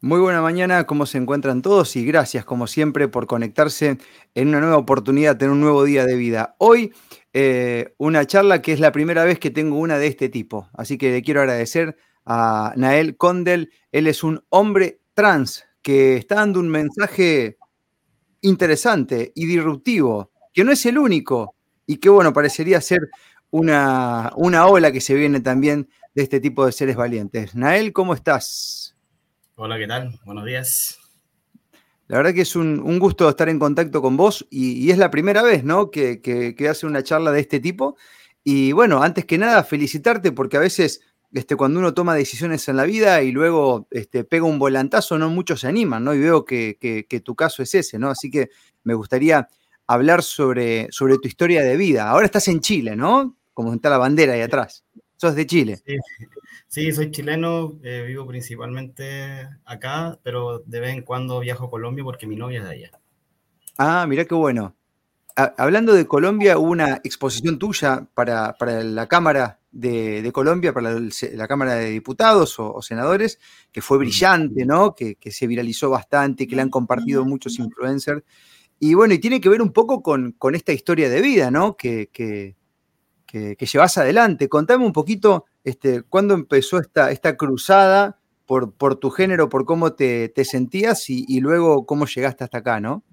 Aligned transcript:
Muy 0.00 0.20
buena 0.20 0.40
mañana, 0.40 0.84
¿cómo 0.84 1.06
se 1.06 1.18
encuentran 1.18 1.60
todos? 1.60 1.96
Y 1.96 2.04
gracias, 2.06 2.44
como 2.44 2.68
siempre, 2.68 3.08
por 3.08 3.26
conectarse 3.26 3.98
en 4.36 4.48
una 4.48 4.60
nueva 4.60 4.76
oportunidad, 4.76 5.42
en 5.42 5.50
un 5.50 5.60
nuevo 5.60 5.82
día 5.82 6.06
de 6.06 6.14
vida. 6.14 6.54
Hoy, 6.58 6.92
eh, 7.32 7.94
una 7.98 8.24
charla 8.24 8.62
que 8.62 8.72
es 8.72 8.78
la 8.78 8.92
primera 8.92 9.24
vez 9.24 9.40
que 9.40 9.50
tengo 9.50 9.76
una 9.76 9.98
de 9.98 10.06
este 10.06 10.28
tipo. 10.28 10.68
Así 10.74 10.98
que 10.98 11.10
le 11.10 11.22
quiero 11.22 11.40
agradecer 11.40 11.96
a 12.24 12.72
Nael 12.76 13.16
Condel. 13.16 13.72
Él 13.90 14.06
es 14.06 14.22
un 14.22 14.44
hombre 14.50 15.00
trans 15.14 15.64
que 15.82 16.16
está 16.16 16.36
dando 16.36 16.60
un 16.60 16.68
mensaje 16.68 17.56
interesante 18.40 19.32
y 19.34 19.46
disruptivo, 19.46 20.30
que 20.54 20.62
no 20.62 20.70
es 20.70 20.86
el 20.86 20.96
único 20.96 21.56
y 21.86 21.96
que, 21.96 22.08
bueno, 22.08 22.32
parecería 22.32 22.80
ser 22.80 23.00
una, 23.50 24.32
una 24.36 24.66
ola 24.68 24.92
que 24.92 25.00
se 25.00 25.14
viene 25.14 25.40
también 25.40 25.88
de 26.14 26.22
este 26.22 26.38
tipo 26.38 26.64
de 26.64 26.70
seres 26.70 26.94
valientes. 26.94 27.56
Nael, 27.56 27.92
¿cómo 27.92 28.14
estás? 28.14 28.87
Hola, 29.60 29.76
¿qué 29.76 29.88
tal? 29.88 30.16
Buenos 30.24 30.44
días. 30.44 31.00
La 32.06 32.18
verdad 32.18 32.32
que 32.32 32.42
es 32.42 32.54
un, 32.54 33.00
gusto 33.00 33.28
estar 33.28 33.48
en 33.48 33.58
contacto 33.58 34.00
con 34.00 34.16
vos 34.16 34.46
y, 34.50 34.88
es 34.92 34.98
la 34.98 35.10
primera 35.10 35.42
vez, 35.42 35.64
¿no? 35.64 35.90
Que, 35.90 36.20
que, 36.22 36.68
hace 36.68 36.86
una 36.86 37.02
charla 37.02 37.32
de 37.32 37.40
este 37.40 37.58
tipo. 37.58 37.96
Y 38.44 38.70
bueno, 38.70 39.02
antes 39.02 39.24
que 39.24 39.36
nada, 39.36 39.64
felicitarte 39.64 40.30
porque 40.30 40.58
a 40.58 40.60
veces 40.60 41.00
este, 41.32 41.56
cuando 41.56 41.80
uno 41.80 41.92
toma 41.92 42.14
decisiones 42.14 42.68
en 42.68 42.76
la 42.76 42.84
vida 42.84 43.20
y 43.22 43.32
luego 43.32 43.88
este, 43.90 44.22
pega 44.22 44.44
un 44.44 44.60
volantazo, 44.60 45.18
no 45.18 45.28
muchos 45.28 45.62
se 45.62 45.66
animan, 45.66 46.04
¿no? 46.04 46.14
Y 46.14 46.20
veo 46.20 46.44
que, 46.44 46.78
que, 46.78 47.20
tu 47.20 47.34
caso 47.34 47.64
es 47.64 47.74
ese, 47.74 47.98
¿no? 47.98 48.10
Así 48.10 48.30
que 48.30 48.50
me 48.84 48.94
gustaría 48.94 49.48
hablar 49.88 50.22
sobre, 50.22 50.86
sobre 50.92 51.18
tu 51.18 51.26
historia 51.26 51.64
de 51.64 51.76
vida. 51.76 52.08
Ahora 52.08 52.26
estás 52.26 52.46
en 52.46 52.60
Chile, 52.60 52.94
¿no? 52.94 53.36
Como 53.54 53.74
está 53.74 53.90
la 53.90 53.98
bandera 53.98 54.34
ahí 54.34 54.40
atrás. 54.40 54.84
Sos 55.18 55.34
de 55.34 55.46
Chile. 55.46 55.76
Sí, 55.84 55.96
Sí, 56.68 56.92
soy 56.92 57.10
chileno, 57.10 57.78
eh, 57.82 58.04
vivo 58.06 58.26
principalmente 58.26 59.48
acá, 59.64 60.18
pero 60.22 60.58
de 60.66 60.80
vez 60.80 60.92
en 60.92 61.02
cuando 61.02 61.40
viajo 61.40 61.64
a 61.64 61.70
Colombia 61.70 62.04
porque 62.04 62.26
mi 62.26 62.36
novia 62.36 62.58
es 62.58 62.64
de 62.64 62.70
allá. 62.70 62.90
Ah, 63.78 64.04
mira 64.06 64.26
qué 64.26 64.34
bueno. 64.34 64.76
hablando 65.34 65.94
de 65.94 66.06
Colombia, 66.06 66.58
hubo 66.58 66.70
una 66.70 67.00
exposición 67.04 67.58
tuya 67.58 68.06
para, 68.12 68.54
la 68.82 69.06
Cámara 69.06 69.60
de, 69.70 70.30
Colombia, 70.34 70.74
para 70.74 70.90
la, 70.90 71.48
Cámara 71.48 71.76
de 71.76 71.90
Diputados 71.90 72.58
o, 72.58 72.82
senadores, 72.82 73.38
que 73.72 73.80
fue 73.80 73.96
brillante, 73.96 74.66
¿no? 74.66 74.94
Que, 74.94 75.16
se 75.30 75.46
viralizó 75.46 75.88
bastante, 75.88 76.46
que 76.46 76.54
le 76.54 76.62
han 76.62 76.70
compartido 76.70 77.24
muchos 77.24 77.58
influencers. 77.58 78.22
Y 78.78 78.92
bueno, 78.92 79.14
y 79.14 79.18
tiene 79.20 79.40
que 79.40 79.48
ver 79.48 79.62
un 79.62 79.72
poco 79.72 80.02
con, 80.02 80.36
esta 80.54 80.74
historia 80.74 81.08
de 81.08 81.22
vida, 81.22 81.50
¿no? 81.50 81.78
Que, 81.78 82.10
que, 82.12 82.57
llevas 83.32 83.98
adelante. 83.98 84.48
Contame 84.48 84.84
un 84.84 84.92
poquito 84.92 85.46
este, 85.68 86.02
¿cuándo 86.02 86.34
empezó 86.34 86.78
esta, 86.78 87.10
esta 87.10 87.36
cruzada 87.36 88.18
por, 88.46 88.72
por, 88.72 88.96
tu 88.96 89.10
género, 89.10 89.50
por 89.50 89.66
cómo 89.66 89.92
te, 89.92 90.32
sentías 90.44 91.10
y, 91.10 91.40
luego 91.40 91.84
cómo 91.84 92.06
llegaste 92.06 92.44
hasta 92.44 92.58
acá, 92.58 92.80
no? 92.80 93.04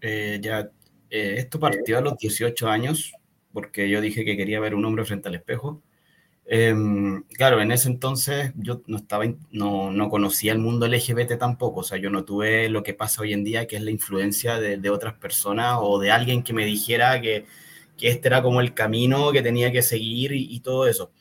Eh, 0.00 0.40
ya, 0.42 0.68
eh, 1.08 1.36
esto 1.38 1.60
partió 1.60 1.98
a 1.98 2.00
los 2.00 2.18
18 2.18 2.68
años, 2.68 3.12
porque 3.52 3.88
yo 3.88 4.00
dije 4.00 4.24
que 4.24 4.36
quería 4.36 4.58
ver 4.58 4.74
un 4.74 4.84
hombre 4.84 5.04
frente 5.04 5.28
al 5.28 5.36
espejo. 5.36 5.80
Em, 6.44 7.22
claro, 7.34 7.60
en 7.60 7.70
ese 7.70 7.88
entonces 7.88 8.52
yo 8.56 8.82
no 8.88 8.96
estaba, 8.96 9.24
no, 9.52 9.92
no, 9.92 10.10
conocía 10.10 10.52
el 10.52 10.58
mundo 10.58 10.88
LGBT 10.88 11.38
tampoco, 11.38 11.80
o 11.80 11.84
sea, 11.84 11.98
yo 11.98 12.10
no 12.10 12.24
tuve 12.24 12.68
lo 12.68 12.82
que 12.82 12.94
pasa 12.94 13.22
hoy 13.22 13.32
en 13.32 13.44
día, 13.44 13.68
que 13.68 13.76
es 13.76 13.82
la 13.82 13.92
influencia 13.92 14.58
de, 14.58 14.78
de 14.78 14.90
otras 14.90 15.14
personas 15.14 15.76
o 15.80 16.00
de 16.00 16.10
alguien 16.10 16.42
que 16.42 16.52
me 16.52 16.66
dijera 16.66 17.20
que, 17.20 17.46
que, 18.02 18.08
este 18.10 18.28
era 18.28 18.42
como 18.42 18.60
el 18.60 18.74
camino 18.74 19.32
que 19.32 19.42
tenía 19.42 19.72
que 19.72 19.82
seguir 19.82 20.32
y 20.32 20.60
todo 20.60 20.86
eso 20.86 21.12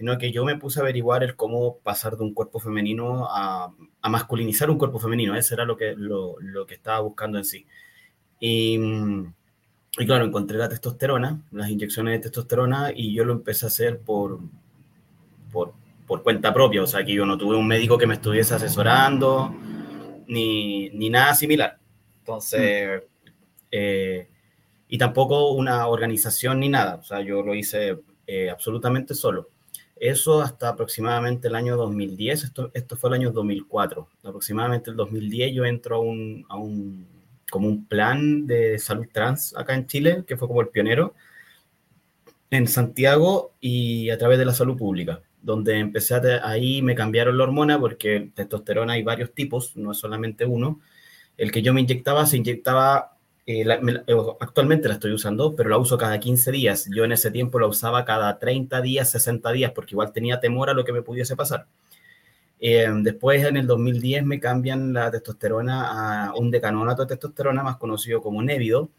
sino 0.00 0.16
que 0.16 0.32
yo 0.32 0.46
me 0.46 0.56
puse 0.56 0.80
a 0.80 0.82
averiguar 0.82 1.22
el 1.22 1.36
cómo 1.36 1.76
pasar 1.80 2.16
de 2.16 2.24
un 2.24 2.32
cuerpo 2.32 2.58
femenino 2.58 3.26
a, 3.28 3.70
masculinizar 4.08 4.70
un 4.70 4.78
cuerpo 4.78 4.98
femenino. 4.98 5.36
Eso 5.36 5.52
era 5.52 5.66
lo 5.66 5.76
que, 5.76 5.94
lo, 5.94 6.38
que 6.66 6.72
estaba 6.72 7.00
buscando 7.00 7.36
en 7.36 7.44
sí. 7.44 7.66
Y, 8.40 8.78
claro, 10.06 10.24
encontré 10.24 10.56
la 10.56 10.70
testosterona, 10.70 11.42
las 11.50 11.68
inyecciones 11.68 12.14
de 12.14 12.20
testosterona, 12.20 12.92
y 12.96 13.12
yo 13.12 13.26
lo 13.26 13.34
empecé 13.34 13.66
a 13.66 13.68
hacer 13.68 14.00
por, 14.00 14.40
por, 15.52 15.74
cuenta 16.22 16.54
propia. 16.54 16.82
O 16.82 16.86
sea, 16.86 17.04
que 17.04 17.12
yo 17.12 17.26
no 17.26 17.36
tuve 17.36 17.58
un 17.58 17.66
médico 17.66 17.98
que 17.98 18.06
me 18.06 18.14
estuviese 18.14 18.54
asesorando, 18.54 19.54
ni, 20.28 21.10
nada 21.10 21.34
similar. 21.34 21.78
Entonces, 22.20 23.02
eh, 23.70 24.29
y 24.90 24.98
tampoco 24.98 25.52
una 25.52 25.86
organización 25.86 26.60
ni 26.60 26.68
nada. 26.68 26.96
O 26.96 27.04
sea, 27.04 27.22
yo 27.22 27.42
lo 27.42 27.54
hice 27.54 28.00
eh, 28.26 28.50
absolutamente 28.50 29.14
solo. 29.14 29.48
Eso 29.94 30.42
hasta 30.42 30.68
aproximadamente 30.68 31.46
el 31.46 31.54
año 31.54 31.76
2010, 31.76 32.44
esto, 32.44 32.70
esto 32.74 32.96
fue 32.96 33.10
el 33.10 33.14
año 33.14 33.30
2004. 33.30 34.08
Aproximadamente 34.24 34.90
el 34.90 34.96
2010 34.96 35.54
yo 35.54 35.64
entro 35.64 35.96
a 35.96 36.00
un, 36.00 36.44
a 36.48 36.56
un, 36.56 37.06
como 37.50 37.68
un 37.68 37.86
plan 37.86 38.48
de 38.48 38.80
salud 38.80 39.06
trans 39.12 39.56
acá 39.56 39.74
en 39.74 39.86
Chile, 39.86 40.24
que 40.26 40.36
fue 40.36 40.48
como 40.48 40.60
el 40.60 40.68
pionero, 40.68 41.14
en 42.50 42.66
Santiago 42.66 43.52
y 43.60 44.10
a 44.10 44.18
través 44.18 44.40
de 44.40 44.44
la 44.44 44.54
salud 44.54 44.76
pública, 44.76 45.22
donde 45.40 45.78
empecé 45.78 46.14
a, 46.14 46.20
ahí 46.42 46.82
me 46.82 46.96
cambiaron 46.96 47.38
la 47.38 47.44
hormona 47.44 47.78
porque 47.78 48.32
testosterona 48.34 48.94
hay 48.94 49.04
varios 49.04 49.32
tipos, 49.34 49.76
no 49.76 49.92
es 49.92 49.98
solamente 49.98 50.44
uno. 50.46 50.80
El 51.36 51.52
que 51.52 51.62
yo 51.62 51.72
me 51.72 51.80
inyectaba 51.80 52.26
se 52.26 52.38
inyectaba 52.38 53.19
eh, 53.50 53.64
eh, 54.06 54.14
actualmente 54.38 54.86
la 54.86 54.94
estoy 54.94 55.12
usando, 55.12 55.56
pero 55.56 55.70
la 55.70 55.78
uso 55.78 55.98
cada 55.98 56.20
15 56.20 56.52
días. 56.52 56.88
Yo 56.94 57.04
en 57.04 57.12
ese 57.12 57.30
tiempo 57.30 57.58
la 57.58 57.66
usaba 57.66 58.04
cada 58.04 58.38
30 58.38 58.80
días, 58.80 59.10
60 59.10 59.50
días, 59.52 59.72
porque 59.72 59.94
igual 59.94 60.12
tenía 60.12 60.38
temor 60.38 60.70
a 60.70 60.74
lo 60.74 60.84
que 60.84 60.92
me 60.92 61.02
pudiese 61.02 61.34
pasar. 61.36 61.66
Eh, 62.60 62.88
después, 63.02 63.44
en 63.44 63.56
el 63.56 63.66
2010, 63.66 64.24
me 64.24 64.38
cambian 64.38 64.92
la 64.92 65.10
testosterona 65.10 66.28
a 66.28 66.34
un 66.34 66.50
decanonato 66.50 67.02
de 67.02 67.08
testosterona, 67.08 67.62
más 67.62 67.76
conocido 67.78 68.20
como 68.22 68.42
Nevido, 68.42 68.90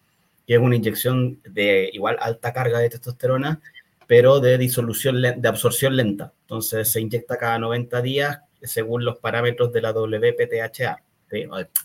que 0.46 0.56
es 0.56 0.60
una 0.60 0.76
inyección 0.76 1.40
de 1.48 1.90
igual 1.94 2.18
alta 2.20 2.52
carga 2.52 2.80
de 2.80 2.90
testosterona, 2.90 3.62
pero 4.08 4.40
de 4.42 4.58
disolución, 4.58 5.22
de 5.22 5.48
absorción 5.48 5.96
lenta. 5.96 6.34
Entonces, 6.42 6.92
se 6.92 7.00
inyecta 7.00 7.38
cada 7.38 7.60
90 7.60 8.02
días 8.02 8.40
según 8.62 9.06
los 9.06 9.18
parámetros 9.20 9.72
de 9.72 9.82
la 9.82 9.94
WPTHA. 9.94 11.04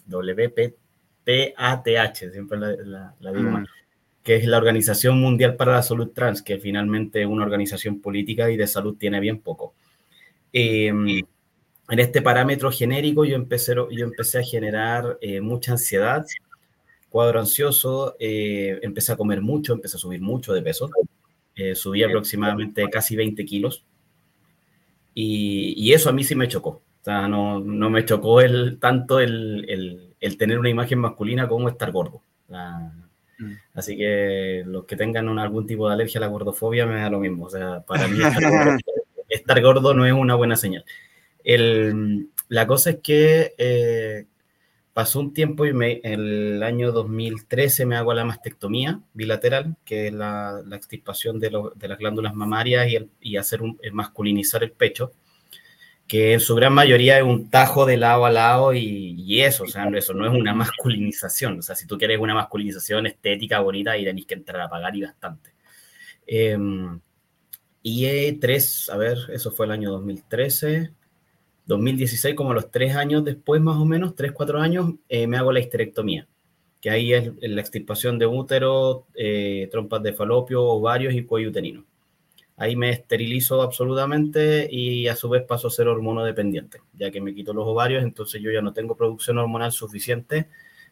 WPTHA 0.07 0.86
PATH, 1.27 2.31
siempre 2.31 2.59
la, 2.59 3.15
digo 3.21 3.51
mal, 3.51 3.69
que 4.23 4.37
es 4.37 4.47
la 4.47 4.59
Organización 4.59 5.21
Mundial 5.21 5.57
para 5.57 5.73
la 5.73 5.83
Salud 5.83 6.11
Trans, 6.13 6.43
que 6.43 6.59
finalmente 6.59 7.23
es 7.23 7.27
una 7.27 7.45
organización 7.45 8.01
política 8.01 8.51
y 8.51 8.57
de 8.57 8.67
salud 8.67 8.97
tiene 8.97 9.19
bien 9.19 9.41
poco. 9.41 9.75
Em, 10.53 11.21
en 11.89 11.99
este 11.99 12.23
parámetro 12.23 12.71
genérico 12.71 13.25
yo 13.25 13.37
empecé, 13.37 13.75
yo 13.75 14.05
empecé 14.05 14.39
a 14.39 14.43
generar 14.43 15.19
eh, 15.21 15.41
mucha 15.41 15.73
ansiedad, 15.73 16.25
cuadro 17.09 17.41
ansioso, 17.41 18.17
eh, 18.19 18.79
empecé 18.83 19.13
a 19.13 19.17
comer 19.17 19.41
mucho, 19.41 19.73
empecé 19.73 19.97
a 19.97 20.01
subir 20.01 20.21
mucho 20.21 20.53
de 20.53 20.63
peso, 20.63 20.91
eh, 21.57 21.75
subí 21.75 22.03
aproximadamente 22.03 22.85
casi 22.91 23.17
20 23.17 23.45
kilos 23.45 23.85
y, 25.15 25.75
y, 25.77 25.95
eso 25.95 26.11
a 26.11 26.13
mí 26.13 26.23
sí 26.23 26.35
me 26.35 26.49
chocó. 26.49 26.71
O 26.71 27.05
sea, 27.05 27.27
no, 27.27 27.61
no 27.61 27.89
me 27.89 28.05
chocó 28.05 28.41
el, 28.43 28.79
tanto 28.79 29.19
el, 29.19 29.65
el 29.69 30.06
el 30.21 30.37
tener 30.37 30.59
una 30.59 30.71
imagen 30.71 30.99
masculina 30.99 31.49
como 31.49 31.69
estar 31.69 31.91
gordo. 31.93 32.23
Mm. 32.49 33.53
Así 33.75 33.97
que 33.97 34.63
los 34.67 34.85
que 34.85 34.97
tengan 34.97 35.39
algún 35.39 35.67
tipo 35.67 35.89
de 35.89 35.95
alergia 35.95 36.19
a 36.19 36.23
la 36.23 36.29
gordofobia 36.29 36.87
me 36.87 37.01
da 37.01 37.11
lo 37.11 37.21
mismo. 37.21 37.47
O 37.47 37.51
sea, 37.51 37.81
para 37.81 38.09
mí 38.09 38.19
estar 39.29 39.61
gordo, 39.61 39.95
no 39.95 40.07
es 40.07 40.13
una 40.13 40.35
buena 40.35 40.57
señal. 40.57 40.85
la 42.49 42.67
cosa 42.67 42.91
es 42.91 42.99
que 43.03 43.55
eh, 43.59 44.27
pasó 44.93 45.21
un 45.21 45.35
tiempo 45.35 45.67
y 45.67 45.75
me, 45.75 46.01
el 46.03 46.63
año 46.63 46.93
2013 46.93 47.85
me 47.85 47.97
hago 47.97 48.15
la 48.15 48.25
mastectomía 48.25 49.01
bilateral, 49.13 49.77
que 49.85 50.09
es 50.09 50.13
la, 50.13 50.63
la 50.65 50.77
extirpación 50.77 51.39
de, 51.39 51.51
las 51.51 51.99
glándulas 51.99 52.35
mamarias 52.35 52.89
y, 52.89 53.11
y 53.21 53.37
hacer 53.37 53.63
un, 53.63 53.79
masculinizar 53.93 54.65
el 54.65 54.73
pecho 54.73 55.13
que 56.07 56.35
en 56.35 56.41
su 56.41 56.55
gran 56.55 56.73
mayoría 56.73 57.19
es 57.19 57.25
un 57.25 57.51
tajo 57.51 57.85
de 57.85 57.97
lado 57.97 58.27
a 58.27 58.31
lado 58.31 58.75
y, 58.75 59.43
eso, 59.43 59.65
o 59.65 59.67
sea, 59.67 59.89
eso 59.89 60.15
no 60.15 60.27
es 60.27 60.33
una 60.33 60.55
masculinización, 60.55 61.59
o 61.59 61.63
sea, 61.63 61.75
si 61.75 61.87
tú 61.87 61.99
quieres 61.99 62.19
una 62.21 62.35
masculinización 62.35 63.07
estética, 63.07 63.61
bonita, 63.61 63.93
ahí 63.93 64.05
tenés 64.05 64.27
que 64.27 64.35
entrar 64.35 64.61
a 64.63 64.69
pagar 64.69 64.95
y 64.97 65.03
bastante. 65.03 65.53
Em, 66.27 67.01
y 67.83 68.05
E3, 68.05 68.91
a 68.93 68.97
ver, 68.97 69.19
eso 69.33 69.51
fue 69.53 69.67
el 69.67 69.73
año 69.73 69.91
2013, 69.93 70.93
2016, 71.67 72.35
como 72.35 72.55
los 72.55 72.71
tres 72.71 72.97
años 72.97 73.25
después, 73.25 73.61
más 73.61 73.77
o 73.77 73.85
menos, 73.85 74.15
tres, 74.15 74.33
cuatro 74.33 74.61
años, 74.61 74.95
eh, 75.09 75.27
me 75.27 75.37
hago 75.37 75.53
la 75.53 75.61
histerectomía, 75.61 76.29
que 76.81 76.91
ahí 76.91 77.13
es 77.13 77.33
la 77.41 77.61
extirpación 77.61 78.19
de 78.19 78.27
útero, 78.27 79.07
eh, 79.15 79.69
trompas 79.71 80.03
de 80.03 80.13
falopio, 80.13 80.65
ovarios 80.65 81.15
y 81.15 81.25
cuello 81.25 81.51
uterino 81.51 81.85
ahí 82.57 82.75
me 82.75 82.91
esterilizo 82.91 83.63
absolutamente 83.63 84.69
y 84.71 85.09
a 85.09 85.17
su 85.17 85.29
vez 85.29 85.45
paso 85.45 85.69
a 85.69 85.71
ser 85.71 85.89
hormonodependiente, 85.89 86.81
ya 86.95 87.11
que 87.11 87.21
me 87.21 87.35
quito 87.35 87.53
los 87.53 87.67
ovarios, 87.67 88.03
entonces 88.03 88.41
yo 88.41 88.51
ya 88.51 88.63
no 88.63 88.73
tengo 88.73 88.97
producción 88.97 89.39
hormonal 89.39 89.73
suficiente 89.73 90.49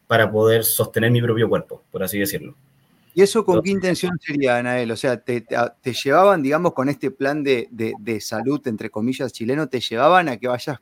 para 0.07 0.31
poder 0.31 0.63
sostener 0.63 1.09
mi 1.11 1.21
propio 1.21 1.49
cuerpo, 1.49 1.83
por 1.91 2.03
así 2.03 2.19
decirlo. 2.19 2.55
¿Y 3.15 3.21
eso 3.21 3.45
con 3.45 3.61
qué 3.63 3.71
intención 3.71 4.19
sería, 4.19 4.57
Anael? 4.57 4.91
O 4.91 4.97
sea, 4.97 5.17
te, 5.21 5.45
llevaban, 6.03 6.43
digamos, 6.43 6.73
con 6.73 6.89
este 6.89 7.11
plan 7.11 7.43
de, 7.43 8.17
salud, 8.19 8.61
entre 8.67 8.89
comillas, 8.89 9.31
chileno, 9.31 9.69
te 9.69 9.79
llevaban 9.79 10.27
a 10.27 10.37
que 10.37 10.49
vayas 10.49 10.79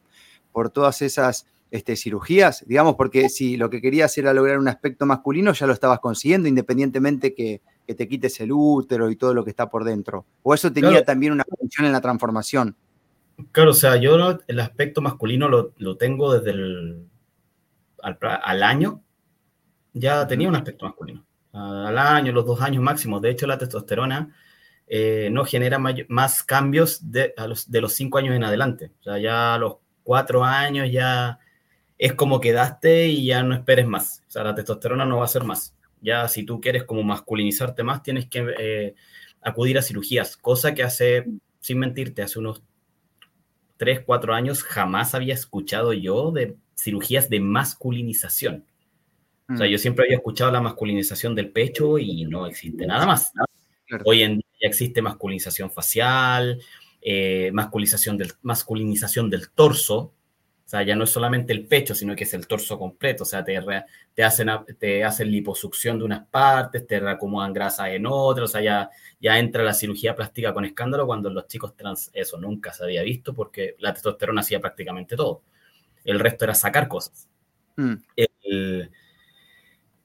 por 0.52 0.72
todas 0.72 1.02
esas 1.04 1.46
este, 1.70 1.96
cirugías? 1.96 2.64
Digamos, 2.68 2.96
porque 2.96 3.30
si 3.30 3.56
lo 3.56 3.70
que 3.70 3.82
querías 3.82 4.18
era 4.18 4.34
lograr 4.34 4.58
un 4.58 4.68
aspecto 4.68 5.06
masculino, 5.06 5.54
ya 5.54 5.68
lo 5.68 5.74
estabas 5.74 6.00
consiguiendo, 6.00 6.50
independientemente 6.50 7.36
que, 7.36 7.62
te 7.86 8.08
quites 8.08 8.40
el 8.40 8.52
útero 8.52 9.10
y 9.10 9.16
todo 9.16 9.34
lo 9.34 9.44
que 9.44 9.50
está 9.50 9.70
por 9.70 9.84
dentro. 9.84 10.26
¿O 10.42 10.54
eso 10.54 10.72
tenía 10.72 11.04
también 11.04 11.34
una 11.34 11.44
función 11.44 11.86
en 11.86 11.92
la 11.92 12.02
transformación? 12.02 12.76
Claro, 13.52 13.72
o 13.72 13.74
sea, 13.74 13.96
yo 13.98 14.40
el 14.48 14.60
aspecto 14.60 15.02
masculino 15.02 15.50
lo, 15.50 15.98
tengo 15.98 16.34
desde 16.34 16.52
el 16.52 17.08
al, 18.02 18.64
año, 18.64 19.02
ya 19.94 20.28
tenía 20.28 20.50
un 20.50 20.56
aspecto 20.56 20.86
masculino. 20.86 21.26
Al 21.52 21.98
año, 21.98 22.32
los 22.32 22.46
dos 22.46 22.62
años 22.62 22.84
máximos. 22.84 23.22
De 23.22 23.30
hecho, 23.30 23.48
la 23.48 23.58
testosterona 23.58 24.34
eh, 24.88 25.30
no 25.32 25.46
genera 25.46 25.80
más 25.80 26.44
cambios 26.44 27.12
de, 27.12 27.34
los, 27.48 27.70
de 27.70 27.82
los 27.82 27.94
cinco 27.94 28.18
años 28.18 28.36
en 28.36 28.44
adelante. 28.44 28.92
O 29.00 29.04
sea, 29.04 29.18
ya 29.18 29.56
a 29.56 29.58
los 29.58 29.78
cuatro 30.04 30.44
años 30.44 30.92
ya 30.92 31.40
es 31.98 32.14
como 32.14 32.42
quedaste 32.42 33.08
y 33.08 33.26
ya 33.26 33.44
no 33.44 33.56
esperes 33.56 33.88
más. 33.88 34.24
O 34.28 34.32
sea, 34.32 34.44
la 34.44 34.56
testosterona 34.56 35.06
no 35.06 35.18
va 35.18 35.26
a 35.26 35.30
ser 35.30 35.44
más. 35.44 35.76
Ya 36.04 36.28
si 36.28 36.44
tú 36.44 36.62
quieres 36.62 36.84
como 36.84 37.02
masculinizarte 37.02 37.82
más, 37.82 38.04
tienes 38.04 38.28
que 38.28 38.46
eh, 38.60 38.96
acudir 39.42 39.78
a 39.78 39.82
cirugías, 39.82 40.38
cosa 40.38 40.76
que 40.76 40.84
hace, 40.84 41.26
sin 41.60 41.80
mentirte, 41.80 42.22
hace 42.22 42.40
unos 42.40 42.62
tres, 43.78 44.02
cuatro 44.06 44.34
años 44.34 44.64
jamás 44.64 45.16
había 45.16 45.34
escuchado 45.34 45.94
yo 45.94 46.32
de 46.32 46.56
cirugías 46.78 47.30
de 47.30 47.40
masculinización. 47.40 48.66
O 49.50 49.58
sea, 49.58 49.68
mm. 49.68 49.70
yo 49.70 49.78
siempre 49.78 50.06
había 50.06 50.18
escuchado 50.18 50.52
la 50.52 50.62
masculinización 50.62 51.36
del 51.36 51.52
pecho 51.52 51.98
y 51.98 52.26
no 52.26 52.46
existe 52.46 52.86
nada 52.86 53.06
más. 53.06 53.34
Hoy 54.06 54.24
en 54.24 54.36
día 54.36 54.48
ya 54.62 54.68
existe 54.68 55.02
masculinización 55.02 55.72
facial, 55.72 56.60
eh, 57.02 57.52
masculinización, 57.54 58.18
del, 58.18 58.32
masculinización 58.42 59.30
del 59.30 59.52
torso. 59.52 60.14
O 60.66 60.70
sea, 60.74 60.82
ya 60.84 60.96
no 60.96 61.04
es 61.04 61.10
solamente 61.10 61.52
el 61.52 61.68
pecho, 61.68 61.94
sino 61.94 62.16
que 62.16 62.24
es 62.24 62.34
el 62.34 62.48
torso 62.48 62.80
completo. 62.80 63.24
O 63.24 63.26
sea, 63.26 63.44
te, 63.44 63.60
te, 64.14 64.24
hacen, 64.24 64.50
te 64.80 65.04
hacen 65.04 65.30
liposucción 65.30 66.00
de 66.00 66.06
unas 66.06 66.26
partes, 66.28 66.88
te 66.88 67.00
reacomodan 67.00 67.54
grasa 67.54 67.92
en 67.92 68.06
otras. 68.08 68.50
O 68.50 68.52
sea, 68.52 68.62
ya, 68.62 68.90
ya 69.20 69.38
entra 69.38 69.64
la 69.64 69.74
cirugía 69.74 70.16
plástica 70.16 70.54
con 70.54 70.66
escándalo 70.66 71.06
cuando 71.06 71.30
los 71.30 71.48
chicos 71.48 71.76
trans 71.76 72.10
eso 72.14 72.40
nunca 72.40 72.72
se 72.74 72.86
había 72.86 73.04
visto 73.04 73.34
porque 73.34 73.76
la 73.80 73.94
testosterona 73.94 74.42
hacía 74.42 74.62
prácticamente 74.62 75.18
todo. 75.18 75.44
El 76.06 76.20
resto 76.20 76.46
era 76.46 76.56
sacar 76.56 76.88
cosas. 76.88 77.28
Mm. 77.76 77.96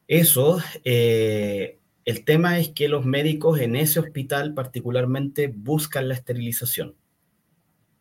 eso 0.06 0.58
eh, 0.84 1.78
el 2.06 2.24
tema 2.24 2.58
es 2.58 2.70
que 2.70 2.88
los 2.88 3.04
médicos 3.04 3.60
en 3.60 3.76
ese 3.76 4.00
hospital 4.00 4.54
particularmente 4.54 5.52
buscan 5.54 6.08
la 6.08 6.14
esterilización. 6.14 6.94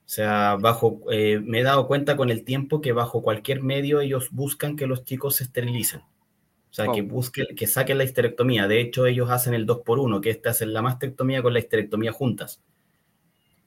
O 0.07 0.09
sea, 0.09 0.56
bajo, 0.56 1.01
eh, 1.12 1.39
me 1.44 1.59
he 1.59 1.63
dado 1.63 1.86
cuenta 1.86 2.15
con 2.15 2.30
el 2.30 2.44
tiempo 2.44 2.81
que 2.81 2.94
bajo 2.94 3.21
cualquier 3.21 3.62
medio 3.62 4.00
ellos 4.00 4.30
buscan 4.31 4.75
que 4.75 4.88
los 4.88 5.04
chicos 5.04 5.36
se 5.36 5.44
esterilicen. 5.44 6.00
O 6.00 6.74
sea, 6.77 6.92
que 6.92 7.01
busquen, 7.01 7.48
que 7.56 7.68
saquen 7.68 7.98
la 7.98 8.04
histerectomía. 8.04 8.68
De 8.68 8.80
hecho, 8.80 9.06
ellos 9.06 9.30
hacen 9.30 9.54
el 9.54 9.65
2 9.65 9.81
por 9.86 10.00
1 10.00 10.21
que 10.21 10.30
este 10.30 10.50
hacen 10.50 10.74
la 10.74 10.81
mastectomía 10.81 11.44
con 11.44 11.54
la 11.54 11.59
histerectomía 11.59 12.12
juntas 12.12 12.62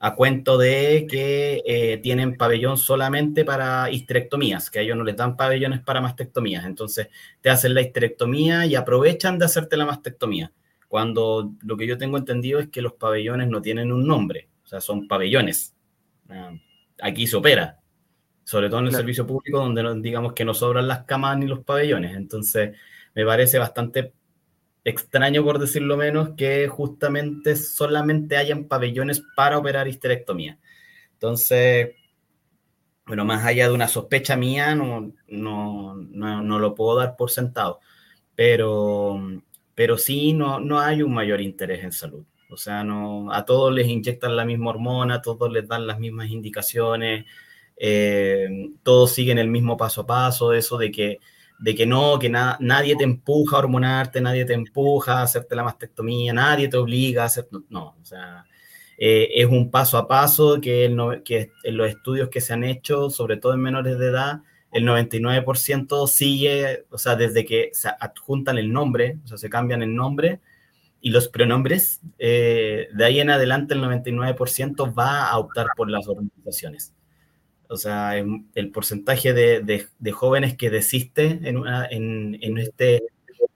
a 0.02 0.14
cuento 0.14 0.56
de 0.56 1.06
que 1.08 1.62
eh, 1.66 1.98
tienen 1.98 2.38
pabellón 2.38 2.78
solamente 2.78 3.44
para 3.44 3.90
histerectomías, 3.90 4.70
que 4.70 4.78
a 4.78 4.82
ellos 4.82 4.96
no 4.96 5.04
les 5.04 5.14
dan 5.14 5.36
pabellones 5.36 5.80
para 5.80 6.00
mastectomías. 6.00 6.64
Entonces 6.64 7.08
te 7.42 7.50
hacen 7.50 7.74
la 7.74 7.82
histerectomía 7.82 8.64
y 8.64 8.76
aprovechan 8.76 9.38
de 9.38 9.44
hacerte 9.44 9.76
la 9.76 9.84
mastectomía. 9.84 10.52
Cuando 10.88 11.52
lo 11.62 11.76
que 11.76 11.86
yo 11.86 11.98
tengo 11.98 12.16
entendido 12.16 12.60
es 12.60 12.68
que 12.68 12.80
los 12.80 12.94
pabellones 12.94 13.48
no 13.48 13.60
tienen 13.60 13.92
un 13.92 14.06
nombre, 14.06 14.48
o 14.64 14.66
sea, 14.66 14.80
son 14.80 15.06
pabellones. 15.06 15.76
Ah, 16.30 16.52
aquí 17.02 17.26
se 17.26 17.36
opera, 17.36 17.78
sobre 18.44 18.68
todo 18.68 18.80
en 18.80 18.86
el 18.86 18.92
servicio 18.92 19.26
público, 19.26 19.58
donde 19.58 20.00
digamos 20.00 20.32
que 20.32 20.44
no 20.44 20.54
sobran 20.54 20.88
las 20.88 21.04
camas 21.04 21.36
ni 21.38 21.46
los 21.46 21.64
pabellones. 21.64 22.16
Entonces 22.16 22.76
me 23.14 23.24
parece 23.24 23.58
bastante 23.58 24.12
extraño, 24.84 25.44
por 25.44 25.58
decirlo 25.58 25.96
menos, 25.96 26.30
que 26.36 26.68
justamente 26.68 27.56
solamente 27.56 28.36
hayan 28.36 28.64
pabellones 28.64 29.22
para 29.36 29.58
operar 29.58 29.88
histerectomía. 29.88 30.58
Entonces, 31.14 31.90
bueno, 33.06 33.24
más 33.24 33.44
allá 33.44 33.68
de 33.68 33.74
una 33.74 33.88
sospecha 33.88 34.36
mía, 34.36 34.74
no, 34.74 35.12
no, 35.28 35.96
no, 35.96 36.58
lo 36.58 36.74
puedo 36.74 36.96
dar 36.96 37.16
por 37.16 37.30
sentado, 37.30 37.80
pero, 38.34 39.20
pero 39.74 39.98
sí 39.98 40.32
no, 40.32 40.60
no 40.60 40.78
hay 40.78 41.02
un 41.02 41.12
mayor 41.12 41.40
interés 41.40 41.84
en 41.84 41.92
salud. 41.92 42.24
O 42.50 42.56
sea, 42.56 42.84
no, 42.84 43.32
a 43.32 43.44
todos 43.44 43.72
les 43.72 43.86
inyectan 43.88 44.36
la 44.36 44.44
misma 44.44 44.70
hormona, 44.70 45.16
a 45.16 45.22
todos 45.22 45.50
les 45.52 45.66
dan 45.68 45.86
las 45.86 45.98
mismas 45.98 46.30
indicaciones, 46.30 47.26
eh, 47.76 48.70
todos 48.82 49.12
siguen 49.12 49.38
el 49.38 49.48
mismo 49.48 49.76
paso 49.76 50.02
a 50.02 50.06
paso, 50.06 50.52
eso 50.52 50.78
de 50.78 50.90
que 50.90 51.20
de 51.60 51.74
que 51.74 51.84
no, 51.86 52.18
que 52.18 52.30
nadie 52.30 52.96
te 52.96 53.04
empuja 53.04 53.56
a 53.56 53.58
hormonarte, 53.58 54.20
nadie 54.22 54.46
te 54.46 54.54
empuja 54.54 55.18
a 55.18 55.22
hacerte 55.24 55.54
la 55.54 55.62
mastectomía, 55.62 56.32
nadie 56.32 56.68
te 56.68 56.78
obliga 56.78 57.24
a 57.24 57.26
hacer, 57.26 57.48
no, 57.68 57.96
o 58.00 58.04
sea, 58.04 58.46
eh, 58.96 59.28
es 59.34 59.46
un 59.46 59.70
paso 59.70 59.98
a 59.98 60.08
paso 60.08 60.58
que, 60.60 60.94
que 61.22 61.50
en 61.64 61.76
los 61.76 61.88
estudios 61.88 62.30
que 62.30 62.40
se 62.40 62.54
han 62.54 62.64
hecho, 62.64 63.10
sobre 63.10 63.36
todo 63.36 63.52
en 63.52 63.60
menores 63.60 63.98
de 63.98 64.08
edad, 64.08 64.40
el 64.72 64.84
99% 64.86 66.06
sigue, 66.06 66.86
o 66.90 66.96
sea, 66.96 67.16
desde 67.16 67.44
que 67.44 67.70
se 67.74 67.88
adjuntan 67.88 68.56
el 68.56 68.72
nombre, 68.72 69.18
o 69.24 69.26
sea, 69.26 69.36
se 69.36 69.50
cambian 69.50 69.82
el 69.82 69.94
nombre 69.94 70.40
y 71.00 71.10
los 71.10 71.28
pronombres, 71.28 72.00
eh, 72.18 72.88
de 72.92 73.04
ahí 73.04 73.20
en 73.20 73.30
adelante 73.30 73.74
el 73.74 73.82
99% 73.82 74.94
va 74.96 75.28
a 75.28 75.38
optar 75.38 75.68
por 75.76 75.90
las 75.90 76.06
organizaciones. 76.08 76.94
O 77.68 77.76
sea, 77.76 78.16
el 78.16 78.70
porcentaje 78.72 79.32
de, 79.32 80.12
jóvenes 80.12 80.56
que 80.56 80.70
desiste 80.70 81.40
en, 81.42 82.58
este, 82.58 83.02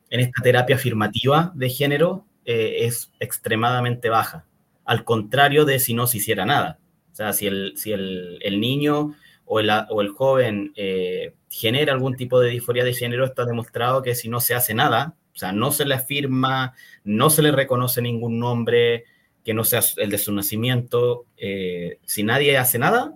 en 0.09 0.21
esta 0.21 0.43
terapia 0.43 0.77
afirmativa 0.77 1.53
de 1.57 1.69
género 1.69 2.25
eh, 2.45 2.77
es 2.83 3.13
extremadamente 3.19 4.09
baja. 4.11 4.47
Al 4.85 5.05
contrario 5.05 5.65
de 5.65 5.81
si 5.81 5.95
no 5.95 6.07
se 6.07 6.19
hiciera 6.19 6.47
nada. 6.47 6.79
O 7.13 7.15
sea, 7.17 7.33
si 7.33 7.49
el, 7.49 7.75
si 7.77 7.93
el, 7.93 8.61
niño 8.61 9.15
o 9.45 9.61
el, 9.61 9.71
o 9.91 10.01
el 10.01 10.11
joven 10.11 10.73
eh, 10.77 11.35
genera 11.51 11.93
algún 11.93 12.17
tipo 12.17 12.41
de 12.41 12.51
disforia 12.51 12.85
de 12.85 12.95
género, 12.95 13.25
está 13.25 13.45
demostrado 13.45 14.03
que 14.03 14.15
si 14.15 14.29
no 14.29 14.41
se 14.41 14.55
hace 14.55 14.75
nada, 14.75 15.17
o 15.35 15.37
sea, 15.37 15.53
no 15.53 15.73
se 15.73 15.85
le 15.85 15.95
afirma, 15.95 16.75
no 17.03 17.29
se 17.29 17.43
le 17.43 17.51
reconoce 17.51 18.01
ningún 18.01 18.39
nombre 18.39 19.05
que 19.45 19.53
no 19.53 19.65
sea 19.65 19.81
el 19.97 20.11
de 20.11 20.19
su 20.19 20.33
nacimiento, 20.33 21.27
eh, 21.37 21.99
si 22.05 22.23
nadie 22.23 22.57
hace 22.57 22.79
nada, 22.79 23.15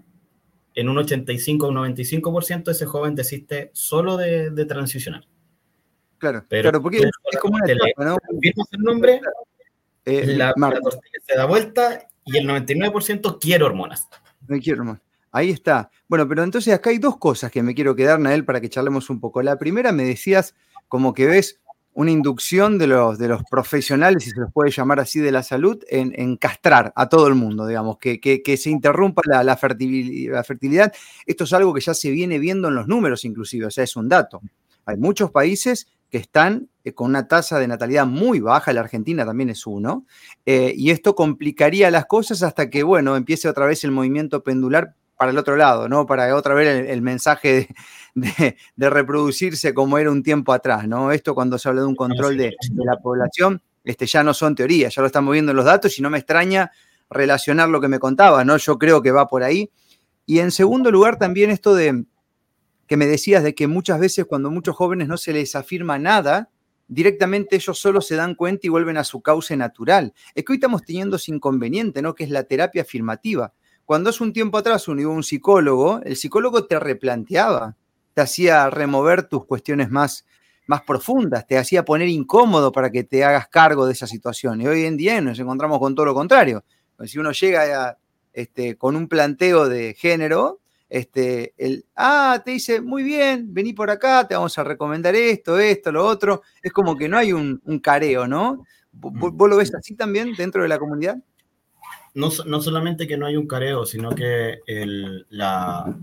en 0.75 0.89
un 0.89 0.99
85 0.99 1.67
o 1.67 1.69
un 1.71 1.77
95% 1.77 2.71
ese 2.71 2.87
joven 2.87 3.15
desiste 3.15 3.71
solo 3.73 4.17
de, 4.17 4.51
transicionar. 4.67 5.27
Claro, 6.19 6.45
pero 6.49 6.83
porque 6.83 6.99
es 6.99 7.39
como 7.41 7.57
una 7.57 7.73
etapa, 7.73 8.05
¿no? 8.05 8.19
el 8.43 8.81
nombre, 8.81 9.21
eh, 10.05 10.27
la, 10.37 10.53
se 11.25 11.37
da 11.37 11.47
vuelta 11.47 12.09
y 12.25 12.37
el 12.37 12.47
99% 12.47 13.39
quiere 13.41 13.65
hormonas. 13.65 14.09
No 14.47 14.59
quiero 14.59 14.81
hormonas. 14.81 15.03
Ahí 15.31 15.51
está. 15.51 15.91
Bueno, 16.09 16.27
pero 16.29 16.43
entonces 16.43 16.75
acá 16.75 16.91
hay 16.91 16.99
dos 16.99 17.19
cosas 17.19 17.51
que 17.51 17.63
me 17.63 17.75
quiero 17.75 17.95
quedar, 17.95 18.19
Nael, 18.19 18.45
para 18.45 18.61
que 18.61 18.69
charlemos 18.69 19.09
un 19.09 19.21
poco. 19.21 19.43
La 19.43 19.59
primera 19.59 19.93
me 19.93 20.05
decías 20.05 20.55
como 20.89 21.15
que 21.15 21.27
ves 21.27 21.61
una 21.99 22.13
inducción 22.13 22.79
de 22.79 22.87
los, 22.87 23.19
de 23.19 23.27
los 23.27 23.43
profesionales, 23.51 24.23
si 24.23 24.31
se 24.31 24.39
los 24.39 24.53
puede 24.53 24.71
llamar 24.71 25.01
así, 25.01 25.19
de 25.19 25.33
la 25.33 25.43
salud, 25.43 25.83
en, 25.89 26.37
castrar 26.37 26.93
a 26.95 27.09
todo 27.09 27.27
el 27.27 27.35
mundo, 27.35 27.67
digamos, 27.67 27.99
que, 27.99 28.57
se 28.57 28.71
interrumpa 28.71 29.21
la, 29.27 29.57
fertilidad, 29.57 30.93
Esto 31.27 31.43
es 31.43 31.53
algo 31.53 31.75
que 31.75 31.81
ya 31.81 31.95
se 31.95 32.13
viene 32.13 32.39
viendo 32.39 32.69
en 32.69 32.77
los 32.77 32.87
números, 32.87 33.25
inclusive, 33.25 33.67
o 33.67 33.71
sea, 33.73 33.83
es 33.83 33.97
un 33.97 34.09
dato. 34.09 34.41
Hay 34.87 34.97
muchos 34.97 35.33
países 35.33 35.89
que 36.09 36.19
están 36.19 36.69
eh, 36.85 36.93
con 36.93 37.11
una 37.11 37.27
tasa 37.27 37.59
de 37.59 37.67
natalidad 37.67 38.07
muy 38.07 38.39
baja, 38.39 38.73
la 38.73 38.83
Argentina 38.83 39.27
también 39.27 39.51
es 39.51 39.67
uno, 39.67 40.07
eh, 40.47 40.73
y 40.77 40.91
esto 40.91 41.17
complicaría 41.17 41.91
las 41.91 42.07
cosas 42.07 42.45
hasta 42.45 42.71
que, 42.71 42.85
bueno, 42.85 43.17
empiece 43.17 43.49
otra 43.49 43.67
vez 43.67 43.83
el 43.83 43.91
movimiento 43.91 44.45
pendular 44.45 44.95
para 45.19 45.33
el 45.33 45.39
otro 45.39 45.57
lado, 45.57 45.89
¿no? 45.89 46.07
Para 46.07 46.35
otra 46.37 46.55
vez 46.55 46.89
el, 46.89 47.03
mensaje 47.03 47.69
de, 48.15 48.57
reproducirse 48.77 49.75
como 49.75 49.99
era 49.99 50.13
un 50.13 50.23
tiempo 50.23 50.53
atrás, 50.53 50.87
¿no? 50.87 51.11
Esto 51.11 51.35
cuando 51.35 51.59
se 51.59 51.69
habla 51.69 51.83
de 51.83 51.89
un 51.89 51.97
control 51.97 52.37
de, 52.37 52.55
la 52.77 52.97
población, 52.99 53.61
este, 53.83 54.07
ya 54.07 54.23
no 54.23 54.33
son 54.33 54.55
teorías, 54.55 54.95
ya 54.95 55.03
lo 55.03 55.07
estamos 55.07 55.33
viendo 55.33 55.51
en 55.51 55.57
los 55.57 55.65
datos 55.65 55.99
y 55.99 56.03
no 56.03 56.09
me 56.09 56.19
extraña 56.19 56.71
relacionar 57.11 57.69
lo 57.69 57.81
que 57.81 57.89
me 57.89 57.99
contaba, 57.99 58.45
¿no? 58.45 58.57
Yo 58.59 58.79
creo 58.79 59.03
que 59.03 59.11
va 59.11 59.27
por 59.27 59.43
ahí. 59.43 59.73
Y 60.25 60.39
en 60.39 60.53
segundo 60.53 60.93
lugar, 60.93 61.19
también 61.19 61.51
esto 61.51 61.75
de 61.75 62.05
que 62.87 62.97
me 62.97 63.07
decías 63.07 63.43
de 63.43 63.57
que 63.57 63.67
muchas 63.67 63.99
veces 63.99 64.25
cuando 64.25 64.53
muchos 64.53 64.77
jóvenes 64.77 65.09
no 65.09 65.17
se 65.17 65.33
les 65.33 65.57
afirma 65.57 65.99
nada, 65.99 66.49
directamente 66.87 67.57
ellos 67.57 67.77
solo 67.77 68.01
se 68.01 68.15
dan 68.15 68.37
cuenta 68.37 68.69
y 68.69 68.71
vuelven 68.71 68.99
a 68.99 69.05
su 69.05 69.21
cauce 69.21 69.57
natural. 69.57 70.15
Es 70.37 70.45
que 70.45 70.53
hoy 70.53 70.59
estamos 70.59 70.85
teniendo 70.85 71.17
ese 71.17 71.33
inconveniente, 71.33 72.03
¿no? 72.03 72.15
Que 72.15 72.23
es 72.23 72.31
la 72.31 72.45
terapia 72.45 72.83
afirmativa. 72.83 73.53
Cuando 73.89 74.11
hace 74.11 74.23
un 74.23 74.35
tiempo 74.35 74.59
atrás 74.59 74.87
uno 74.89 75.01
iba 75.01 75.11
a 75.11 75.15
un 75.15 75.23
psicólogo, 75.23 76.03
el 76.05 76.15
psicólogo 76.15 76.67
te 76.67 76.79
replanteaba, 76.79 77.75
te 78.13 78.21
hacía 78.21 78.69
remover 78.69 79.23
tus 79.23 79.47
cuestiones 79.47 79.89
más, 79.89 80.27
más 80.67 80.83
profundas, 80.83 81.47
te 81.47 81.57
hacía 81.57 81.87
poner 81.87 82.07
incómodo 82.09 82.71
para 82.71 82.91
que 82.91 83.03
te 83.03 83.25
hagas 83.25 83.49
cargo 83.49 83.87
de 83.87 83.95
esa 83.95 84.07
situación. 84.07 84.61
Y 84.61 84.67
hoy 84.67 84.85
en 84.85 84.99
día 84.99 85.19
nos 85.23 85.39
encontramos 85.39 85.79
con 85.79 85.95
todo 85.95 86.05
lo 86.05 86.13
contrario. 86.13 86.67
Si 87.07 87.19
uno 87.19 87.33
llega 87.33 87.97
este, 88.35 88.77
con 88.77 88.95
un 88.95 89.09
planteo 89.09 89.71
de 89.71 89.95
género, 89.95 90.61
este, 90.91 91.55
el, 91.57 91.87
ah, 91.97 92.43
te 92.45 92.51
dice, 92.51 92.83
muy 92.83 93.03
bien, 93.03 93.55
vení 93.55 93.73
por 93.73 93.89
acá, 93.89 94.29
te 94.29 94.35
vamos 94.35 94.59
a 94.59 94.65
recomendar 94.65 95.15
esto, 95.15 95.59
esto, 95.59 95.91
lo 95.91 96.05
otro. 96.05 96.43
Es 96.63 96.75
como 96.75 96.95
que 96.95 97.09
no 97.09 97.17
hay 97.17 97.33
un, 97.33 97.63
careo, 97.83 98.29
¿no? 98.29 98.67
¿Vos, 98.93 99.49
lo 99.49 99.57
ves 99.57 99.75
así 99.75 99.95
también 99.95 100.35
dentro 100.37 100.61
de 100.63 100.69
la 100.69 100.79
comunidad? 100.79 101.17
No, 102.19 102.31
no 102.47 102.61
solamente 102.61 103.07
que 103.07 103.17
no 103.17 103.27
hay 103.27 103.37
un 103.37 103.47
careo, 103.47 103.87
sino 103.87 104.11
que 104.11 104.59
el, 104.67 105.25
la, 105.31 105.97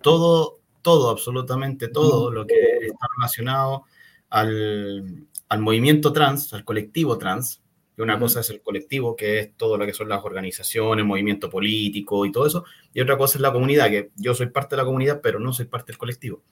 todo, 0.00 0.60
todo, 0.80 1.10
absolutamente 1.10 1.88
todo 1.88 2.30
lo 2.30 2.46
que 2.46 2.54
está 2.86 3.06
relacionado 3.14 3.84
al, 4.30 5.26
al 5.46 5.60
movimiento 5.60 6.10
trans, 6.10 6.54
al 6.54 6.64
colectivo 6.64 7.18
trans, 7.18 7.62
que 7.94 8.00
una 8.00 8.18
cosa 8.18 8.40
es 8.40 8.48
el 8.48 8.62
colectivo, 8.62 9.14
que 9.14 9.40
es 9.40 9.56
todo 9.58 9.76
lo 9.76 9.84
que 9.84 9.92
son 9.92 10.08
las 10.08 10.24
organizaciones, 10.24 11.04
movimiento 11.04 11.50
político 11.50 12.24
y 12.24 12.32
todo 12.32 12.46
eso, 12.46 12.64
y 12.94 13.02
otra 13.02 13.18
cosa 13.18 13.36
es 13.36 13.42
la 13.42 13.52
comunidad, 13.52 13.90
que 13.90 14.10
yo 14.16 14.32
soy 14.32 14.46
parte 14.46 14.74
de 14.74 14.82
la 14.82 14.86
comunidad, 14.86 15.20
pero 15.22 15.38
no 15.38 15.52
soy 15.52 15.66
parte 15.66 15.92
del 15.92 15.98
colectivo. 15.98 16.42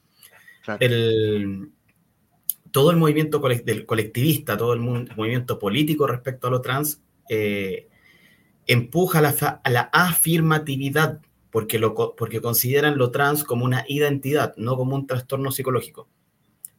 El, 0.78 1.70
todo 2.70 2.90
el 2.90 2.98
movimiento 2.98 3.38
del 3.38 3.86
colectivista, 3.86 4.58
todo 4.58 4.74
el 4.74 4.80
movimiento 4.80 5.58
político 5.58 6.06
respecto 6.06 6.48
a 6.48 6.50
lo 6.50 6.60
trans, 6.60 7.00
eh, 7.30 7.88
empuja 8.66 9.20
la, 9.20 9.60
a 9.62 9.70
la 9.70 9.90
afirmatividad, 9.92 11.20
porque, 11.50 11.78
lo, 11.78 12.14
porque 12.16 12.40
consideran 12.40 12.98
lo 12.98 13.10
trans 13.10 13.44
como 13.44 13.64
una 13.64 13.84
identidad, 13.88 14.54
no 14.56 14.76
como 14.76 14.94
un 14.94 15.06
trastorno 15.06 15.50
psicológico. 15.50 16.08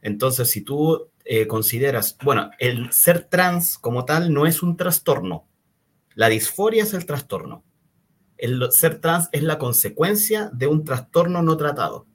Entonces, 0.02 0.50
si 0.50 0.62
tú 0.62 1.10
eh, 1.26 1.48
consideras, 1.48 2.18
bueno, 2.24 2.52
el 2.60 2.92
ser 2.92 3.24
trans 3.24 3.78
como 3.78 4.06
tal 4.06 4.32
no 4.34 4.46
es 4.46 4.62
un 4.62 4.78
trastorno. 4.78 5.48
La 6.14 6.30
disforia 6.30 6.84
es 6.84 6.94
el 6.94 7.06
trastorno. 7.06 7.64
El 8.38 8.72
ser 8.72 9.02
trans 9.02 9.30
es 9.32 9.44
la 9.44 9.58
consecuencia 9.58 10.50
de 10.54 10.68
un 10.68 10.84
trastorno 10.84 11.42
no 11.42 11.58
tratado. 11.58 12.06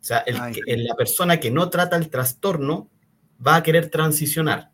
O 0.00 0.04
sea, 0.06 0.24
la 0.26 0.94
persona 0.94 1.40
que 1.40 1.50
no 1.50 1.68
trata 1.68 1.96
el 1.96 2.10
trastorno 2.10 2.88
va 3.44 3.56
a 3.56 3.62
querer 3.62 3.90
transicionar. 3.90 4.70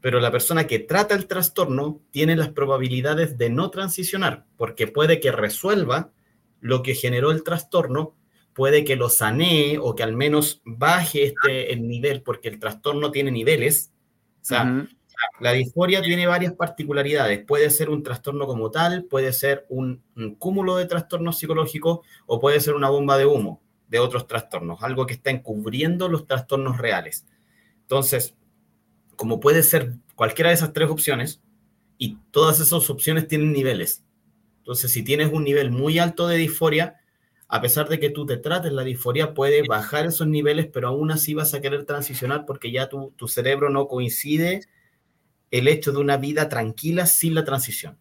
Pero 0.00 0.20
la 0.20 0.30
persona 0.30 0.66
que 0.66 0.78
trata 0.78 1.14
el 1.14 1.26
trastorno 1.26 2.00
tiene 2.10 2.36
las 2.36 2.50
probabilidades 2.50 3.36
de 3.36 3.50
no 3.50 3.70
transicionar, 3.70 4.46
porque 4.56 4.86
puede 4.86 5.20
que 5.20 5.32
resuelva 5.32 6.12
lo 6.60 6.82
que 6.82 6.94
generó 6.94 7.30
el 7.30 7.42
trastorno 7.42 8.14
puede 8.58 8.84
que 8.84 8.96
lo 8.96 9.08
sanee 9.08 9.78
o 9.78 9.94
que 9.94 10.02
al 10.02 10.16
menos 10.16 10.62
baje 10.64 11.26
este 11.26 11.72
el 11.72 11.86
nivel, 11.86 12.22
porque 12.22 12.48
el 12.48 12.58
trastorno 12.58 13.12
tiene 13.12 13.30
niveles. 13.30 13.92
O 14.42 14.44
sea, 14.44 14.84
la 15.38 15.52
disforia 15.52 16.02
tiene 16.02 16.26
varias 16.26 16.54
particularidades. 16.54 17.44
Puede 17.46 17.70
ser 17.70 17.88
un 17.88 18.02
trastorno 18.02 18.48
como 18.48 18.72
tal, 18.72 19.04
puede 19.04 19.32
ser 19.32 19.64
un, 19.68 20.02
cúmulo 20.40 20.74
de 20.74 20.86
trastornos 20.86 21.38
psicológicos 21.38 22.00
o 22.26 22.40
puede 22.40 22.58
ser 22.58 22.74
una 22.74 22.90
bomba 22.90 23.16
de 23.16 23.26
humo 23.26 23.62
de 23.86 24.00
otros 24.00 24.26
trastornos, 24.26 24.82
algo 24.82 25.06
que 25.06 25.14
está 25.14 25.30
encubriendo 25.30 26.08
los 26.08 26.26
trastornos 26.26 26.78
reales. 26.78 27.26
Entonces, 27.82 28.34
como 29.18 29.40
puede 29.40 29.64
ser 29.64 29.96
cualquiera 30.14 30.50
de 30.50 30.54
esas 30.54 30.72
tres 30.72 30.88
opciones, 30.88 31.42
y 31.98 32.16
todas 32.30 32.60
esas 32.60 32.88
opciones 32.88 33.26
tienen 33.26 33.52
niveles. 33.52 34.04
Entonces, 34.58 34.92
si 34.92 35.02
tienes 35.02 35.32
un 35.32 35.42
nivel 35.42 35.72
muy 35.72 35.98
alto 35.98 36.28
de 36.28 36.36
disforia, 36.36 37.00
a 37.48 37.60
pesar 37.60 37.88
de 37.88 37.98
que 37.98 38.10
tú 38.10 38.24
te 38.24 38.36
trates 38.36 38.72
la 38.72 38.84
disforia, 38.84 39.34
puede 39.34 39.66
bajar 39.66 40.06
esos 40.06 40.28
niveles, 40.28 40.68
pero 40.72 40.88
aún 40.88 41.10
así 41.10 41.34
vas 41.34 41.52
a 41.54 41.60
querer 41.60 41.84
transicionar 41.84 42.44
porque 42.46 42.70
ya 42.70 42.88
tu, 42.88 43.12
tu 43.16 43.26
cerebro 43.26 43.70
no 43.70 43.88
coincide 43.88 44.60
el 45.50 45.66
hecho 45.66 45.90
de 45.90 45.98
una 45.98 46.16
vida 46.18 46.48
tranquila 46.48 47.06
sin 47.06 47.34
la 47.34 47.44
transición. 47.44 47.98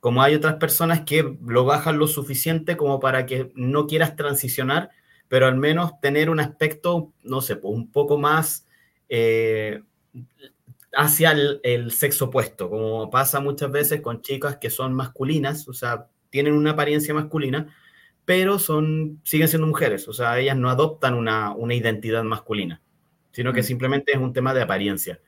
Como 0.00 0.22
hay 0.22 0.34
otras 0.34 0.56
personas 0.56 1.02
que 1.02 1.38
lo 1.42 1.64
bajan 1.64 1.98
lo 1.98 2.08
suficiente 2.08 2.76
como 2.76 3.00
para 3.00 3.24
que 3.24 3.50
no 3.54 3.86
quieras 3.86 4.16
transicionar, 4.16 4.90
pero 5.28 5.46
al 5.46 5.56
menos 5.56 5.98
tener 6.00 6.28
un 6.28 6.40
aspecto, 6.40 7.12
no 7.22 7.40
sé, 7.40 7.56
pues, 7.56 7.72
un 7.72 7.90
poco 7.90 8.18
más 8.18 8.66
eh, 9.08 9.82
hacia 10.92 11.32
el, 11.32 11.60
el, 11.62 11.92
sexo 11.92 12.26
opuesto, 12.26 12.68
como 12.68 13.10
pasa 13.10 13.40
muchas 13.40 13.70
veces 13.70 14.00
con 14.00 14.22
chicas 14.22 14.56
que 14.56 14.70
son 14.70 14.92
masculinas, 14.94 15.68
o 15.68 15.72
sea, 15.72 16.08
tienen 16.30 16.54
una 16.54 16.72
apariencia 16.72 17.14
masculina, 17.14 17.74
pero 18.24 18.58
son, 18.58 19.20
siguen 19.24 19.48
siendo 19.48 19.66
mujeres, 19.66 20.08
o 20.08 20.12
sea, 20.12 20.38
ellas 20.38 20.56
no 20.56 20.70
adoptan 20.70 21.14
una, 21.14 21.52
una 21.52 21.74
identidad 21.74 22.22
masculina, 22.24 22.80
sino 23.32 23.52
que 23.52 23.60
mm. 23.60 23.64
simplemente 23.64 24.12
es 24.12 24.18
un 24.18 24.32
tema 24.32 24.54
de 24.54 24.62
apariencia. 24.62 25.20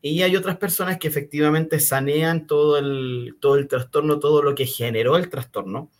Y 0.00 0.22
hay 0.22 0.34
otras 0.34 0.56
personas 0.56 0.98
que 0.98 1.06
efectivamente 1.06 1.78
sanean 1.78 2.48
todo 2.48 2.76
el, 2.76 3.36
todo 3.40 3.54
el 3.54 3.68
trastorno, 3.68 4.18
todo 4.18 4.42
lo 4.42 4.56
que 4.56 4.66
generó 4.66 5.16
el 5.16 5.28
trastorno, 5.28 5.92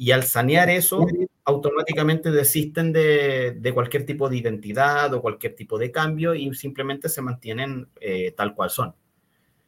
y 0.00 0.12
al 0.12 0.22
sanear 0.22 0.70
eso, 0.70 1.06
automáticamente 1.44 2.30
desisten 2.30 2.90
de, 2.90 3.52
de 3.52 3.74
cualquier 3.74 4.06
tipo 4.06 4.30
de 4.30 4.38
identidad 4.38 5.12
o 5.12 5.20
cualquier 5.20 5.54
tipo 5.54 5.76
de 5.76 5.90
cambio 5.90 6.34
y 6.34 6.54
simplemente 6.54 7.10
se 7.10 7.20
mantienen 7.20 7.86
eh, 8.00 8.32
tal 8.34 8.54
cual 8.54 8.70
son. 8.70 8.94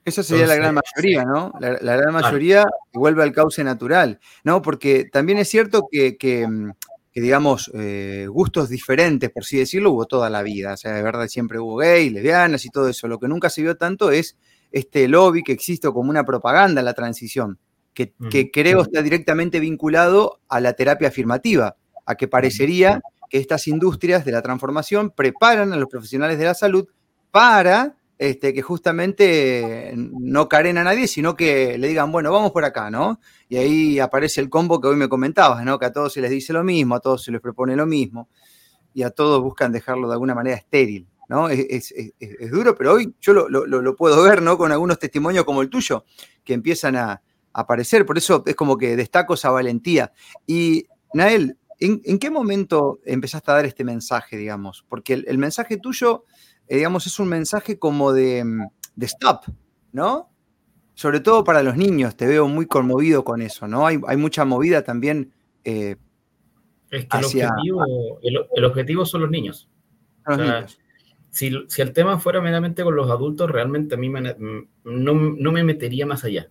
Esa 0.07 0.23
sería 0.23 0.47
la 0.47 0.55
gran 0.55 0.75
mayoría, 0.75 1.27
¿no? 1.27 1.53
La, 1.61 1.97
gran 1.97 2.15
mayoría 2.15 2.65
vuelve 2.95 3.23
al 3.23 3.33
cauce 3.33 3.63
natural, 3.63 4.21
¿no? 4.43 4.63
Porque 4.63 5.05
también 5.05 5.37
es 5.37 5.51
cierto 5.51 5.87
que, 5.91 6.49
mm, 6.49 6.71
digamos, 7.15 7.71
eh, 7.75 8.27
gustos 8.27 8.71
diferentes, 8.71 9.29
por 9.29 9.43
así 9.43 9.59
decirlo, 9.59 9.91
hubo 9.91 10.07
toda 10.07 10.31
la 10.31 10.43
vida. 10.43 10.73
O 10.73 10.77
sea, 10.79 10.95
de 10.95 11.03
verdad 11.03 11.29
siempre 11.29 11.59
hubo 11.59 11.77
gay, 11.77 12.09
lesbianas 12.09 12.65
y 12.65 12.71
todo 12.71 12.89
eso. 12.89 13.07
Lo 13.07 13.19
que 13.19 13.29
nunca 13.29 13.51
se 13.51 13.61
vio 13.61 13.77
tanto 13.77 14.11
es 14.11 14.39
este 14.71 15.09
lobby 15.09 15.43
que 15.43 15.53
existe 15.53 15.89
como 15.89 16.09
una 16.09 16.25
propaganda 16.25 16.81
en 16.81 16.87
la 16.87 16.95
transición, 16.95 17.59
que, 17.95 18.51
creo 18.53 18.83
está 18.83 19.03
directamente 19.03 19.61
vinculado 19.61 20.41
a 20.49 20.61
la 20.61 20.73
terapia 20.73 21.09
afirmativa, 21.09 21.77
a 22.07 22.15
que 22.15 22.29
parecería 22.29 23.01
que 23.29 23.39
estas 23.39 23.69
industrias 23.69 24.25
de 24.25 24.33
la 24.33 24.43
transformación 24.43 25.11
preparan 25.11 25.73
a 25.73 25.77
los 25.77 25.89
profesionales 25.89 26.39
de 26.39 26.45
la 26.45 26.55
salud 26.55 26.89
para 27.31 27.97
este, 28.19 28.55
que 28.55 28.63
justamente 28.63 29.95
no 29.97 30.49
caren 30.49 30.79
a 30.79 30.85
nadie, 30.85 31.09
sino 31.09 31.35
que 31.35 31.77
le 31.77 31.89
digan, 31.89 32.13
bueno, 32.13 32.31
vamos 32.31 32.53
por 32.53 32.65
acá, 32.65 32.89
¿no? 32.89 33.19
Y 33.49 33.57
ahí 33.57 33.99
aparece 33.99 34.41
el 34.41 34.49
combo 34.49 34.81
que 34.81 34.87
hoy 34.87 34.97
me 34.97 35.09
comentabas, 35.09 35.65
¿no? 35.65 35.77
Que 35.79 35.87
a 35.87 35.93
todos 35.93 36.13
se 36.13 36.21
les 36.21 36.31
dice 36.31 36.53
lo 36.53 36.63
mismo, 36.63 36.95
a 36.95 37.01
todos 37.01 37.25
se 37.25 37.33
les 37.33 37.41
propone 37.41 37.75
lo 37.75 37.85
mismo, 37.85 38.29
y 38.95 39.03
a 39.03 39.11
todos 39.11 39.43
buscan 39.43 39.73
dejarlo 39.73 40.07
de 40.07 40.13
alguna 40.13 40.37
manera 40.37 40.57
estéril, 40.57 41.09
¿no? 41.29 41.49
Es, 41.49 41.93
duro, 42.51 42.77
pero 42.77 42.93
hoy 42.93 43.13
yo 43.21 43.33
lo, 43.33 43.97
puedo 43.97 44.23
ver, 44.23 44.41
¿no? 44.41 44.57
Con 44.57 44.71
algunos 44.71 45.01
testimonios 45.01 45.45
como 45.45 45.61
el 45.61 45.69
tuyo, 45.69 46.05
que 46.45 46.55
empiezan 46.55 46.95
a, 46.95 47.23
aparecer, 47.53 48.07
por 48.07 48.19
eso 48.19 48.43
es 48.47 48.55
como 48.55 48.79
que 48.79 48.97
destaco 48.97 49.35
esa 49.35 49.51
valentía. 49.51 50.13
Y, 50.47 50.87
Nael, 51.15 51.59
¿en, 51.79 52.19
qué 52.19 52.31
momento 52.31 53.01
empezaste 53.05 53.51
a 53.51 53.55
dar 53.55 53.67
este 53.67 53.85
mensaje, 53.85 54.37
digamos? 54.37 54.85
Porque 54.89 55.15
el 55.15 55.39
mensaje 55.39 55.77
tuyo 55.77 56.25
eh, 56.69 56.77
digamos, 56.77 57.07
es 57.07 57.19
un 57.19 57.29
mensaje 57.29 57.79
como 57.79 58.13
de, 58.13 58.45
mm, 58.45 58.63
de, 58.97 59.07
stop, 59.07 59.45
¿no? 59.93 60.31
Sobre 60.95 61.21
todo 61.21 61.45
para 61.45 61.63
los 61.63 61.77
niños, 61.77 62.17
te 62.17 62.27
veo 62.27 62.49
muy 62.49 62.67
conmovido 62.67 63.25
con 63.25 63.43
eso, 63.43 63.67
¿no? 63.67 63.87
Hay, 63.87 64.01
hay 64.07 64.17
mucha 64.17 64.45
movida 64.45 64.83
también. 64.83 65.33
Eh, 65.65 65.97
es 66.91 67.07
que 67.07 67.19
el, 67.19 67.25
objetivo, 67.25 67.85
el, 68.55 68.65
objetivo, 68.65 69.05
son 69.07 69.23
los 69.23 69.31
niños. 69.31 69.69
Si, 71.31 71.51
si, 71.69 71.83
el 71.83 71.93
tema 71.93 72.19
fuera 72.19 72.41
meramente 72.41 72.85
con 72.85 72.95
los 72.95 73.11
adultos, 73.11 73.51
realmente 73.51 73.95
a 73.95 73.99
mí 73.99 74.11
mm, 74.11 74.69
no, 74.85 75.15
no, 75.15 75.53
me 75.53 75.65
metería 75.65 76.07
más 76.07 76.25
allá, 76.25 76.51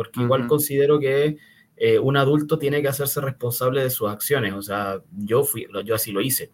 porque 0.00 0.22
igual 0.22 0.46
considero 0.46 0.98
que 0.98 1.36
eh, 1.76 1.98
un 1.98 2.16
adulto 2.16 2.58
tiene 2.58 2.80
que 2.80 2.88
hacerse 2.88 3.20
responsable 3.20 3.82
de 3.82 3.90
sus 3.90 4.08
acciones, 4.08 4.54
o 4.54 4.62
sea, 4.62 5.02
yo, 5.14 5.44
fui, 5.44 5.66
yo 5.84 5.94
así 5.94 6.10
lo 6.10 6.22
hice. 6.22 6.50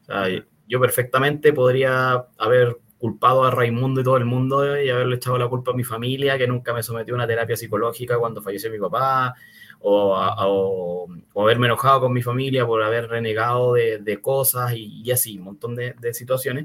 O 0.00 0.04
sea, 0.06 0.28
yo 0.66 0.80
perfectamente 0.80 1.52
podría 1.52 2.24
haber 2.38 2.78
culpado 2.96 3.44
a 3.44 3.50
Raimundo 3.50 4.00
y 4.00 4.04
todo 4.04 4.16
el 4.16 4.24
mundo 4.24 4.80
y 4.82 4.88
haberle 4.88 5.16
echado 5.16 5.36
la 5.36 5.46
culpa 5.46 5.72
a 5.72 5.74
mi 5.74 5.84
familia, 5.84 6.38
que 6.38 6.46
nunca 6.46 6.72
me 6.72 6.82
sometió 6.82 7.12
a 7.12 7.16
una 7.16 7.26
terapia 7.26 7.54
psicológica 7.54 8.16
cuando 8.18 8.40
falleció 8.40 8.70
mi 8.70 8.78
papá, 8.78 9.34
o, 9.80 11.06
haberme 11.36 11.66
enojado 11.66 12.00
con 12.00 12.14
mi 12.14 12.22
familia 12.22 12.66
por 12.66 12.82
haber 12.82 13.08
renegado 13.10 13.74
de, 13.74 14.18
cosas 14.22 14.72
y, 14.74 15.10
así, 15.10 15.36
un 15.36 15.44
montón 15.44 15.76
de, 15.76 16.14
situaciones. 16.14 16.64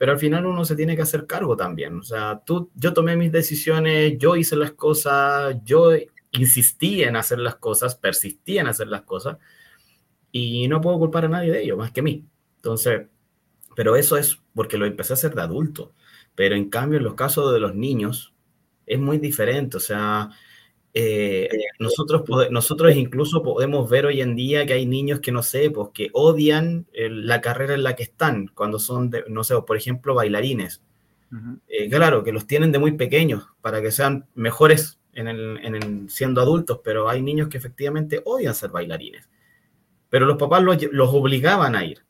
Pero 0.00 0.12
al 0.12 0.18
final 0.18 0.46
uno 0.46 0.64
se 0.64 0.76
tiene 0.76 0.96
que 0.96 1.02
hacer 1.02 1.26
cargo 1.26 1.58
también. 1.58 1.98
O 1.98 2.02
sea, 2.02 2.42
tú, 2.46 2.70
yo 2.74 2.94
tomé 2.94 3.16
mis 3.16 3.30
decisiones, 3.30 4.16
yo 4.16 4.34
hice 4.34 4.56
las 4.56 4.72
cosas, 4.72 5.56
yo 5.62 5.90
insistí 6.30 7.02
en 7.02 7.16
hacer 7.16 7.38
las 7.38 7.56
cosas, 7.56 7.96
persistí 7.96 8.56
en 8.56 8.66
hacer 8.68 8.86
las 8.88 9.02
cosas, 9.02 9.36
y 10.32 10.66
no 10.68 10.80
puedo 10.80 10.98
culpar 10.98 11.26
a 11.26 11.28
nadie 11.28 11.52
de 11.52 11.64
ello, 11.64 11.76
más 11.76 11.92
que 11.92 12.00
a 12.00 12.02
mí. 12.02 12.24
Entonces, 12.56 13.08
pero 13.76 13.94
eso 13.94 14.16
es 14.16 14.38
porque 14.54 14.78
lo 14.78 14.86
empecé 14.86 15.12
a 15.12 15.20
hacer 15.20 15.34
de 15.34 15.42
adulto. 15.42 15.92
Pero 16.34 16.56
en 16.56 16.70
cambio, 16.70 16.96
en 16.96 17.04
los 17.04 17.14
casos 17.14 17.52
de 17.52 17.60
los 17.60 17.74
niños, 17.74 18.32
es 18.86 18.98
muy 18.98 19.18
diferente. 19.18 19.76
O 19.76 19.80
sea, 19.80 20.30
eh, 20.92 21.48
nosotros, 21.78 22.22
nosotros 22.50 22.96
incluso 22.96 23.42
podemos 23.42 23.88
ver 23.88 24.06
hoy 24.06 24.20
en 24.20 24.34
día 24.34 24.66
que 24.66 24.72
hay 24.72 24.86
niños 24.86 25.20
que, 25.20 25.30
no 25.30 25.42
sé, 25.42 25.70
pues 25.70 25.90
que 25.94 26.10
odian 26.12 26.86
la 26.92 27.40
carrera 27.40 27.74
en 27.74 27.84
la 27.84 27.94
que 27.94 28.02
están, 28.02 28.48
cuando 28.48 28.78
son, 28.78 29.10
no 29.28 29.44
sé, 29.44 29.54
por 29.66 29.76
ejemplo, 29.76 30.14
bailarines. 30.14 30.82
Eh, 31.68 31.88
claro, 31.88 32.24
que 32.24 32.32
los 32.32 32.46
tienen 32.48 32.72
de 32.72 32.80
muy 32.80 32.92
pequeños 32.92 33.46
para 33.60 33.80
que 33.80 33.92
sean 33.92 34.26
mejores 34.34 34.98
en 35.12 35.28
el, 35.28 36.10
siendo 36.10 36.40
adultos, 36.40 36.80
pero 36.82 37.08
hay 37.08 37.22
niños 37.22 37.48
que 37.48 37.58
efectivamente 37.58 38.20
odian 38.24 38.54
ser 38.54 38.70
bailarines. 38.70 39.28
Pero 40.08 40.26
los 40.26 40.38
papás 40.38 40.62
los, 40.62 40.76
los, 40.90 41.10
obligaban 41.12 41.76
a 41.76 41.84
ir. 41.84 42.04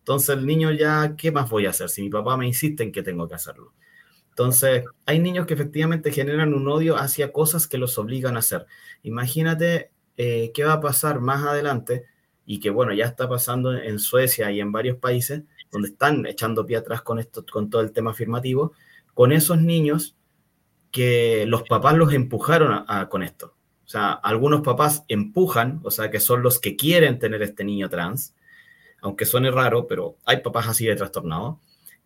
Entonces 0.00 0.36
el 0.36 0.44
niño 0.44 0.72
ya, 0.72 1.14
¿qué 1.16 1.30
más 1.30 1.48
voy 1.48 1.66
a 1.66 1.70
hacer 1.70 1.88
si 1.88 2.02
mi 2.02 2.10
papá 2.10 2.36
me 2.36 2.46
insiste 2.46 2.82
en 2.82 2.90
que 2.90 3.02
tengo 3.02 3.28
que 3.28 3.36
hacerlo? 3.36 3.72
Entonces, 4.34 4.84
hay 5.06 5.20
niños 5.20 5.46
que 5.46 5.54
efectivamente 5.54 6.10
generan 6.10 6.54
un 6.54 6.66
odio 6.66 6.96
hacia 6.96 7.30
cosas 7.30 7.68
que 7.68 7.78
los 7.78 7.96
obligan 7.98 8.34
a 8.34 8.40
hacer. 8.40 8.66
Imagínate 9.04 9.92
eh, 10.16 10.50
qué 10.52 10.64
va 10.64 10.72
a 10.72 10.80
pasar 10.80 11.20
más 11.20 11.44
adelante 11.44 12.04
y 12.44 12.58
que 12.58 12.70
bueno, 12.70 12.92
ya 12.92 13.04
está 13.04 13.28
pasando 13.28 13.72
en 13.72 14.00
Suecia 14.00 14.50
y 14.50 14.58
en 14.58 14.72
varios 14.72 14.98
países 14.98 15.44
donde 15.70 15.90
están 15.90 16.26
echando 16.26 16.66
pie 16.66 16.78
atrás 16.78 17.02
con 17.02 17.20
esto, 17.20 17.46
con 17.48 17.70
todo 17.70 17.80
el 17.82 17.92
tema 17.92 18.10
afirmativo, 18.10 18.72
con 19.14 19.30
esos 19.30 19.62
niños 19.62 20.16
que 20.90 21.44
los 21.46 21.62
papás 21.62 21.94
los 21.94 22.12
empujaron 22.12 22.84
con 23.08 23.22
esto. 23.22 23.54
O 23.84 23.88
sea, 23.88 24.14
algunos 24.14 24.62
papás 24.62 25.04
empujan, 25.06 25.80
o 25.84 25.92
sea, 25.92 26.10
que 26.10 26.18
son 26.18 26.42
los 26.42 26.58
que 26.58 26.74
quieren 26.74 27.20
tener 27.20 27.40
este 27.42 27.62
niño 27.62 27.88
trans, 27.88 28.34
aunque 29.00 29.26
suene 29.26 29.52
raro, 29.52 29.86
pero 29.86 30.16
hay 30.24 30.38
papás 30.38 30.66
así 30.66 30.86
de 30.86 30.96
trastornados 30.96 31.58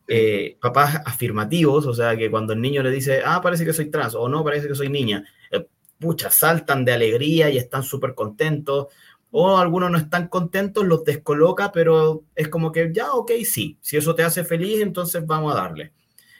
eh, 0.08 0.56
papás 0.60 1.02
afirmativos, 1.04 1.86
o 1.86 1.94
sea, 1.94 2.16
que 2.16 2.30
cuando 2.30 2.54
el 2.54 2.60
niño 2.60 2.82
le 2.82 2.90
dice, 2.90 3.22
ah, 3.24 3.40
parece 3.42 3.64
que 3.64 3.74
soy 3.74 3.90
trans, 3.90 4.14
o 4.14 4.28
no, 4.28 4.42
parece 4.42 4.66
que 4.66 4.74
soy 4.74 4.88
niña, 4.88 5.24
eh, 5.50 5.66
pucha, 5.98 6.30
saltan 6.30 6.84
de 6.84 6.92
alegría 6.92 7.50
y 7.50 7.58
están 7.58 7.82
súper 7.82 8.14
contentos, 8.14 8.86
o 9.30 9.58
algunos 9.58 9.90
no 9.90 9.98
están 9.98 10.28
contentos, 10.28 10.86
los 10.86 11.04
descoloca, 11.04 11.70
pero 11.70 12.24
es 12.34 12.48
como 12.48 12.72
que 12.72 12.90
ya, 12.92 13.12
ok, 13.12 13.32
sí, 13.44 13.76
si 13.82 13.98
eso 13.98 14.14
te 14.14 14.22
hace 14.22 14.44
feliz, 14.44 14.80
entonces 14.80 15.26
vamos 15.26 15.52
a 15.54 15.58
darle. 15.58 15.92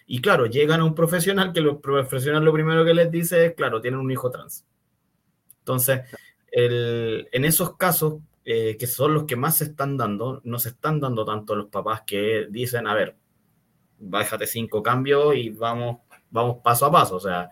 Y 0.07 0.23
claro, 0.23 0.47
llegan 0.47 0.81
a 0.81 0.85
un 0.85 0.95
profesional 0.95 1.53
que 1.53 1.61
los 1.61 1.77
profesional 1.83 2.43
lo 2.43 2.53
primero 2.55 2.85
que 2.87 2.95
les 2.95 3.11
dice 3.11 3.45
es, 3.45 3.55
claro, 3.55 3.83
tienen 3.83 4.01
un 4.01 4.11
hijo 4.11 4.31
trans. 4.31 4.65
Entonces, 5.59 6.01
en 6.51 7.45
esos 7.45 7.77
casos, 7.77 8.15
eh, 8.47 8.79
que 8.79 8.87
son 8.87 9.13
los 9.13 9.25
que 9.25 9.37
más 9.37 9.59
se 9.59 9.65
están 9.65 9.99
dando, 9.99 10.41
no 10.45 10.59
se 10.59 10.71
están 10.71 11.01
dando 11.01 11.27
tanto 11.27 11.55
los 11.55 11.67
papás 11.67 12.05
que 12.07 12.47
dicen, 12.49 12.87
a 12.87 12.95
ver, 12.95 13.15
bájate 13.99 14.47
cinco 14.47 14.83
cambios 14.83 15.35
y 15.37 15.51
vamos, 15.51 15.99
vamos 16.31 16.59
paso 16.63 16.87
a 16.87 16.93
paso. 16.93 17.17
O 17.17 17.21
sea, 17.21 17.51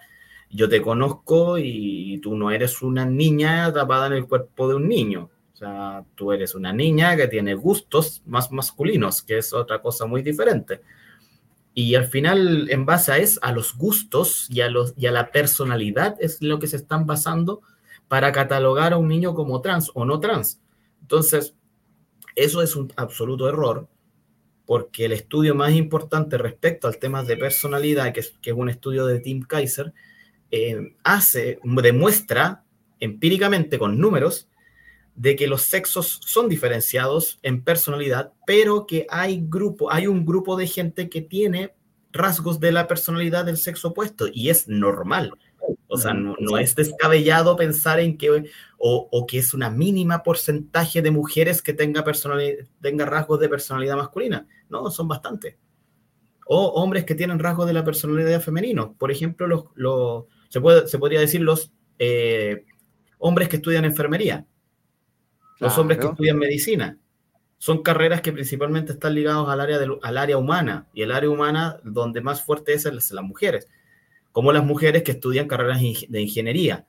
yo 0.51 0.69
te 0.69 0.83
conozco 0.83 1.59
y 1.59 2.19
tú 2.23 2.37
no 2.37 2.51
eres 2.51 2.83
una 2.83 3.05
niña 3.05 3.67
atrapada 3.67 4.07
en 4.07 4.15
el 4.15 4.27
cuerpo 4.27 4.69
de 4.69 4.77
un 4.77 4.89
niño. 4.89 5.31
O 5.53 5.57
sea, 5.57 6.05
tú 6.15 6.33
eres 6.33 6.55
una 6.55 6.73
niña 6.73 7.17
que 7.17 7.29
tiene 7.29 7.55
gustos 7.55 8.23
más 8.27 8.53
masculinos, 8.53 9.23
que 9.23 9.39
es 9.39 9.55
otra 9.55 9.81
cosa 9.81 10.05
muy 10.05 10.23
diferente. 10.23 10.83
Y 11.73 11.95
al 11.95 12.05
final, 12.07 12.69
en 12.71 12.85
base 12.87 13.13
a, 13.13 13.19
es, 13.19 13.39
a 13.43 13.53
los 13.53 13.75
gustos 13.75 14.49
y 14.51 14.61
a, 14.61 14.69
los, 14.69 14.95
y 14.97 15.07
a 15.07 15.13
la 15.13 15.31
personalidad 15.31 16.17
es 16.21 16.43
lo 16.43 16.59
que 16.59 16.67
se 16.67 16.77
están 16.77 17.07
basando 17.07 17.63
para 18.09 18.33
catalogar 18.33 18.93
a 18.93 18.99
un 18.99 19.09
niño 19.09 19.35
como 19.35 19.61
trans 19.63 19.91
o 19.95 20.05
no 20.05 20.21
trans. 20.21 20.61
Entonces, 21.01 21.55
eso 22.35 22.61
es 22.61 22.77
un 22.77 22.93
absoluto 22.97 23.49
error 23.49 23.89
porque 24.67 25.05
el 25.05 25.13
estudio 25.13 25.55
más 25.55 25.73
importante 25.73 26.37
respecto 26.37 26.89
al 26.89 26.99
tema 26.99 27.23
de 27.23 27.37
personalidad, 27.37 28.13
que 28.13 28.21
es, 28.21 28.35
un 28.55 28.69
estudio 28.69 29.07
de 29.07 29.21
Tim 29.21 29.43
Kaiser, 29.43 29.95
eh, 30.51 30.95
hace, 31.05 31.61
demuestra 31.63 32.65
empíricamente 33.01 33.79
con 33.79 33.99
números 33.99 34.49
de 35.15 35.37
que 35.37 35.47
los 35.47 35.63
sexos 35.63 36.21
son 36.25 36.49
diferenciados 36.49 37.39
en 37.43 37.63
personalidad, 37.63 38.33
pero 38.47 38.87
que 38.87 39.07
hay, 39.09 39.43
grupo, 39.49 39.91
hay 39.91 40.09
un 40.09 40.27
grupo 40.27 40.57
de 40.57 40.67
gente 40.67 41.09
que 41.09 41.23
tiene 41.23 41.75
rasgos 42.13 42.61
de 42.61 42.73
la 42.73 42.87
personalidad 42.87 43.45
del 43.45 43.57
sexo 43.57 43.89
opuesto 43.89 44.27
y 44.33 44.51
es 44.51 44.69
normal. 44.69 45.33
O 45.89 45.97
sea, 45.97 46.15
no, 46.15 46.59
es 46.59 46.75
descabellado 46.75 47.57
pensar 47.57 48.01
en 48.01 48.19
que, 48.19 48.51
o, 48.77 49.27
que 49.27 49.39
es 49.39 49.55
una 49.55 49.71
mínima 49.71 50.23
porcentaje 50.23 51.01
de 51.01 51.11
mujeres 51.11 51.63
que 51.63 51.73
tenga, 51.73 52.05
tenga 52.81 53.05
rasgos 53.07 53.39
de 53.39 53.49
personalidad 53.49 53.97
masculina. 53.97 54.47
No, 54.69 54.91
son 54.91 55.07
bastantes. 55.07 55.57
O 56.47 56.67
hombres 56.83 57.05
que 57.05 57.15
tienen 57.15 57.39
rasgos 57.39 57.67
de 57.67 57.73
la 57.73 57.85
personalidad 57.85 58.41
femenino. 58.41 58.95
Por 58.99 59.13
ejemplo, 59.13 59.47
los, 59.75 60.25
se, 60.49 60.61
puede, 60.61 60.89
se 60.89 60.99
podría 60.99 61.21
decir 61.21 61.41
los 61.41 61.73
eh, 61.99 62.65
hombres 63.19 63.49
que 63.49 63.57
estudian 63.57 63.85
enfermería. 63.85 64.45
Los 65.61 65.79
hombres 65.79 65.99
que 65.99 66.07
estudian 66.07 66.37
medicina. 66.37 66.99
Son 67.59 67.83
carreras 67.83 68.21
que 68.21 68.33
principalmente 68.33 68.93
están 68.93 69.15
ligadas 69.15 69.49
al 69.49 69.61
área, 69.61 69.79
al 70.03 70.19
área 70.19 70.37
humana. 70.37 70.89
Y 70.93 71.03
el 71.03 71.13
área 71.13 71.31
humana 71.31 71.79
donde 71.85 72.21
más 72.21 72.43
fuerte 72.43 72.75
es, 72.75 72.87
es 72.87 73.13
las 73.13 73.25
mujeres 73.25 73.69
como 74.37 74.53
las 74.53 74.67
mujeres 74.67 75.03
que 75.03 75.13
estudian 75.13 75.49
carreras 75.49 75.81
de 75.81 76.21
ingeniería 76.21 76.87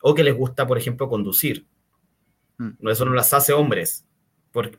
o 0.00 0.14
que 0.14 0.24
les 0.24 0.34
gusta, 0.34 0.66
por 0.66 0.78
ejemplo, 0.78 1.06
conducir. 1.06 1.66
Mm. 2.56 2.88
Eso 2.88 3.04
no 3.04 3.12
las 3.12 3.34
hace 3.34 3.52
hombres, 3.52 4.06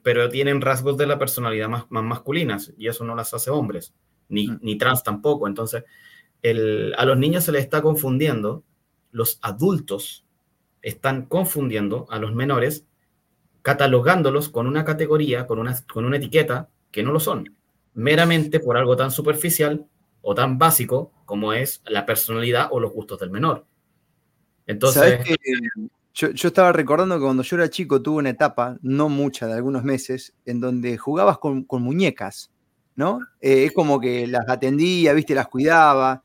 pero 0.01 0.27
tienen 0.27 0.59
rasgos 0.59 0.97
de 0.97 1.05
la 1.05 1.19
personalidad 1.19 1.69
más, 1.69 1.85
masculinas 1.91 2.73
y 2.79 2.87
eso 2.87 3.03
no 3.03 3.15
las 3.15 3.35
hace 3.35 3.51
hombres, 3.51 3.93
ni, 4.27 4.47
mm. 4.47 4.59
ni 4.63 4.75
trans 4.75 5.03
tampoco. 5.03 5.47
Entonces, 5.47 5.83
a 6.97 7.05
los 7.05 7.17
niños 7.19 7.43
se 7.43 7.51
les 7.51 7.61
está 7.61 7.83
confundiendo, 7.83 8.63
los 9.11 9.37
adultos 9.43 10.25
están 10.81 11.27
confundiendo 11.27 12.07
a 12.09 12.17
los 12.17 12.33
menores, 12.33 12.87
catalogándolos 13.61 14.49
con 14.49 14.65
una 14.65 14.83
categoría, 14.83 15.45
con 15.45 15.59
una, 15.59 15.79
con 15.85 16.05
una 16.05 16.17
etiqueta 16.17 16.69
que 16.89 17.03
no 17.03 17.11
lo 17.11 17.19
son, 17.19 17.55
meramente 17.93 18.59
por 18.59 18.77
algo 18.77 18.95
tan 18.95 19.11
superficial 19.11 19.85
o 20.21 20.35
tan 20.35 20.57
básico 20.57 21.11
como 21.25 21.53
es 21.53 21.81
la 21.85 22.05
personalidad 22.05 22.69
o 22.71 22.79
los 22.79 22.91
gustos 22.91 23.19
del 23.19 23.31
menor. 23.31 23.65
Entonces... 24.65 25.19
Yo, 26.13 26.49
estaba 26.49 26.73
recordando 26.73 27.15
que 27.15 27.23
cuando 27.23 27.43
yo 27.43 27.55
era 27.55 27.69
chico 27.69 28.01
tuve 28.01 28.17
una 28.17 28.31
etapa, 28.31 28.77
no 28.81 29.07
mucha, 29.07 29.47
de 29.47 29.53
algunos 29.53 29.85
meses, 29.85 30.33
en 30.45 30.59
donde 30.59 30.97
jugabas 30.97 31.37
con, 31.37 31.65
muñecas, 31.69 32.51
¿no? 32.97 33.21
Eh, 33.39 33.65
es 33.65 33.71
como 33.71 34.01
que 34.01 34.27
las 34.27 34.49
atendía, 34.49 35.13
viste, 35.13 35.33
las 35.33 35.47
cuidaba. 35.47 36.21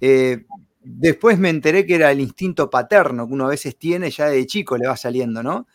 Eh, 0.00 0.46
después 0.80 1.38
me 1.38 1.50
enteré 1.50 1.84
que 1.84 1.96
era 1.96 2.10
el 2.10 2.20
instinto 2.20 2.70
paterno 2.70 3.26
que 3.26 3.34
uno 3.34 3.44
a 3.44 3.50
veces 3.50 3.76
tiene, 3.76 4.10
ya 4.10 4.28
de 4.28 4.46
chico 4.46 4.78
le 4.78 4.88
va 4.88 4.96
saliendo, 4.96 5.42
¿no? 5.42 5.66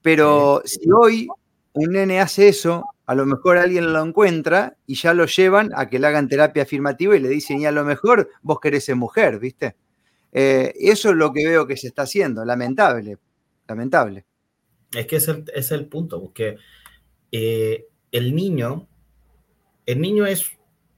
Pero 0.00 0.62
si 0.64 0.88
hoy 0.92 1.26
un 1.72 1.92
nene 1.92 2.20
hace 2.20 2.48
eso, 2.48 2.84
a 3.08 3.14
lo 3.14 3.24
mejor 3.24 3.56
alguien 3.56 3.94
lo 3.94 4.04
encuentra 4.04 4.76
y 4.86 4.94
ya 4.94 5.14
lo 5.14 5.24
llevan 5.24 5.70
a 5.74 5.88
que 5.88 5.98
le 5.98 6.06
hagan 6.06 6.28
terapia 6.28 6.64
afirmativa 6.64 7.16
y 7.16 7.20
le 7.20 7.30
dicen, 7.30 7.58
y 7.58 7.64
a 7.64 7.72
lo 7.72 7.82
mejor 7.82 8.28
vos 8.42 8.60
querés 8.60 8.84
ser 8.84 8.96
mujer, 8.96 9.38
¿viste? 9.38 9.76
Eh, 10.30 10.74
eso 10.78 11.08
es 11.08 11.16
lo 11.16 11.32
que 11.32 11.48
veo 11.48 11.66
que 11.66 11.78
se 11.78 11.86
está 11.86 12.02
haciendo, 12.02 12.44
lamentable, 12.44 13.16
lamentable. 13.66 14.26
Es 14.92 15.06
que 15.06 15.16
es 15.16 15.26
el, 15.26 15.42
es 15.54 15.72
el 15.72 15.86
punto, 15.86 16.20
porque 16.20 16.58
eh, 17.32 17.86
el 18.12 18.34
niño, 18.34 18.86
el 19.86 20.02
niño 20.02 20.26
es 20.26 20.44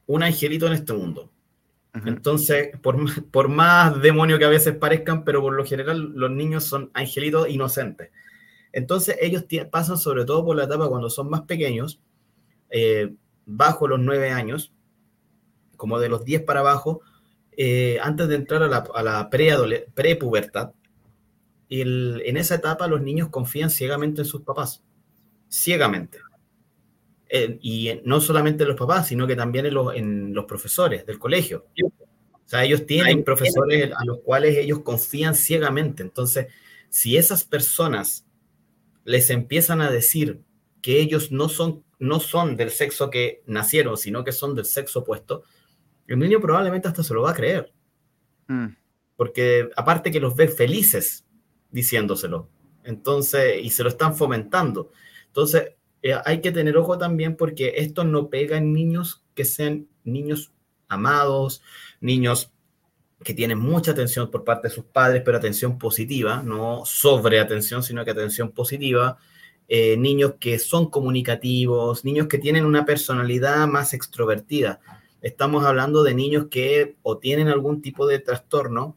un 0.07 0.25
angelito 0.25 0.66
en 0.66 0.73
este 0.73 0.92
mundo. 0.92 1.31
Entonces, 1.94 2.70
por, 2.83 2.99
por 3.31 3.49
más 3.49 4.03
demonio 4.03 4.37
que 4.37 4.46
a 4.46 4.49
veces 4.49 4.75
parezcan, 4.75 5.23
pero 5.23 5.42
por 5.42 5.53
lo 5.53 5.64
general 5.64 6.11
los 6.16 6.31
niños 6.33 6.64
son 6.64 6.90
angelitos 6.92 7.49
inocentes. 7.49 8.11
Entonces 8.72 9.16
ellos 9.20 9.44
pasan 9.70 9.98
sobre 9.98 10.24
todo 10.24 10.44
por 10.44 10.56
la 10.56 10.64
etapa 10.64 10.88
cuando 10.88 11.11
son 11.11 11.28
más 11.28 11.42
pequeños, 11.42 12.00
eh, 12.70 13.14
bajo 13.46 13.88
los 13.88 13.98
nueve 13.98 14.30
años, 14.30 14.72
como 15.76 15.98
de 15.98 16.09
los 16.09 16.24
10 16.24 16.42
para 16.42 16.61
abajo, 16.61 17.00
eh, 17.56 17.98
antes 18.02 18.28
de 18.28 18.37
entrar 18.37 18.62
a 18.62 18.68
la, 18.68 18.78
a 18.94 19.02
la 19.02 19.30
pre-pubertad. 19.30 20.72
en 21.68 22.37
esa 22.37 22.56
etapa 22.56 22.87
los 22.87 23.02
niños 23.02 23.28
confían 23.28 23.70
ciegamente 23.70 24.22
en 24.22 24.26
sus 24.26 24.42
papás, 24.42 24.85
ciegamente. 25.48 26.18
Eh, 27.33 27.59
y 27.62 28.00
no 28.04 28.20
solamente 28.20 28.64
en 28.64 28.70
los 28.70 28.78
papás, 28.78 29.06
sino 29.06 29.26
que 29.26 29.37
también 29.37 29.66
en 29.66 29.74
los, 29.74 29.94
en 29.94 30.35
los 30.35 30.46
profesores 30.46 31.06
del 31.06 31.18
colegio. 31.18 31.66
O 31.85 32.48
sea, 32.50 32.64
ellos 32.64 32.87
tienen 32.87 33.22
profesores 33.22 33.92
a 33.96 34.04
los 34.04 34.18
cuales 34.18 34.56
ellos 34.56 34.80
confían 34.80 35.37
ciegamente. 35.37 36.02
Entonces, 36.02 36.48
si 36.88 37.16
esas 37.16 37.44
personas 37.44 38.26
les 39.04 39.30
empiezan 39.30 39.80
a 39.80 39.90
decir 39.90 40.42
que 40.82 41.00
ellos 41.00 41.32
no 41.32 41.48
son, 41.48 41.84
no 41.98 42.20
son 42.20 42.56
del 42.56 42.70
sexo 42.70 43.10
que 43.10 43.42
nacieron, 43.46 43.96
sino 43.96 44.24
que 44.24 44.32
son 44.32 44.54
del 44.54 44.64
sexo 44.64 45.00
opuesto, 45.00 45.44
el 46.06 46.18
niño 46.18 46.40
probablemente 46.40 46.88
hasta 46.88 47.02
se 47.02 47.14
lo 47.14 47.22
va 47.22 47.30
a 47.30 47.34
creer. 47.34 47.72
Mm. 48.48 48.66
Porque 49.16 49.68
aparte 49.76 50.10
que 50.10 50.20
los 50.20 50.34
ve 50.34 50.48
felices 50.48 51.24
diciéndoselo. 51.70 52.48
Entonces, 52.84 53.62
y 53.62 53.70
se 53.70 53.82
lo 53.82 53.90
están 53.90 54.16
fomentando. 54.16 54.90
Entonces, 55.26 55.74
eh, 56.02 56.14
hay 56.24 56.40
que 56.40 56.52
tener 56.52 56.76
ojo 56.76 56.98
también 56.98 57.36
porque 57.36 57.74
esto 57.76 58.04
no 58.04 58.30
pega 58.30 58.56
en 58.56 58.72
niños 58.72 59.24
que 59.34 59.44
sean 59.44 59.88
niños 60.02 60.52
amados, 60.88 61.62
niños 62.00 62.52
que 63.22 63.35
tienen 63.35 63.59
mucha 63.59 63.90
atención 63.90 64.30
por 64.30 64.44
parte 64.44 64.68
de 64.68 64.74
sus 64.74 64.85
padres, 64.85 65.22
pero 65.24 65.37
atención 65.37 65.78
positiva, 65.78 66.42
no 66.42 66.85
sobre 66.87 67.40
atención, 67.40 67.83
sino 67.83 68.04
que 68.04 68.12
atención 68.12 68.50
positiva. 68.50 69.18
Eh, 69.68 69.96
niños 69.96 70.35
que 70.40 70.59
son 70.59 70.90
comunicativos, 70.90 72.04
niños 72.04 72.26
que 72.26 72.38
tienen 72.38 72.64
una 72.64 72.85
personalidad 72.85 73.68
más 73.68 73.94
extrovertida. 73.94 74.80
Estamos 75.22 75.64
hablando 75.64 76.02
de 76.02 76.14
niños 76.14 76.46
que 76.50 76.96
o 77.02 77.18
tienen 77.18 77.46
algún 77.46 77.83
tipo 77.83 78.06
de 78.06 78.18
trastorno 78.18 78.96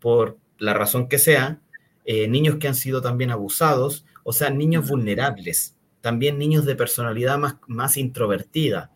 por 0.00 0.36
la 0.58 0.74
razón 0.74 1.08
que 1.08 1.18
sea, 1.18 1.60
eh, 2.06 2.26
niños 2.26 2.56
que 2.56 2.66
han 2.66 2.74
sido 2.74 3.02
también 3.02 3.30
abusados, 3.30 4.04
o 4.24 4.32
sea, 4.32 4.50
niños 4.50 4.88
vulnerables, 4.88 5.76
también 6.00 6.38
niños 6.38 6.64
de 6.64 6.74
personalidad 6.74 7.38
más, 7.38 7.56
más 7.68 7.96
introvertida, 7.96 8.90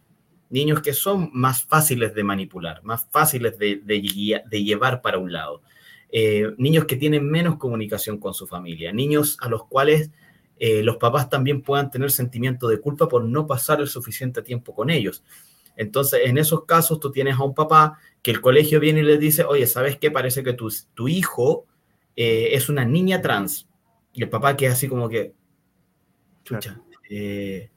niños 0.51 0.81
que 0.83 0.93
son 0.93 1.31
más 1.33 1.63
fáciles 1.63 2.15
de 2.15 2.25
manipular, 2.25 2.83
más 2.83 3.07
fáciles 3.11 3.59
de, 3.59 3.77
de, 3.85 4.65
llevar 4.65 5.03
para 5.03 5.19
un 5.19 5.33
lado, 5.33 5.63
eh, 6.11 6.53
niños 6.57 6.87
que 6.87 6.97
tienen 6.97 7.29
menos 7.29 7.57
comunicación 7.57 8.19
con 8.19 8.35
su 8.35 8.47
familia, 8.47 8.93
niños 8.93 9.37
a 9.41 9.49
los 9.49 9.67
cuales 9.67 10.11
eh, 10.59 10.83
los 10.83 10.97
papás 10.97 11.31
también 11.31 11.63
puedan 11.63 11.91
tener 11.91 12.11
sentimiento 12.11 12.69
de 12.69 12.81
culpa 12.81 13.09
por 13.09 13.25
no 13.25 13.47
pasar 13.47 13.81
el 13.81 13.89
suficiente 13.89 14.43
tiempo 14.43 14.75
con 14.75 14.91
ellos. 14.91 15.23
Entonces, 15.77 16.23
en 16.25 16.39
esos 16.39 16.65
casos, 16.65 16.99
tú 16.99 17.13
tienes 17.13 17.39
a 17.39 17.45
un 17.45 17.55
papá 17.55 17.99
que 18.23 18.33
el 18.33 18.41
colegio 18.41 18.81
viene 18.81 19.01
y 19.01 19.05
le 19.05 19.17
dice, 19.17 19.45
oye, 19.45 19.67
¿sabes 19.67 19.97
qué? 19.97 20.11
Parece 20.11 20.43
que 20.43 20.53
tu, 20.53 20.73
tu 20.95 21.07
hijo 21.07 21.67
eh, 22.17 22.51
es 22.53 22.69
una 22.69 22.85
niña 22.85 23.23
trans. 23.23 23.69
Y 24.13 24.25
el 24.25 24.29
papá 24.29 24.57
queda 24.57 24.73
así 24.73 24.89
como 24.89 25.09
que, 25.09 25.35
chucha, 26.43 26.83
eh, 27.09 27.71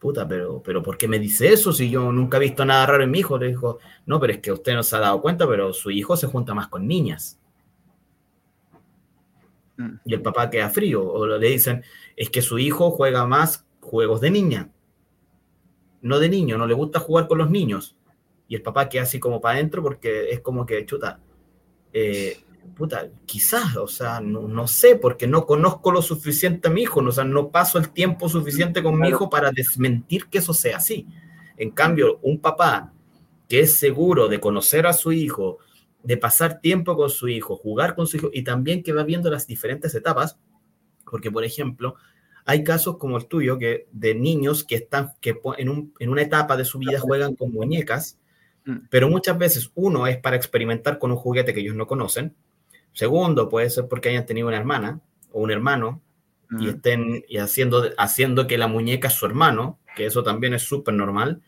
puta, 0.00 0.26
pero, 0.26 0.62
pero 0.64 0.82
¿por 0.82 0.96
qué 0.96 1.06
me 1.06 1.18
dice 1.18 1.52
eso 1.52 1.72
si 1.72 1.90
yo 1.90 2.10
nunca 2.10 2.38
he 2.38 2.40
visto 2.40 2.64
nada 2.64 2.86
raro 2.86 3.04
en 3.04 3.10
mi 3.10 3.20
hijo? 3.20 3.38
Le 3.38 3.48
dijo, 3.48 3.78
no, 4.06 4.18
pero 4.18 4.32
es 4.32 4.38
que 4.40 4.50
usted 4.50 4.74
no 4.74 4.82
se 4.82 4.96
ha 4.96 5.00
dado 5.00 5.20
cuenta, 5.20 5.46
pero 5.46 5.72
su 5.74 5.90
hijo 5.90 6.16
se 6.16 6.26
junta 6.26 6.54
más 6.54 6.68
con 6.68 6.88
niñas. 6.88 7.38
Mm. 9.76 9.96
Y 10.06 10.14
el 10.14 10.22
papá 10.22 10.48
queda 10.48 10.70
frío, 10.70 11.06
o 11.06 11.26
le 11.26 11.48
dicen, 11.48 11.84
es 12.16 12.30
que 12.30 12.40
su 12.40 12.58
hijo 12.58 12.90
juega 12.90 13.26
más 13.26 13.66
juegos 13.80 14.22
de 14.22 14.30
niña, 14.30 14.70
no 16.00 16.18
de 16.18 16.30
niño, 16.30 16.56
no 16.56 16.66
le 16.66 16.74
gusta 16.74 16.98
jugar 16.98 17.28
con 17.28 17.38
los 17.38 17.50
niños. 17.50 17.94
Y 18.48 18.56
el 18.56 18.62
papá 18.62 18.88
queda 18.88 19.02
así 19.02 19.20
como 19.20 19.40
para 19.40 19.56
adentro 19.56 19.82
porque 19.82 20.30
es 20.30 20.40
como 20.40 20.64
que, 20.64 20.84
chuta, 20.86 21.20
eh, 21.92 22.38
puta, 22.80 23.10
quizás, 23.26 23.76
o 23.76 23.86
sea, 23.86 24.20
no, 24.20 24.66
sé, 24.66 24.96
porque 24.96 25.26
no 25.26 25.44
conozco 25.44 25.92
lo 25.92 26.00
suficiente 26.00 26.68
a 26.68 26.70
mi 26.70 26.82
hijo, 26.82 27.00
o 27.00 27.12
sea, 27.12 27.24
no 27.24 27.50
paso 27.50 27.78
el 27.78 27.90
tiempo 27.90 28.28
suficiente 28.28 28.82
con 28.82 28.98
mi 28.98 29.08
hijo 29.08 29.28
para 29.28 29.50
desmentir 29.50 30.28
que 30.28 30.38
eso 30.38 30.54
sea 30.54 30.78
así. 30.78 31.06
En 31.58 31.72
cambio, 31.72 32.18
un 32.22 32.40
papá 32.40 32.94
que 33.50 33.60
es 33.60 33.74
seguro 33.74 34.28
de 34.28 34.40
conocer 34.40 34.86
a 34.86 34.94
su 34.94 35.12
hijo, 35.12 35.58
de 36.02 36.16
pasar 36.16 36.60
tiempo 36.60 36.96
con 36.96 37.10
su 37.10 37.28
hijo, 37.28 37.56
jugar 37.56 37.94
con 37.94 38.06
su 38.06 38.16
hijo 38.16 38.30
y 38.32 38.44
también 38.44 38.82
que 38.82 38.94
va 38.94 39.02
viendo 39.02 39.30
las 39.30 39.46
diferentes 39.46 39.94
etapas, 39.94 40.38
porque 41.04 41.30
por 41.30 41.44
ejemplo, 41.44 41.96
hay 42.46 42.64
casos 42.64 42.96
como 42.96 43.18
el 43.18 43.26
tuyo 43.26 43.58
que 43.58 43.88
de 43.92 44.14
niños 44.14 44.64
que 44.64 44.76
están 44.76 45.12
que 45.20 45.38
en, 45.58 45.92
en 45.98 46.08
una 46.08 46.22
etapa 46.22 46.56
de 46.56 46.64
su 46.64 46.78
vida 46.78 46.98
juegan 46.98 47.36
con 47.36 47.52
muñecas, 47.52 48.18
mm. 48.64 48.86
pero 48.88 49.10
muchas 49.10 49.36
veces 49.36 49.70
uno 49.74 50.06
es 50.06 50.16
para 50.16 50.36
experimentar 50.36 50.98
con 50.98 51.10
un 51.10 51.18
juguete 51.18 51.52
que 51.52 51.60
ellos 51.60 51.76
no 51.76 51.86
conocen, 51.86 52.34
segundo 52.92 53.48
puede 53.48 53.70
ser 53.70 53.88
porque 53.88 54.10
hayan 54.10 54.26
tenido 54.26 54.48
una 54.48 54.56
hermana 54.56 55.00
o 55.32 55.40
un 55.40 55.50
hermano 55.50 56.02
y 56.58 56.68
estén 56.68 57.24
y 57.28 57.36
haciendo, 57.38 57.90
haciendo 57.96 58.48
que 58.48 58.58
la 58.58 58.66
muñeca 58.66 59.06
es 59.06 59.14
su 59.14 59.24
hermano, 59.24 59.78
que 59.94 60.06
eso 60.06 60.24
también 60.24 60.52
es 60.52 60.62
súper 60.62 60.94
normal, 60.94 61.42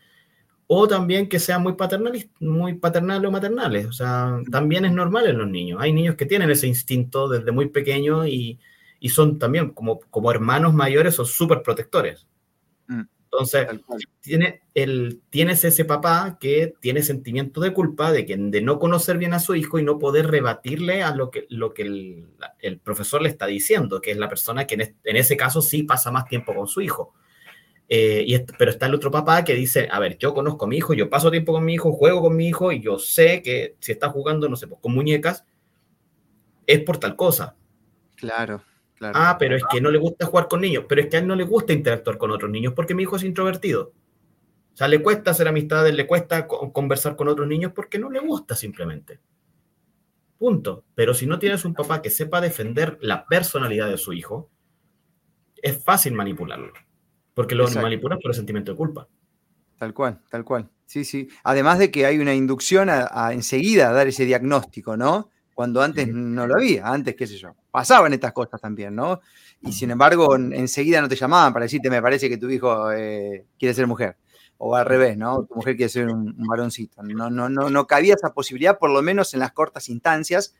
o 0.67 0.87
también 0.87 1.27
que 1.27 1.39
sean 1.39 1.61
muy 1.61 1.73
paternales, 1.73 2.29
muy 2.39 2.75
paternales 2.75 3.27
o 3.27 3.31
maternales. 3.31 3.85
O 3.87 3.91
sea, 3.91 4.39
también 4.49 4.85
es 4.85 4.93
normal 4.93 5.27
en 5.27 5.37
los 5.37 5.47
niños. 5.49 5.79
Hay 5.81 5.91
niños 5.91 6.15
que 6.15 6.25
tienen 6.25 6.49
ese 6.49 6.67
instinto 6.67 7.27
desde 7.27 7.51
muy 7.51 7.67
pequeño 7.69 8.25
y, 8.25 8.59
y 8.99 9.09
son 9.09 9.39
también 9.39 9.71
como, 9.71 9.99
como 9.99 10.31
hermanos 10.31 10.73
mayores, 10.73 11.15
son 11.15 11.25
súper 11.25 11.61
protectores. 11.61 12.25
Entonces, 13.33 13.67
tiene 14.21 14.61
el, 14.75 15.21
tienes 15.31 15.63
ese 15.63 15.85
papá 15.85 16.37
que 16.39 16.75
tiene 16.79 17.01
sentimiento 17.01 17.61
de 17.61 17.73
culpa 17.73 18.11
de, 18.11 18.27
que, 18.27 18.37
de 18.37 18.61
no 18.61 18.77
conocer 18.77 19.17
bien 19.17 19.33
a 19.33 19.39
su 19.39 19.55
hijo 19.55 19.79
y 19.79 19.83
no 19.83 19.97
poder 19.97 20.27
rebatirle 20.27 21.01
a 21.01 21.15
lo 21.15 21.31
que, 21.31 21.47
lo 21.49 21.73
que 21.73 21.81
el, 21.81 22.27
el 22.59 22.79
profesor 22.79 23.23
le 23.23 23.29
está 23.29 23.47
diciendo, 23.47 24.01
que 24.01 24.11
es 24.11 24.17
la 24.17 24.29
persona 24.29 24.67
que 24.67 24.75
en, 24.75 24.81
en, 25.03 25.15
ese 25.15 25.35
caso 25.35 25.63
sí 25.63 25.81
pasa 25.81 26.11
más 26.11 26.25
tiempo 26.25 26.53
con 26.53 26.67
su 26.67 26.81
hijo. 26.81 27.15
Eh, 27.89 28.23
y, 28.27 28.37
pero 28.57 28.69
está 28.69 28.85
el 28.85 28.93
otro 28.93 29.09
papá 29.09 29.43
que 29.43 29.55
dice, 29.55 29.87
a 29.91 29.99
ver, 29.99 30.17
yo 30.19 30.35
conozco 30.35 30.65
a 30.65 30.67
mi 30.67 30.77
hijo, 30.77 30.93
yo 30.93 31.09
paso 31.09 31.31
tiempo 31.31 31.53
con 31.53 31.65
mi 31.65 31.73
hijo, 31.73 31.91
juego 31.91 32.21
con 32.21 32.35
mi 32.35 32.47
hijo 32.47 32.71
y 32.71 32.81
yo 32.81 32.99
sé 32.99 33.41
que 33.41 33.75
si 33.79 33.93
está 33.93 34.09
jugando, 34.09 34.47
no 34.47 34.55
sé, 34.55 34.67
pues, 34.67 34.79
con 34.79 34.93
muñecas, 34.93 35.43
es 36.67 36.81
por 36.81 36.99
tal 36.99 37.15
cosa. 37.15 37.55
Claro, 38.15 38.61
claro. 39.11 39.19
Ah, 39.21 39.37
pero 39.37 39.55
es 39.55 39.63
que 39.69 39.81
no 39.81 39.91
le 39.91 39.97
gusta 39.97 40.25
jugar 40.25 40.47
con 40.47 40.61
niños, 40.61 40.85
pero 40.87 41.01
es 41.01 41.07
que 41.07 41.17
a 41.17 41.19
él 41.19 41.27
no 41.27 41.35
le 41.35 41.43
gusta 41.43 41.73
interactuar 41.73 42.17
con 42.17 42.31
otros 42.31 42.49
niños 42.49 42.73
porque 42.73 42.95
mi 42.95 43.03
hijo 43.03 43.15
es 43.15 43.23
introvertido. 43.23 43.93
O 44.73 44.75
sea, 44.75 44.87
le 44.87 45.03
cuesta 45.03 45.31
hacer 45.31 45.47
amistades, 45.47 45.93
le 45.93 46.07
cuesta 46.07 46.47
conversar 46.47 47.15
con 47.15 47.27
otros 47.27 47.47
niños 47.47 47.71
porque 47.75 47.99
no 47.99 48.09
le 48.09 48.19
gusta 48.19 48.55
simplemente. 48.55 49.19
Punto. 50.39 50.83
Pero 50.95 51.13
si 51.13 51.27
no 51.27 51.37
tienes 51.37 51.63
un 51.63 51.73
papá 51.73 52.01
que 52.01 52.09
sepa 52.09 52.41
defender 52.41 52.97
la 53.01 53.25
personalidad 53.27 53.87
de 53.87 53.97
su 53.97 54.13
hijo, 54.13 54.49
es 55.61 55.83
fácil 55.83 56.13
manipularlo. 56.13 56.73
Porque 57.33 57.55
lo 57.55 57.69
manipulan 57.69 58.19
por 58.19 58.31
el 58.31 58.35
sentimiento 58.35 58.71
de 58.71 58.77
culpa. 58.77 59.07
Tal 59.77 59.93
cual, 59.93 60.21
tal 60.29 60.43
cual. 60.43 60.69
Sí, 60.85 61.05
sí. 61.05 61.27
Además 61.43 61.79
de 61.79 61.91
que 61.91 62.05
hay 62.05 62.19
una 62.19 62.33
inducción 62.33 62.89
a, 62.89 63.31
enseguida 63.31 63.91
dar 63.91 64.07
ese 64.07 64.25
diagnóstico, 64.25 64.97
¿no? 64.97 65.29
Cuando 65.53 65.81
antes 65.81 66.07
no 66.07 66.47
lo 66.47 66.55
había, 66.55 66.87
antes, 66.87 67.15
qué 67.15 67.27
sé 67.27 67.37
yo, 67.37 67.55
pasaban 67.69 68.13
estas 68.13 68.33
cosas 68.33 68.59
también, 68.59 68.95
¿no? 68.95 69.21
Y 69.61 69.71
sin 69.71 69.91
embargo, 69.91 70.35
enseguida 70.35 71.01
no 71.01 71.07
te 71.07 71.15
llamaban 71.15 71.53
para 71.53 71.65
decirte, 71.65 71.89
me 71.89 72.01
parece 72.01 72.27
que 72.27 72.37
tu 72.37 72.49
hijo 72.49 72.91
eh, 72.91 73.45
quiere 73.57 73.73
ser 73.73 73.87
mujer. 73.87 74.17
O 74.57 74.75
al 74.75 74.85
revés, 74.85 75.17
¿no? 75.17 75.45
Tu 75.45 75.55
mujer 75.55 75.75
quiere 75.75 75.89
ser 75.89 76.07
un, 76.07 76.35
varoncito. 76.47 77.03
No, 77.03 77.29
no, 77.29 77.49
no, 77.49 77.69
no 77.69 77.87
cabía 77.87 78.15
esa 78.15 78.33
posibilidad, 78.33 78.77
por 78.79 78.89
lo 78.89 79.01
menos 79.01 79.33
en 79.33 79.41
las 79.41 79.51
cortas 79.51 79.89
instancias, 79.89 80.55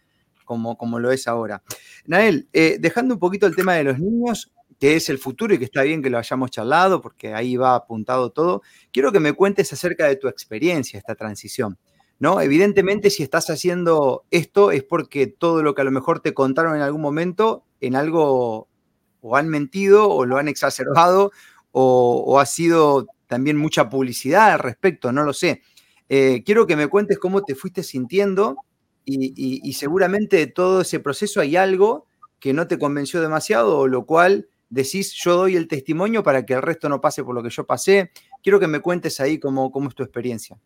como, 0.46 0.78
como 0.78 1.00
lo 1.00 1.12
es 1.12 1.28
ahora. 1.28 1.64
Nael, 2.06 2.48
eh, 2.54 2.78
dejando 2.80 3.16
un 3.16 3.20
poquito 3.20 3.48
el 3.48 3.56
tema 3.56 3.74
de 3.74 3.86
los 3.86 4.00
niños, 4.00 4.52
que 4.80 4.96
es 4.96 5.10
el 5.10 5.18
futuro 5.18 5.54
y 5.54 5.58
que 5.58 5.66
está 5.66 5.84
bien 5.84 6.02
que 6.02 6.10
lo 6.10 6.18
hayamos 6.18 6.52
charlado 6.52 7.02
porque 7.02 7.34
ahí 7.34 7.56
va 7.56 7.76
apuntado 7.76 8.32
todo, 8.32 8.62
quiero 8.92 9.12
que 9.12 9.20
me 9.22 9.34
cuentes 9.34 9.72
acerca 9.72 10.08
de 10.08 10.18
tu 10.18 10.28
experiencia, 10.28 10.98
esta 10.98 11.16
transición. 11.16 11.78
¿No? 12.24 12.40
Evidentemente, 12.40 13.10
si 13.10 13.22
estás 13.22 13.50
haciendo 13.50 14.24
esto 14.32 14.72
es 14.72 14.82
porque 14.82 15.28
todo 15.28 15.62
lo 15.62 15.76
que 15.76 15.82
a 15.82 15.84
lo 15.84 15.92
mejor 15.92 16.22
te 16.22 16.34
contaron 16.34 16.74
en 16.74 16.82
algún 16.82 17.02
momento, 17.02 17.66
en 17.82 17.98
algo 17.98 18.70
o 19.20 19.36
han 19.36 19.50
mentido 19.50 20.10
o 20.10 20.26
lo 20.26 20.38
han 20.38 20.48
exacerbado 20.48 21.34
o, 21.72 22.40
ha 22.40 22.46
sido 22.46 23.08
también 23.28 23.58
mucha 23.58 23.90
publicidad 23.90 24.54
al 24.54 24.60
respecto, 24.60 25.12
no 25.12 25.26
lo 25.26 25.34
sé. 25.34 25.64
Eh, 26.08 26.44
quiero 26.46 26.66
que 26.66 26.78
me 26.78 26.88
cuentes 26.88 27.20
cómo 27.20 27.44
te 27.44 27.56
fuiste 27.56 27.84
sintiendo 27.84 28.56
y, 29.04 29.74
seguramente 29.74 30.38
de 30.38 30.48
todo 30.48 30.80
ese 30.80 31.02
proceso 31.02 31.42
hay 31.42 31.58
algo 31.58 32.06
que 32.40 32.54
no 32.54 32.68
te 32.68 32.80
convenció 32.80 33.20
demasiado 33.20 33.80
o 33.80 33.88
lo 33.90 34.06
cual 34.06 34.48
decís, 34.70 35.12
yo 35.12 35.36
doy 35.36 35.58
el 35.58 35.68
testimonio 35.68 36.24
para 36.24 36.46
que 36.46 36.54
el 36.54 36.62
resto 36.62 36.88
no 36.88 37.02
pase 37.02 37.22
por 37.22 37.36
lo 37.36 37.44
que 37.44 37.50
yo 37.50 37.66
pasé. 37.66 38.12
Quiero 38.42 38.62
que 38.62 38.68
me 38.68 38.80
cuentes 38.80 39.20
ahí 39.20 39.40
cómo, 39.40 39.74
cómo 39.74 39.90
es 39.90 39.96
tu 39.96 40.04
experiencia. 40.04 40.58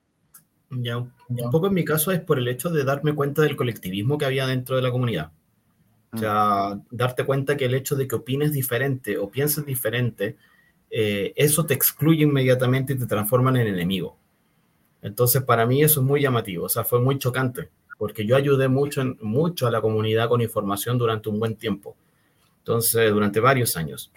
Ya, 0.69 0.97
un 0.97 1.51
poco 1.51 1.67
en 1.67 1.73
mi 1.73 1.85
caso 1.85 2.11
es 2.11 2.19
por 2.19 2.39
el 2.39 2.47
hecho 2.47 2.69
de 2.69 2.83
darme 2.83 3.15
cuenta 3.15 3.41
del 3.41 3.55
colectivismo 3.55 4.17
que 4.17 4.25
había 4.25 4.45
dentro 4.45 4.75
de 4.75 4.81
la 4.81 4.91
comunidad. 4.91 5.31
O 6.11 6.17
sea, 6.17 6.75
mm. 6.75 6.85
darte 6.91 7.25
cuenta 7.25 7.55
que 7.55 7.65
el 7.65 7.73
hecho 7.73 7.95
de 7.95 8.07
que 8.07 8.15
opines 8.15 8.51
diferente 8.51 9.17
o 9.17 9.29
pienses 9.29 9.65
diferente, 9.65 10.37
eh, 10.89 11.33
eso 11.35 11.65
te 11.65 11.73
excluye 11.73 12.23
inmediatamente 12.23 12.93
y 12.93 12.97
te 12.97 13.05
transforma 13.05 13.49
en 13.51 13.67
enemigo. 13.67 14.17
Entonces, 15.01 15.43
para 15.43 15.65
mí 15.65 15.83
eso 15.83 16.01
es 16.01 16.05
muy 16.05 16.21
llamativo, 16.21 16.65
o 16.65 16.69
sea, 16.69 16.83
fue 16.83 16.99
muy 16.99 17.17
chocante, 17.17 17.69
porque 17.97 18.25
yo 18.25 18.35
ayudé 18.35 18.67
mucho, 18.67 19.03
mucho 19.21 19.67
a 19.67 19.71
la 19.71 19.81
comunidad 19.81 20.27
con 20.27 20.41
información 20.41 20.97
durante 20.97 21.29
un 21.29 21.39
buen 21.39 21.55
tiempo. 21.55 21.95
Entonces, 22.59 23.11
durante 23.11 23.39
varios 23.39 23.77
años. 23.77 24.11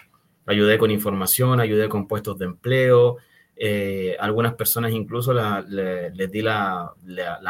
Ayudé 0.46 0.78
con 0.78 0.90
información, 0.90 1.60
ayudé 1.60 1.88
con 1.88 2.08
puestos 2.08 2.36
de 2.38 2.46
empleo. 2.46 3.18
Eh, 3.56 4.16
algunas 4.18 4.54
personas 4.54 4.92
incluso 4.92 5.34
les 5.34 6.30
di 6.30 6.40
la, 6.40 6.94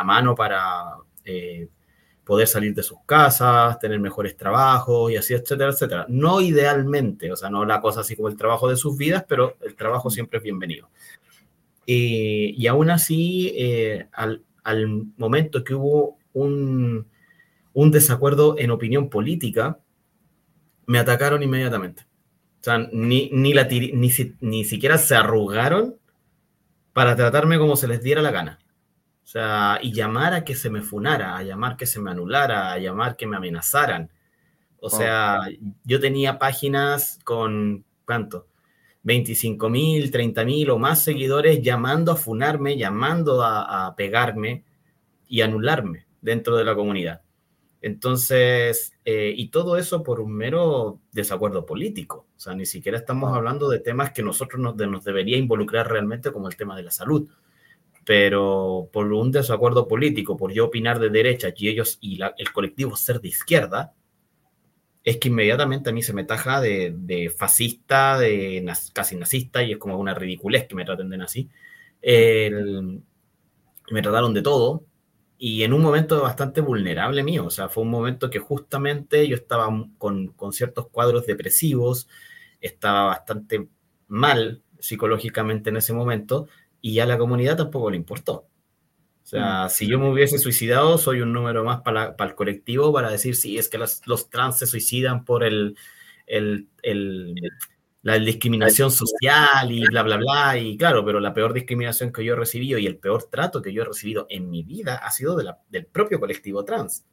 mano 0.05 0.35
para 0.35 0.97
eh, 1.25 1.69
poder 2.25 2.49
salir 2.49 2.75
de 2.75 2.83
sus 2.83 2.99
casas, 3.07 3.79
tener 3.79 4.01
mejores 4.01 4.37
trabajos 4.37 5.13
y 5.13 5.17
así, 5.17 5.35
etcétera, 5.35 5.71
etcétera. 5.71 6.07
No 6.09 6.41
idealmente, 6.41 7.31
o 7.33 7.37
sea, 7.37 7.51
no 7.51 7.65
la 7.65 7.81
cosa 7.81 8.01
así 8.01 8.17
como 8.17 8.29
el 8.29 8.37
trabajo 8.37 8.69
de 8.69 8.77
sus 8.77 8.97
vidas, 8.97 9.25
pero 9.29 9.57
el 9.63 9.75
trabajo 9.77 10.11
siempre 10.11 10.39
es 10.39 10.43
bienvenido. 10.43 10.89
y 11.87 12.67
aún 12.67 12.91
así, 12.91 13.53
eh, 13.57 14.09
al, 14.13 14.45
momento 15.17 15.65
que 15.65 15.75
hubo 15.75 16.19
un, 16.33 17.07
un 17.73 17.91
desacuerdo 17.91 18.57
en 18.59 18.71
opinión 18.71 19.11
política, 19.11 19.79
me 20.87 20.99
atacaron 20.99 21.43
inmediatamente. 21.43 22.10
O 22.61 22.63
sea, 22.63 22.79
ni, 22.93 23.31
ni, 23.33 23.55
la 23.55 23.65
ni, 23.65 24.13
ni 24.41 24.65
siquiera 24.65 24.99
se 24.99 25.15
arrugaron 25.15 25.97
para 26.93 27.17
tratarme 27.17 27.59
como 27.59 27.77
se 27.77 27.89
les 27.89 28.03
diera 28.03 28.21
la 28.21 28.31
gana. 28.31 28.59
O 29.25 29.27
sea, 29.27 29.79
y 29.81 29.93
llamar 29.93 30.35
a 30.35 30.45
que 30.45 30.55
se 30.55 30.71
me 30.71 30.83
funara, 30.83 31.37
a 31.37 31.43
llamar 31.43 31.77
que 31.77 31.87
se 31.87 32.01
me 32.01 32.11
anulara, 32.11 32.73
a 32.73 32.79
llamar 32.79 33.17
que 33.17 33.27
me 33.27 33.37
amenazaran. 33.37 34.11
O 34.81 34.91
sea, 34.91 35.41
yo 35.85 36.01
tenía 36.01 36.39
páginas 36.39 37.19
con, 37.25 37.85
¿cuánto? 38.05 38.49
25 39.05 39.71
mil, 39.71 40.11
30 40.11 40.45
mil 40.45 40.71
o 40.71 40.79
más 40.79 41.03
seguidores 41.03 41.63
llamando 41.63 42.13
a 42.13 42.17
funarme, 42.17 42.77
llamando 42.77 43.43
a, 43.43 43.87
a 43.87 43.97
pegarme 43.97 44.65
y 45.29 45.41
anularme 45.43 46.07
dentro 46.21 46.57
de 46.57 46.65
la 46.65 46.75
comunidad. 46.75 47.23
Entonces, 47.83 48.93
eh, 49.05 49.33
y 49.35 49.49
todo 49.49 49.77
eso 49.79 50.03
por 50.03 50.21
un 50.21 50.33
mero 50.33 51.01
desacuerdo 51.13 51.65
político. 51.65 52.27
O 52.37 52.41
sea, 52.41 52.55
ni 52.55 52.67
siquiera 52.67 52.99
estamos 52.99 53.35
hablando 53.35 53.69
de 53.71 53.81
temas 53.81 54.13
que 54.13 54.23
nosotros 54.23 54.61
nos, 54.61 54.77
nos 54.77 55.05
debería 55.05 55.39
involucrar 55.39 55.91
realmente 55.91 56.31
como 56.31 56.49
el 56.49 56.57
tema 56.57 56.77
de 56.77 56.83
la 56.83 56.91
salud. 56.91 57.29
Pero 58.05 58.89
por 58.93 59.13
un 59.13 59.31
desacuerdo 59.33 59.89
político, 59.89 60.37
por 60.37 60.53
yo 60.53 60.67
opinar 60.67 60.99
de 60.99 61.11
derecha 61.11 61.49
y 61.57 61.69
ellos 61.69 61.99
y 62.01 62.21
el 62.23 62.53
colectivo 62.53 62.97
ser 62.97 63.21
de 63.21 63.29
izquierda, 63.29 63.95
es 65.05 65.17
que 65.19 65.29
inmediatamente 65.29 65.91
a 65.91 65.93
mí 65.93 66.03
se 66.03 66.13
me 66.13 66.25
taja 66.25 66.61
de, 66.61 67.33
fascista, 67.37 68.19
de 68.19 68.71
casi 68.93 69.17
nazista, 69.17 69.63
y 69.63 69.73
es 69.73 69.79
como 69.79 69.97
una 69.99 70.15
ridiculez 70.15 70.67
que 70.67 70.75
me 70.75 70.85
traten 70.85 71.09
de 71.09 71.19
nazi. 71.19 71.49
me 73.91 74.03
trataron 74.03 74.35
de 74.35 74.43
todo, 74.43 74.85
y 75.43 75.63
en 75.63 75.73
un 75.73 75.81
momento 75.81 76.21
bastante 76.21 76.61
vulnerable 76.61 77.23
mío, 77.23 77.47
o 77.47 77.51
sea, 77.51 77.71
fue 77.71 77.83
un 77.83 77.89
momento 77.89 78.29
que 78.29 78.39
justamente 78.39 79.27
yo 79.27 79.37
estaba 79.37 79.69
con, 79.97 80.29
con 80.35 80.53
ciertos 80.53 80.89
cuadros 80.89 81.25
depresivos, 81.25 82.11
estaba 82.61 83.07
bastante 83.07 83.67
mal 84.07 84.63
psicológicamente 84.81 85.71
en 85.71 85.79
ese 85.79 85.95
momento, 85.95 86.47
y 86.83 86.99
a 86.99 87.07
la 87.07 87.17
comunidad 87.17 87.57
tampoco 87.57 87.91
le 87.91 87.97
importó. 87.97 88.49
O 89.23 89.27
sea, 89.27 89.65
mm. 89.65 89.71
si 89.71 89.89
yo 89.89 89.99
me 89.99 90.11
hubiese 90.11 90.37
suicidado, 90.39 90.99
soy 90.99 91.23
un 91.23 91.33
número 91.33 91.65
más 91.65 91.81
para, 91.81 92.19
para 92.19 92.33
el 92.33 92.37
colectivo 92.37 92.93
para 92.93 93.11
decir, 93.11 93.35
sí, 93.35 93.57
es 93.57 93.71
que 93.71 93.79
los 93.79 94.29
trans 94.29 94.59
se 94.59 94.67
suicidan 94.67 95.25
por 95.25 95.43
el, 95.43 95.75
el, 96.27 96.69
el, 96.83 97.35
la 98.03 98.19
discriminación 98.19 98.91
social 98.91 99.71
y 99.71 99.85
bla, 99.87 100.03
bla, 100.03 100.17
bla. 100.17 100.59
Y 100.59 100.77
claro, 100.77 101.05
pero 101.05 101.21
la 101.21 101.35
peor 101.35 101.53
discriminación 101.53 102.13
que 102.13 102.25
yo 102.25 102.35
he 102.35 102.37
recibido 102.37 102.79
y 102.79 102.87
el 102.87 102.99
peor 102.99 103.25
trato 103.31 103.61
que 103.61 103.73
yo 103.73 103.83
he 103.83 103.87
recibido 103.87 104.27
en 104.31 104.51
mi 104.51 104.63
vida 104.63 104.97
ha 104.97 105.11
sido 105.11 105.37
de 105.37 105.45
la, 105.45 105.59
del 105.69 105.87
propio 105.87 106.19
colectivo 106.19 106.65
trans. 106.65 107.05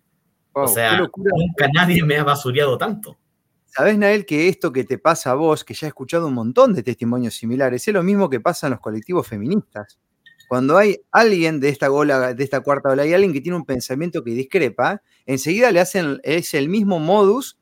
o 0.54 0.68
sea, 0.68 0.98
nunca 1.00 1.68
nadie 1.74 2.04
me 2.04 2.18
ha 2.18 2.24
basureado 2.24 2.78
tanto. 2.78 3.18
Sabes, 3.66 3.98
Nael, 3.98 4.26
que 4.26 4.48
esto 4.48 4.72
que 4.72 4.86
te 4.86 4.98
pasa 4.98 5.32
a 5.32 5.36
vos, 5.36 5.64
que 5.64 5.74
ya 5.74 5.88
he 5.88 5.90
escuchado 5.90 6.28
un 6.28 6.34
montón 6.34 6.74
de 6.74 6.84
testimonios 6.84 7.36
similares, 7.36 7.88
es 7.88 7.94
lo 7.94 8.02
mismo 8.02 8.30
que 8.30 8.40
pasa 8.40 8.68
en 8.68 8.72
los 8.72 8.80
colectivos 8.80 9.28
feministas. 9.28 10.00
Cuando 10.48 10.78
hay 10.78 11.02
alguien 11.12 11.60
de 11.60 11.70
esta 11.70 11.90
gola, 11.90 12.34
de 12.34 12.44
esta 12.44 12.62
cuarta 12.62 12.90
ola, 12.90 13.04
hay 13.04 13.14
alguien 13.14 13.34
que 13.34 13.42
tiene 13.42 13.58
un 13.58 13.66
pensamiento 13.66 14.24
que 14.24 14.32
discrepa, 14.32 15.02
enseguida 15.26 15.72
le 15.72 15.82
hacen, 15.82 16.22
es 16.24 16.54
el 16.54 16.70
mismo 16.70 17.00
modus 17.00 17.57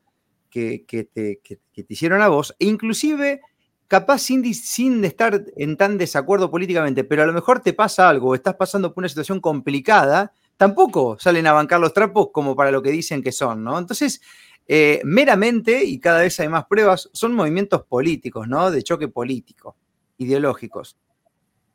que, 0.86 1.04
te, 1.04 1.84
hicieron 1.88 2.22
a 2.22 2.28
vos, 2.28 2.54
e 2.58 2.66
inclusive 2.66 3.40
capaz 3.88 4.18
sin, 4.20 4.54
sin 4.54 5.04
estar 5.04 5.44
en 5.56 5.76
tan 5.76 5.98
desacuerdo 5.98 6.50
políticamente, 6.50 7.04
pero 7.04 7.22
a 7.22 7.26
lo 7.26 7.32
mejor 7.32 7.60
te 7.60 7.72
pasa 7.72 8.08
algo, 8.08 8.34
estás 8.34 8.54
pasando 8.54 8.92
por 8.92 9.02
una 9.02 9.08
situación 9.08 9.40
complicada, 9.40 10.32
tampoco 10.56 11.16
salen 11.20 11.46
a 11.46 11.52
bancar 11.52 11.80
los 11.80 11.92
trapos 11.92 12.28
como 12.32 12.56
para 12.56 12.70
lo 12.70 12.82
que 12.82 12.90
dicen 12.90 13.22
que 13.22 13.32
son, 13.32 13.62
¿no? 13.62 13.78
Entonces, 13.78 14.20
eh, 14.66 15.00
meramente, 15.04 15.84
y 15.84 16.00
cada 16.00 16.22
vez 16.22 16.40
hay 16.40 16.48
más 16.48 16.64
pruebas, 16.66 17.10
son 17.12 17.34
movimientos 17.34 17.84
políticos, 17.84 18.48
¿no? 18.48 18.70
De 18.70 18.82
choque 18.82 19.08
político, 19.08 19.76
ideológicos. 20.18 20.96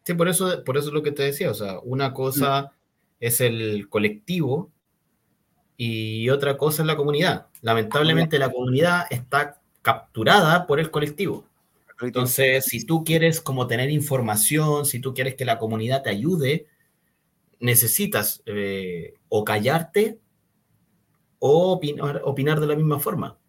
Sí, 0.04 0.16
por 0.16 0.28
eso, 0.28 0.64
por 0.66 0.78
eso 0.78 0.88
es 0.88 0.94
lo 0.94 1.04
que 1.04 1.12
te 1.12 1.24
decía, 1.24 1.52
o 1.52 1.54
sea, 1.54 1.80
una 1.84 2.14
cosa 2.14 2.72
es 3.20 3.40
el 3.40 3.88
colectivo 3.88 4.71
y 5.84 6.30
otra 6.30 6.58
cosa 6.58 6.84
es 6.84 6.86
la 6.86 6.96
comunidad. 6.96 7.48
Lamentablemente 7.64 8.38
la 8.38 8.52
comunidad 8.52 9.08
está 9.10 9.60
capturada 9.82 10.68
por 10.68 10.80
el 10.80 10.92
colectivo. 10.92 11.48
Entonces, 12.00 12.66
si 12.66 12.86
tú 12.86 13.04
quieres 13.04 13.42
como 13.42 13.66
tener 13.66 13.90
información, 13.90 14.86
si 14.86 15.00
tú 15.00 15.16
quieres 15.16 15.34
que 15.34 15.44
la 15.44 15.58
comunidad 15.58 16.04
te 16.04 16.12
ayude, 16.12 16.68
necesitas 17.60 18.44
eh, 18.46 19.16
o 19.28 19.44
callarte 19.44 20.20
o 21.40 21.72
opinar, 21.72 22.60
de 22.60 22.68
la 22.68 22.76
misma 22.76 23.00
forma. 23.00 23.40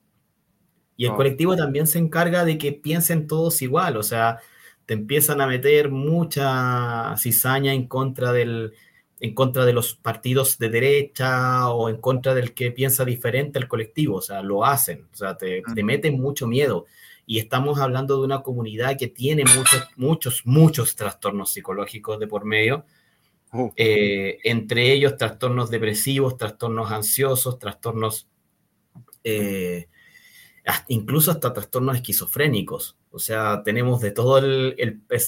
Y 0.97 1.05
el 1.05 1.13
colectivo 1.13 1.55
también 1.55 1.87
se 1.87 1.99
encarga 1.99 2.47
de 2.47 2.57
que 2.57 2.73
piensen 2.73 3.27
todos 3.27 3.61
igual, 3.61 3.99
o 3.99 4.03
sea, 4.03 4.39
te 4.87 4.95
empiezan 4.95 5.43
a 5.43 5.47
meter 5.47 5.91
mucha 5.91 7.15
cizaña 7.19 7.75
en 7.75 7.89
contra 7.89 8.33
del, 8.33 8.73
en 9.23 9.35
contra 9.35 9.65
de 9.65 9.73
los 9.73 9.95
partidos 9.95 10.59
de 10.59 10.69
derecha 10.69 11.69
o 11.71 11.89
en 11.89 11.99
contra 11.99 12.35
del 12.35 12.55
que 12.55 12.73
piensa 12.73 13.05
diferente 13.05 13.61
al 13.61 13.69
colectivo, 13.69 14.17
o 14.17 14.21
sea, 14.21 14.43
lo 14.43 14.65
hacen, 14.65 15.07
o 15.13 15.17
sea, 15.17 15.37
te, 15.37 15.63
te 15.75 15.85
meten 15.85 16.21
mucho 16.21 16.49
miedo. 16.49 16.87
Y 17.25 17.39
estamos 17.39 17.79
hablando 17.79 18.19
de 18.19 18.25
una 18.25 18.43
comunidad 18.43 18.99
que 18.99 19.07
tiene 19.07 19.45
muchos, 19.45 19.89
muchos, 19.95 20.43
muchos 20.45 20.97
trastornos 20.97 21.53
psicológicos 21.53 22.19
de 22.19 22.27
por 22.27 22.45
medio, 22.45 22.85
eh, 23.77 24.39
entre 24.43 24.93
ellos 24.93 25.17
trastornos 25.17 25.71
depresivos, 25.71 26.37
trastornos 26.37 26.91
ansiosos, 26.91 27.61
trastornos, 27.61 28.27
eh, 29.23 29.87
incluso 30.89 31.31
hasta 31.31 31.53
trastornos 31.53 31.97
esquizofrénicos. 31.97 32.97
O 33.11 33.19
sea, 33.19 33.63
tenemos 33.65 34.01
de 34.01 34.13
todo 34.13 34.39
el, 34.39 34.77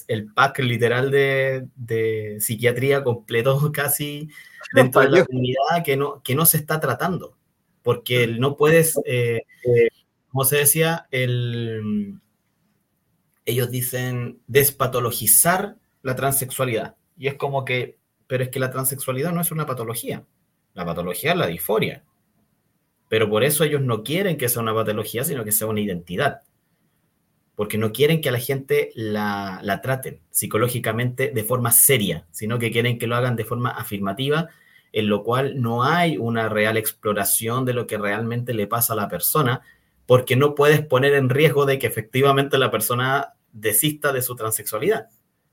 el, 0.09 0.33
pack 0.33 0.61
literal 0.61 1.11
de, 1.11 1.67
de, 1.77 2.37
psiquiatría 2.41 3.03
completo 3.05 3.71
casi 3.73 4.29
dentro 4.73 5.03
de 5.03 5.11
la 5.11 5.25
comunidad 5.25 5.85
que 5.85 5.97
no, 5.97 6.23
que 6.23 6.35
no 6.35 6.47
se 6.47 6.57
está 6.57 6.81
tratando. 6.81 7.37
Porque 7.83 8.27
no 8.27 8.57
puedes, 8.57 8.99
eh, 9.05 9.43
como 10.31 10.45
se 10.45 10.57
decía, 10.57 11.07
el, 11.11 12.19
ellos 13.45 13.71
dicen 13.71 14.41
despatologizar 14.47 15.77
la 16.03 16.17
transexualidad. 16.17 16.97
Y 17.19 17.27
es 17.27 17.35
como 17.35 17.65
que, 17.65 17.99
pero 18.27 18.45
es 18.45 18.51
que 18.51 18.61
la 18.61 18.71
transexualidad 18.71 19.33
no 19.33 19.41
es 19.41 19.51
una 19.51 19.67
patología. 19.67 20.25
La 20.73 20.85
patología 20.85 21.33
es 21.33 21.37
la 21.37 21.47
disforia. 21.47 22.05
Pero 23.09 23.29
por 23.29 23.45
eso 23.45 23.65
ellos 23.65 23.83
no 23.83 24.03
quieren 24.03 24.37
que 24.37 24.49
sea 24.49 24.63
una 24.63 24.75
patología, 24.75 25.25
sino 25.25 25.45
que 25.45 25.53
sea 25.53 25.67
una 25.67 25.81
identidad 25.81 26.43
porque 27.57 27.79
no 27.79 27.93
quieren 27.93 28.21
que 28.21 28.29
a 28.29 28.33
la 28.33 28.39
gente 28.39 28.91
la, 28.95 29.61
la, 29.63 29.81
traten 29.81 30.21
psicológicamente 30.31 31.31
de 31.31 31.45
forma 31.45 31.71
seria, 31.71 32.27
sino 32.31 32.59
que 32.59 32.71
quieren 32.71 32.99
que 32.99 33.07
lo 33.07 33.17
hagan 33.17 33.37
de 33.37 33.45
forma 33.45 33.71
afirmativa, 33.71 34.49
en 34.93 35.09
lo 35.09 35.23
cual 35.23 35.61
no 35.61 35.85
hay 35.85 36.17
una 36.17 36.49
real 36.49 36.77
exploración 36.77 37.65
de 37.65 37.75
lo 37.75 37.87
que 37.87 37.99
realmente 37.99 38.55
le 38.55 38.67
pasa 38.67 38.95
a 38.95 38.97
la 38.97 39.09
persona, 39.09 39.63
porque 40.07 40.37
no 40.37 40.55
puedes 40.55 40.85
poner 40.85 41.15
en 41.15 41.29
riesgo 41.29 41.65
de 41.65 41.79
que 41.79 41.87
efectivamente 41.87 42.59
la 42.59 42.71
persona 42.71 43.35
desista 43.53 44.13
de 44.13 44.23
su 44.23 44.35
transexualidad. 44.35 45.07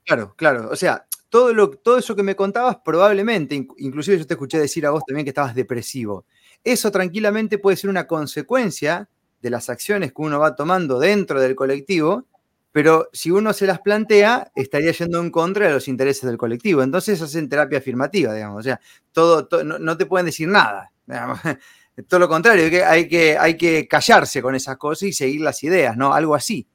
Claro, 0.04 0.34
claro. 0.36 0.68
O 0.70 0.76
sea, 0.76 1.06
todo, 1.28 1.54
lo, 1.54 1.70
todo 1.70 1.98
eso 1.98 2.16
que 2.16 2.24
me 2.24 2.34
contabas, 2.34 2.78
probablemente, 2.84 3.54
inclusive 3.78 4.18
yo 4.18 4.26
te 4.26 4.34
escuché 4.34 4.58
decir 4.58 4.84
a 4.86 4.90
vos 4.90 5.04
también 5.06 5.24
que 5.24 5.30
estabas 5.30 5.54
depresivo. 5.54 6.26
Eso 6.64 6.90
tranquilamente 6.90 7.58
puede 7.58 7.76
ser 7.76 7.90
una 7.90 8.06
consecuencia 8.06 9.08
de 9.40 9.50
las 9.50 9.68
acciones 9.68 10.12
que 10.12 10.22
uno 10.22 10.38
va 10.38 10.54
tomando 10.54 10.98
dentro 10.98 11.40
del 11.40 11.56
colectivo, 11.56 12.26
pero 12.70 13.08
si 13.12 13.30
uno 13.30 13.52
se 13.52 13.66
las 13.66 13.80
plantea, 13.80 14.50
estaría 14.54 14.92
yendo 14.92 15.20
en 15.20 15.30
contra 15.30 15.66
de 15.66 15.74
los 15.74 15.88
intereses 15.88 16.22
del 16.22 16.38
colectivo. 16.38 16.82
Entonces 16.82 17.20
hacen 17.20 17.48
terapia 17.48 17.78
afirmativa, 17.78 18.32
digamos. 18.32 18.60
O 18.60 18.62
sea, 18.62 18.80
todo, 19.12 19.48
no, 19.64 19.96
te 19.96 20.06
pueden 20.06 20.26
decir 20.26 20.48
nada. 20.48 20.90
Todo 22.08 22.20
lo 22.20 22.28
contrario, 22.28 22.70
hay 22.88 23.06
que, 23.06 23.36
hay 23.36 23.54
que 23.58 23.86
callarse 23.86 24.40
con 24.40 24.54
esas 24.54 24.78
cosas 24.78 25.02
y 25.02 25.12
seguir 25.12 25.42
las 25.42 25.62
ideas, 25.62 25.94
¿no? 25.94 26.14
Algo 26.14 26.34
así. 26.34 26.66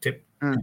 Sí. 0.00 0.10
Mm. 0.40 0.56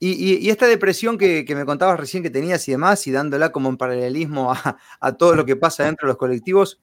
Y, 0.00 0.48
esta 0.48 0.68
depresión 0.68 1.18
que, 1.18 1.44
me 1.48 1.64
contabas 1.64 1.98
recién 1.98 2.22
que 2.22 2.30
tenías 2.30 2.66
y 2.68 2.72
demás, 2.72 3.04
y 3.08 3.10
dándola 3.10 3.50
como 3.50 3.68
en 3.68 3.76
paralelismo 3.76 4.52
a, 5.00 5.12
todo 5.16 5.34
lo 5.34 5.44
que 5.44 5.56
pasa 5.56 5.84
dentro 5.84 6.06
de 6.06 6.10
los 6.12 6.18
colectivos, 6.18 6.80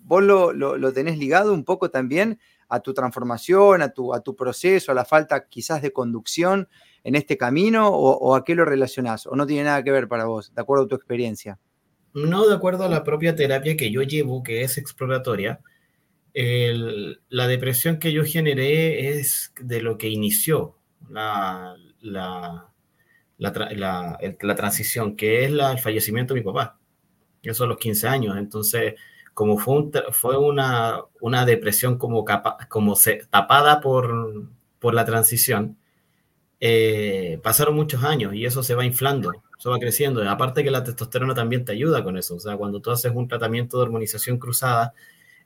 ¿vos 0.00 0.22
lo, 0.22 0.92
tenés 0.92 1.18
ligado 1.18 1.54
un 1.54 1.64
poco 1.64 1.90
también 1.90 2.38
a 2.68 2.80
tu 2.80 2.92
transformación, 2.92 3.80
a 3.80 3.88
tu, 3.88 4.36
proceso, 4.36 4.92
a 4.92 4.94
la 4.94 5.06
falta 5.06 5.48
quizás 5.48 5.80
de 5.80 5.92
conducción 5.92 6.68
en 7.04 7.14
este 7.14 7.38
camino 7.38 7.88
o, 7.88 8.34
a 8.34 8.44
qué 8.44 8.54
lo 8.54 8.66
relacionás? 8.66 9.26
¿O 9.26 9.34
no 9.34 9.46
tiene 9.46 9.64
nada 9.64 9.82
que 9.82 9.90
ver 9.90 10.06
para 10.06 10.26
vos, 10.26 10.54
de 10.54 10.60
acuerdo 10.60 10.84
a 10.84 10.88
tu 10.88 10.94
experiencia? 10.94 11.58
No, 12.12 12.46
de 12.46 12.54
acuerdo 12.54 12.84
a 12.84 12.88
la 12.88 13.02
propia 13.02 13.34
terapia 13.34 13.78
que 13.78 13.90
yo 13.90 14.02
llevo, 14.02 14.42
que 14.42 14.60
es 14.60 14.76
exploratoria, 14.76 15.60
la 16.34 17.46
depresión 17.46 17.98
que 17.98 18.12
yo 18.12 18.24
generé 18.24 19.08
es 19.18 19.54
de 19.58 19.80
lo 19.80 19.96
que 19.96 20.08
inició 20.08 20.76
la, 21.08 21.74
la, 22.00 22.68
la, 23.38 24.18
la 24.40 24.54
transición, 24.54 25.16
que 25.16 25.44
es 25.44 25.50
el 25.50 25.78
fallecimiento 25.78 26.34
de 26.34 26.40
mi 26.40 26.44
papá. 26.44 26.78
Eso 27.42 27.64
a 27.64 27.66
los 27.66 27.78
15 27.78 28.08
años. 28.08 28.36
Entonces, 28.36 28.94
como 29.38 29.58
fue, 29.58 29.84
fue 30.10 30.36
una, 30.36 31.00
una, 31.20 31.44
depresión 31.46 31.96
como, 31.96 32.24
como 32.68 32.96
se, 32.96 33.26
tapada 33.30 33.80
por, 33.80 34.48
por 34.80 34.94
la 34.94 35.04
transición, 35.04 35.78
eh, 36.60 37.38
pasaron 37.42 37.76
muchos 37.76 38.02
años 38.02 38.34
y 38.34 38.44
eso 38.44 38.64
se 38.64 38.74
va 38.74 38.84
inflando, 38.84 39.30
eso 39.56 39.70
va 39.70 39.78
creciendo. 39.78 40.28
Aparte 40.28 40.64
que 40.64 40.72
la 40.72 40.82
testosterona 40.82 41.34
también 41.34 41.64
te 41.64 41.72
ayuda 41.72 42.02
con 42.02 42.16
eso. 42.16 42.34
O 42.34 42.40
sea, 42.40 42.56
cuando 42.56 42.80
tú 42.80 42.90
haces 42.90 43.12
un 43.14 43.28
tratamiento 43.28 43.76
de 43.76 43.84
hormonización 43.84 44.38
cruzada, 44.38 44.92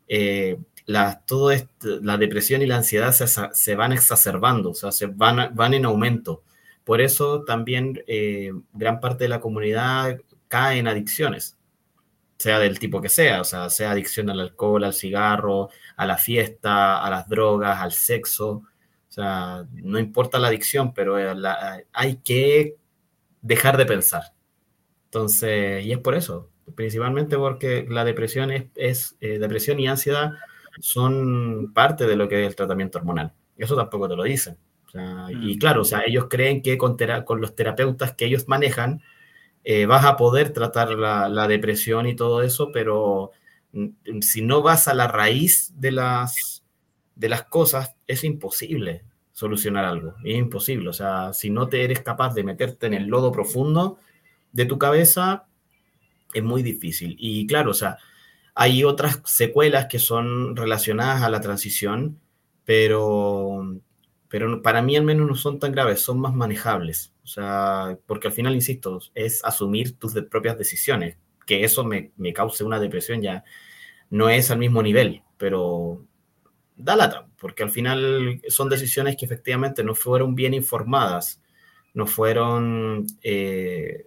eh, 0.09 0.59
la, 0.87 1.21
todo 1.27 1.51
la 1.81 2.16
depresión 2.18 2.62
y 2.62 2.66
la 2.66 2.77
ansiedad 2.77 3.12
se, 3.12 3.27
se, 3.27 3.75
van 3.77 3.92
exacerbando, 3.92 4.71
o 4.71 4.75
sea, 4.75 4.92
se 4.92 5.07
van, 5.07 5.55
van 5.55 5.75
en 5.75 5.85
aumento. 5.85 6.42
Por 6.85 7.01
eso 7.01 7.45
también 7.45 8.03
eh, 8.07 8.53
gran 8.73 9.01
parte 9.01 9.25
de 9.25 9.29
la 9.29 9.40
comunidad 9.40 10.18
cae 10.49 10.79
en 10.79 10.88
adicciones 10.88 11.57
sea 12.42 12.59
del 12.59 12.79
tipo 12.81 13.01
que 13.01 13.09
sea, 13.09 13.40
o 13.40 13.45
sea, 13.45 13.71
sea 13.71 13.92
adicción 13.92 14.29
al 14.29 14.40
alcohol, 14.40 14.83
al 14.83 14.95
cigarro, 14.95 15.71
a 15.97 16.07
la 16.07 16.18
fiesta, 16.18 17.01
a 17.01 17.09
las 17.09 17.29
drogas, 17.29 17.79
al 17.81 17.92
sexo, 17.92 18.64
o 19.12 19.12
sea, 19.12 19.64
no 19.75 19.99
importa 19.99 20.40
la 20.40 20.49
adicción, 20.49 20.92
pero 20.92 21.18
eh, 21.18 21.35
hay 21.92 22.16
que 22.16 22.77
dejar 23.42 23.77
de 23.77 23.87
pensar. 23.87 24.23
Entonces, 25.05 25.85
y 25.85 25.92
es 25.92 25.99
por 25.99 26.16
eso, 26.16 26.51
principalmente 26.75 27.37
porque 27.37 27.87
la 27.88 28.05
depresión 28.05 28.51
es, 28.75 29.16
eh, 29.21 29.38
depresión 29.38 29.79
y 29.79 29.87
ansiedad 29.87 30.33
son 30.81 31.73
parte 31.75 32.07
de 32.07 32.17
lo 32.17 32.29
que 32.29 32.43
es 32.43 32.49
el 32.49 32.57
tratamiento 32.57 32.99
hormonal. 32.99 33.33
Eso 33.57 33.77
tampoco 33.77 34.09
te 34.09 34.17
lo 34.17 34.23
dicen. 34.23 34.57
y 35.31 35.57
mm. 35.57 35.59
claro, 35.59 35.83
o 35.83 35.85
sea, 35.85 36.03
ellos 36.07 36.27
creen 36.29 36.63
que 36.63 36.79
con, 36.79 36.97
con 37.25 37.41
los 37.41 37.55
terapeutas 37.55 38.15
que 38.15 38.27
ellos 38.27 38.49
manejan 38.49 39.03
eh, 39.65 39.87
vas 39.87 40.05
a 40.05 40.17
poder 40.17 40.51
tratar 40.53 40.91
la, 40.91 41.47
depresión 41.47 42.07
y 42.07 42.17
todo 42.17 42.43
eso, 42.43 42.71
pero 42.73 43.31
mm, 43.73 44.21
si 44.21 44.43
no 44.43 44.63
vas 44.63 44.89
a 44.89 44.95
la 44.95 45.09
raíz 45.09 45.73
de 45.77 45.93
las, 45.93 46.65
de 47.15 47.29
las 47.29 47.45
cosas, 47.45 47.95
es 48.07 48.25
imposible 48.25 49.05
solucionar 49.33 49.85
algo. 49.85 50.15
Es 50.25 50.37
imposible. 50.37 50.89
O 50.89 50.93
sea, 50.93 51.33
si 51.33 51.51
no 51.51 51.69
te 51.69 51.85
eres 51.85 52.01
capaz 52.01 52.35
de 52.35 52.45
meterte 52.45 52.87
en 52.87 52.95
el 52.95 53.07
lodo 53.07 53.33
profundo 53.33 53.99
de 54.53 54.67
tu 54.67 54.79
cabeza, 54.79 55.47
es 56.35 56.43
muy 56.43 56.63
difícil. 56.63 57.17
Y 57.19 57.47
claro, 57.47 57.71
o 57.71 57.75
sea, 57.75 57.99
hay 58.55 58.85
otras 58.85 59.21
secuelas 59.25 59.87
que 59.87 59.99
son 59.99 60.57
relacionadas 60.57 61.23
a 61.23 61.31
la 61.31 61.41
transición, 61.41 62.21
pero, 62.65 63.81
pero 64.29 64.62
para 64.62 64.83
mí 64.83 64.97
al 64.97 65.05
menos 65.05 65.27
no 65.29 65.35
son 65.35 65.59
tan 65.59 65.73
graves, 65.73 66.01
son 66.01 66.21
más 66.21 66.35
manejables. 66.35 67.12
O 67.25 67.27
sea, 67.27 67.99
porque 68.07 68.29
al 68.29 68.35
final, 68.35 68.55
insisto, 68.55 69.01
es 69.15 69.45
asumir 69.45 69.99
tus 69.99 70.15
propias 70.31 70.59
decisiones. 70.59 71.17
Que 71.47 71.65
eso 71.65 71.85
me, 71.85 72.12
me 72.17 72.33
cause 72.33 72.65
una 72.65 72.79
depresión 72.79 73.21
ya 73.23 73.45
no 74.12 74.29
es 74.29 74.51
al 74.51 74.59
mismo 74.59 74.83
nivel, 74.83 75.23
pero 75.38 76.05
da 76.77 76.97
lata, 76.97 77.29
porque 77.38 77.62
al 77.62 77.71
final 77.71 78.43
son 78.49 78.69
decisiones 78.69 79.17
que 79.17 79.25
efectivamente 79.25 79.83
no 79.83 79.95
fueron 79.95 80.35
bien 80.35 80.53
informadas, 80.53 81.43
no 81.95 82.07
fueron 82.07 83.07
eh, 83.23 84.07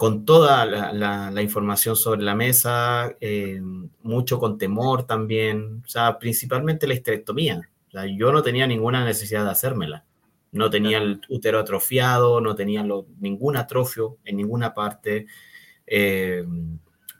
con 0.00 0.24
toda 0.24 0.64
la, 0.64 1.42
información 1.42 1.94
sobre 1.94 2.22
la 2.22 2.34
mesa, 2.34 3.14
eh, 3.20 3.60
mucho 4.02 4.38
con 4.38 4.56
temor 4.56 5.06
también, 5.06 5.82
o 5.84 5.88
sea, 5.88 6.18
principalmente 6.18 6.86
la 6.86 6.94
histerectomía. 6.94 7.60
O 7.88 7.90
sea, 7.90 8.06
yo 8.06 8.32
no 8.32 8.42
tenía 8.42 8.66
ninguna 8.66 9.04
necesidad 9.04 9.44
de 9.44 9.50
hacérmela. 9.50 10.06
No 10.52 10.70
tenía 10.70 10.96
el 10.96 11.20
útero 11.28 11.58
atrofiado, 11.58 12.40
no 12.40 12.54
tenía 12.54 12.82
ningún 13.18 13.58
atrofio 13.58 14.16
en 14.24 14.38
ninguna 14.38 14.72
parte. 14.72 15.26
Eh, 15.86 16.46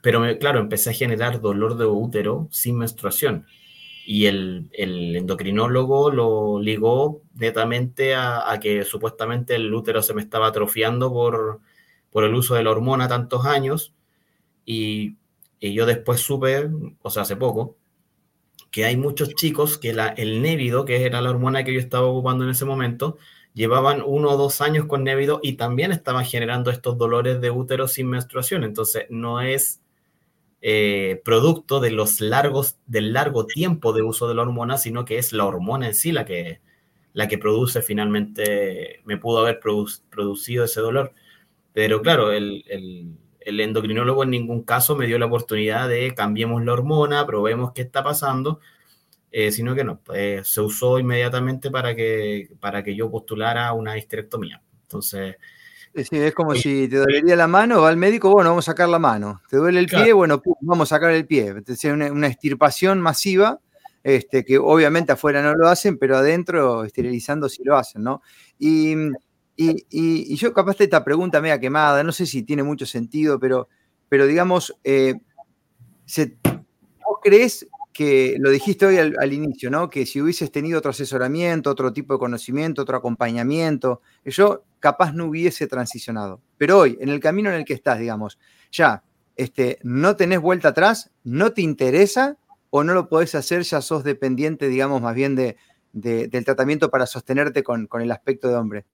pero 0.01 0.23
claro, 0.39 0.59
empecé 0.59 0.89
a 0.89 0.93
generar 0.93 1.39
dolor 1.39 1.77
de 1.77 1.85
útero 1.85 2.47
sin 2.49 2.79
menstruación. 2.79 3.45
Y 4.07 4.25
el, 4.25 4.71
endocrinólogo 4.73 6.09
lo 6.09 6.59
ligó 6.59 7.21
netamente 7.35 8.15
a, 8.15 8.51
a, 8.51 8.59
que 8.59 8.83
supuestamente 8.85 9.53
el 9.53 9.71
útero 9.71 10.01
se 10.01 10.15
me 10.15 10.23
estaba 10.23 10.47
atrofiando 10.47 11.13
por, 11.13 11.61
por 12.11 12.23
el 12.23 12.35
uso 12.35 12.55
de 12.55 12.63
la 12.63 12.71
hormona 12.71 13.07
tantos 13.07 13.45
años 13.45 13.93
y, 14.65 15.17
yo 15.59 15.85
después 15.85 16.21
supe, 16.21 16.69
o 17.03 17.09
sea, 17.11 17.21
hace 17.21 17.35
poco, 17.35 17.77
que 18.71 18.85
hay 18.85 18.97
muchos 18.97 19.35
chicos 19.35 19.77
que 19.77 19.93
la, 19.93 20.07
el 20.09 20.41
Névido, 20.41 20.85
que 20.85 21.05
era 21.05 21.21
la 21.21 21.29
hormona 21.29 21.63
que 21.63 21.73
yo 21.73 21.79
estaba 21.79 22.07
ocupando 22.07 22.43
en 22.43 22.49
ese 22.49 22.65
momento, 22.65 23.17
llevaban 23.53 24.01
uno 24.05 24.31
o 24.31 24.37
dos 24.37 24.61
años 24.61 24.85
con 24.85 25.03
Névido 25.03 25.39
y 25.43 25.53
también 25.53 25.91
estaban 25.91 26.25
generando 26.25 26.71
estos 26.71 26.97
dolores 26.97 27.41
de 27.41 27.51
útero 27.51 27.87
sin 27.87 28.07
menstruación. 28.07 28.63
Entonces, 28.63 29.05
no 29.09 29.41
es 29.41 29.81
eh, 30.61 31.21
producto 31.25 31.79
de 31.79 31.91
los 31.91 32.21
largos, 32.21 32.77
del 32.85 33.13
largo 33.13 33.45
tiempo 33.45 33.93
de 33.93 34.03
uso 34.03 34.27
de 34.27 34.35
la 34.35 34.43
hormona, 34.43 34.77
sino 34.77 35.05
que 35.05 35.17
es 35.17 35.33
la 35.33 35.45
hormona 35.45 35.87
en 35.87 35.95
sí 35.95 36.11
la 36.11 36.25
que, 36.25 36.61
la 37.13 37.27
que 37.27 37.37
produce 37.37 37.81
finalmente, 37.81 39.01
me 39.05 39.17
pudo 39.17 39.39
haber 39.39 39.59
producido 39.59 40.65
ese 40.65 40.81
dolor. 40.81 41.13
Pero 41.73 42.01
claro, 42.01 42.31
el, 42.31 42.63
endocrinólogo 43.39 44.23
en 44.23 44.31
ningún 44.31 44.63
caso 44.63 44.95
me 44.95 45.07
dio 45.07 45.17
la 45.17 45.25
oportunidad 45.25 45.87
de 45.89 46.13
cambiemos 46.13 46.63
la 46.63 46.73
hormona, 46.73 47.25
probemos 47.25 47.71
qué 47.73 47.81
está 47.81 48.03
pasando, 48.03 48.59
eh, 49.31 49.51
sino 49.51 49.73
que 49.73 49.83
no, 49.83 49.99
pues, 50.01 50.47
se 50.47 50.61
usó 50.61 50.99
inmediatamente 50.99 51.71
para 51.71 51.95
que, 51.95 52.49
para 52.59 52.83
que 52.83 52.95
yo 52.95 53.09
postulara 53.09 53.71
una 53.73 53.97
histerectomía. 53.97 54.61
Entonces... 54.83 55.37
es 55.93 56.33
como 56.33 56.55
si 56.55 56.87
te 56.87 56.97
dolería 56.97 57.35
la 57.35 57.47
mano, 57.47 57.81
va 57.81 57.89
al 57.89 57.97
médico, 57.97 58.29
bueno, 58.29 58.49
vamos 58.49 58.67
a 58.67 58.71
sacar 58.71 58.89
la 58.89 58.99
mano. 58.99 59.41
Te 59.49 59.57
duele 59.57 59.79
el 59.79 59.87
pie, 59.87 60.11
bueno, 60.13 60.41
vamos 60.61 60.91
a 60.91 60.95
sacar 60.95 61.11
el 61.11 61.25
pie. 61.25 61.55
Es 61.65 61.83
una, 61.85 62.11
una 62.11 62.27
extirpación 62.27 62.99
masiva, 62.99 63.59
este, 64.03 64.43
que 64.43 64.57
obviamente 64.57 65.11
afuera 65.11 65.41
no 65.41 65.53
lo 65.53 65.67
hacen, 65.67 65.97
pero 65.97 66.17
adentro, 66.17 66.83
esterilizando, 66.83 67.47
sí 67.49 67.63
lo 67.63 67.77
hacen, 67.77 68.03
¿no? 68.03 68.21
Y 68.57 68.95
y, 69.55 70.35
yo 70.35 70.53
capaz 70.53 70.79
esta 70.79 71.03
pregunta 71.03 71.41
media 71.41 71.59
quemada, 71.59 72.03
no 72.03 72.11
sé 72.11 72.25
si 72.25 72.43
tiene 72.43 72.63
mucho 72.63 72.85
sentido, 72.85 73.39
pero, 73.39 73.67
pero 74.09 74.25
digamos, 74.25 74.75
eh, 74.83 75.15
¿vos 77.05 77.19
crees 77.21 77.67
que, 77.93 78.37
lo 78.39 78.49
dijiste 78.49 78.85
hoy 78.85 78.97
al, 78.97 79.33
inicio, 79.33 79.69
¿no? 79.69 79.89
que 79.89 80.05
si 80.05 80.21
hubieses 80.21 80.51
tenido 80.51 80.79
otro 80.79 80.91
asesoramiento, 80.91 81.69
otro 81.69 81.93
tipo 81.93 82.13
de 82.13 82.19
conocimiento, 82.19 82.81
otro 82.81 82.97
acompañamiento, 82.97 84.01
yo 84.25 84.63
capaz 84.79 85.13
no 85.13 85.25
hubiese 85.25 85.67
transicionado. 85.67 86.41
Pero 86.57 86.79
hoy, 86.79 86.97
en 86.99 87.09
el 87.09 87.19
camino 87.19 87.49
en 87.49 87.57
el 87.57 87.65
que 87.65 87.73
estás, 87.73 87.99
digamos, 87.99 88.39
ya 88.71 89.03
este, 89.35 89.79
no 89.83 90.15
tenés 90.15 90.39
vuelta 90.39 90.69
atrás, 90.69 91.11
no 91.23 91.51
te 91.51 91.61
interesa 91.61 92.37
o 92.69 92.83
no 92.83 92.93
lo 92.93 93.09
podés 93.09 93.35
hacer, 93.35 93.63
ya 93.63 93.81
sos 93.81 94.03
dependiente, 94.03 94.69
digamos, 94.69 95.01
más 95.01 95.13
bien 95.13 95.35
de, 95.35 95.57
del 95.91 96.45
tratamiento 96.45 96.89
para 96.89 97.05
sostenerte 97.05 97.63
con 97.63 97.87
el 98.01 98.11
aspecto 98.11 98.47
de 98.47 98.55
hombre. 98.55 98.85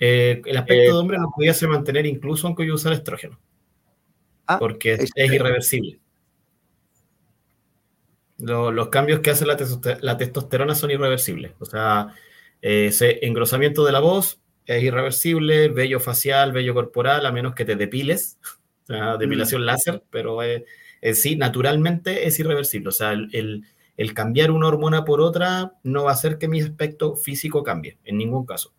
Eh, 0.00 0.42
el 0.44 0.56
aspecto 0.56 0.94
de 0.94 0.98
hombre 0.98 1.18
no 1.18 1.30
pudiese 1.34 1.66
mantener 1.66 2.06
incluso 2.06 2.46
aunque 2.46 2.66
yo 2.66 2.74
usara 2.74 2.94
estrógeno. 2.94 3.38
Ah, 4.46 4.58
porque 4.58 4.94
es, 4.94 5.10
irreversible. 5.14 6.00
los 8.38 8.88
cambios 8.88 9.20
que 9.20 9.30
hace 9.30 9.44
la, 9.44 10.16
testosterona 10.16 10.74
son 10.74 10.90
irreversibles. 10.90 11.52
O 11.58 11.66
sea, 11.66 12.14
ese 12.62 13.26
engrosamiento 13.26 13.84
de 13.84 13.92
la 13.92 14.00
voz 14.00 14.40
es 14.64 14.82
irreversible, 14.82 15.68
vello 15.68 16.00
facial, 16.00 16.52
vello 16.52 16.72
corporal, 16.72 17.26
a 17.26 17.32
menos 17.32 17.54
que 17.54 17.66
te 17.66 17.76
depiles, 17.76 18.38
o 18.84 18.86
sea, 18.86 19.16
depilación 19.18 19.62
mm. 19.62 19.64
láser, 19.64 20.02
pero 20.10 20.42
en 20.42 21.14
sí, 21.14 21.36
naturalmente 21.36 22.26
es 22.26 22.38
irreversible. 22.38 22.88
O 22.88 22.92
sea, 22.92 23.12
el, 23.12 23.66
el 23.98 24.14
cambiar 24.14 24.50
una 24.50 24.68
hormona 24.68 25.04
por 25.04 25.20
otra 25.20 25.74
no 25.82 26.04
va 26.04 26.12
a 26.12 26.14
hacer 26.14 26.38
que 26.38 26.48
mi 26.48 26.62
aspecto 26.62 27.16
físico 27.16 27.62
cambie, 27.62 27.98
en 28.04 28.16
ningún 28.16 28.46
caso. 28.46 28.72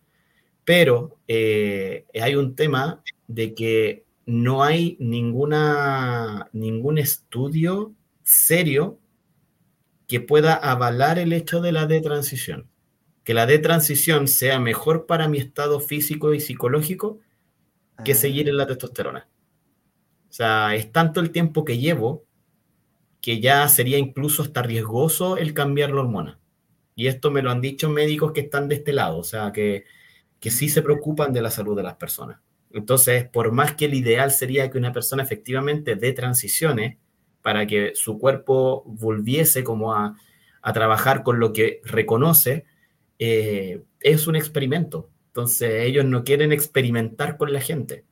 Pero 0.70 1.18
eh, 1.28 2.06
hay 2.22 2.36
un 2.36 2.56
tema 2.56 3.02
de 3.28 3.56
que 3.56 4.06
no 4.28 4.62
hay 4.62 4.98
ninguna, 5.00 6.48
ningún 6.54 7.00
estudio 7.00 7.96
serio 8.22 9.00
que 10.06 10.20
pueda 10.20 10.54
avalar 10.54 11.18
el 11.18 11.34
hecho 11.34 11.60
de 11.60 11.72
la 11.72 11.88
detransición. 11.88 12.70
Que 13.24 13.34
la 13.34 13.48
detransición 13.48 14.28
sea 14.28 14.60
mejor 14.60 15.08
para 15.08 15.28
mi 15.28 15.40
estado 15.40 15.80
físico 15.80 16.36
y 16.36 16.40
psicológico 16.40 17.18
que 18.06 18.12
ah. 18.12 18.16
seguir 18.16 18.48
en 18.48 18.58
la 18.58 18.68
testosterona. 18.68 19.28
O 20.30 20.32
sea, 20.32 20.76
es 20.76 20.92
tanto 20.92 21.20
el 21.20 21.32
tiempo 21.32 21.66
que 21.66 21.80
llevo 21.80 22.28
que 23.22 23.40
ya 23.42 23.68
sería 23.70 23.98
incluso 23.98 24.44
hasta 24.44 24.62
riesgoso 24.62 25.36
el 25.36 25.56
cambiar 25.56 25.90
la 25.90 26.02
hormona. 26.02 26.40
Y 26.94 27.08
esto 27.08 27.32
me 27.32 27.42
lo 27.42 27.50
han 27.50 27.60
dicho 27.60 27.90
médicos 27.90 28.34
que 28.34 28.42
están 28.42 28.68
de 28.68 28.76
este 28.76 28.94
lado, 28.94 29.18
o 29.18 29.24
sea, 29.24 29.52
que 29.52 29.86
que 30.40 30.52
sí 30.52 30.70
se 30.70 30.82
preocupan 30.82 31.34
de 31.34 31.42
la 31.42 31.52
salud 31.52 31.76
de 31.76 31.84
las 31.84 31.96
personas. 31.96 32.40
Entonces, 32.72 33.28
por 33.28 33.52
más 33.52 33.76
que 33.76 33.86
el 33.86 33.94
ideal 33.94 34.32
sería 34.32 34.70
que 34.70 34.78
una 34.78 34.94
persona 34.94 35.24
efectivamente 35.24 35.96
dé 35.96 36.14
transiciones 36.14 36.98
para 37.42 37.66
que 37.66 37.94
su 37.96 38.20
cuerpo 38.20 38.84
volviese 38.86 39.64
como 39.64 39.94
a, 39.94 40.16
trabajar 40.74 41.24
con 41.24 41.40
lo 41.40 41.52
que 41.52 41.82
reconoce, 41.84 42.66
eh, 43.18 43.82
es 44.02 44.28
un 44.28 44.36
experimento. 44.36 45.10
Entonces, 45.28 45.86
ellos 45.86 46.06
no 46.06 46.24
quieren 46.24 46.52
experimentar 46.52 47.38
con 47.38 47.52
la 47.52 47.60
gente. 47.60 48.06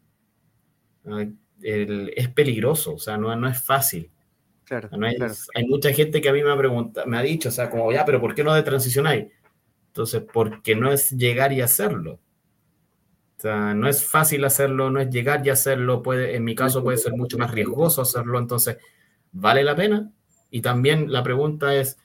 es 1.62 2.30
peligroso, 2.30 2.96
o 2.96 3.00
sea, 3.00 3.18
no, 3.18 3.36
no 3.36 3.48
es 3.48 3.64
fácil. 3.64 4.10
Claro, 4.64 4.90
hay, 5.54 5.66
mucha 5.66 5.94
gente 5.94 6.20
que 6.20 6.28
a 6.28 6.34
mí 6.34 6.44
me 6.44 6.52
ha 6.52 6.58
preguntado, 6.58 7.08
me 7.08 7.18
ha 7.18 7.22
dicho, 7.22 7.48
o 7.50 7.52
sea, 7.54 7.70
como, 7.70 7.92
ya, 7.92 8.04
pero 8.04 8.20
¿por 8.20 8.36
qué 8.36 8.44
no 8.44 8.54
de 8.54 8.64
transicionáis? 8.64 9.28
Entonces, 9.88 10.24
porque 10.34 10.76
no 10.76 10.92
es 10.92 11.12
llegar 11.12 11.54
y 11.54 11.62
hacerlo. 11.62 12.20
No 13.44 13.88
es 13.88 14.04
fácil 14.04 14.44
hacerlo, 14.46 14.90
no 14.90 15.00
es 15.00 15.10
llegar 15.10 15.46
y 15.46 15.50
hacerlo. 15.50 16.02
Puede, 16.02 16.36
en 16.36 16.44
mi 16.44 16.56
caso 16.56 16.84
puede 16.84 16.98
ser 16.98 17.14
mucho 17.14 17.38
más 17.38 17.52
riesgoso 17.52 18.02
hacerlo. 18.02 18.40
Entonces, 18.40 18.78
¿vale 19.32 19.64
la 19.64 19.76
pena? 19.76 20.12
Y 20.50 20.62
también 20.62 21.12
la 21.12 21.24
pregunta 21.24 21.76
es, 21.76 21.98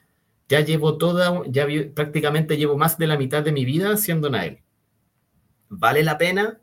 ya 0.47 0.59
llevo 0.59 0.97
toda, 0.97 1.41
ya 1.47 1.65
prácticamente 1.93 2.57
llevo 2.57 2.77
más 2.77 2.97
de 2.97 3.07
la 3.07 3.17
mitad 3.17 3.41
de 3.43 3.51
mi 3.51 3.65
vida 3.65 3.97
siendo 3.97 4.29
Nael. 4.29 4.59
¿Vale 5.69 6.03
la 6.03 6.17
pena 6.17 6.59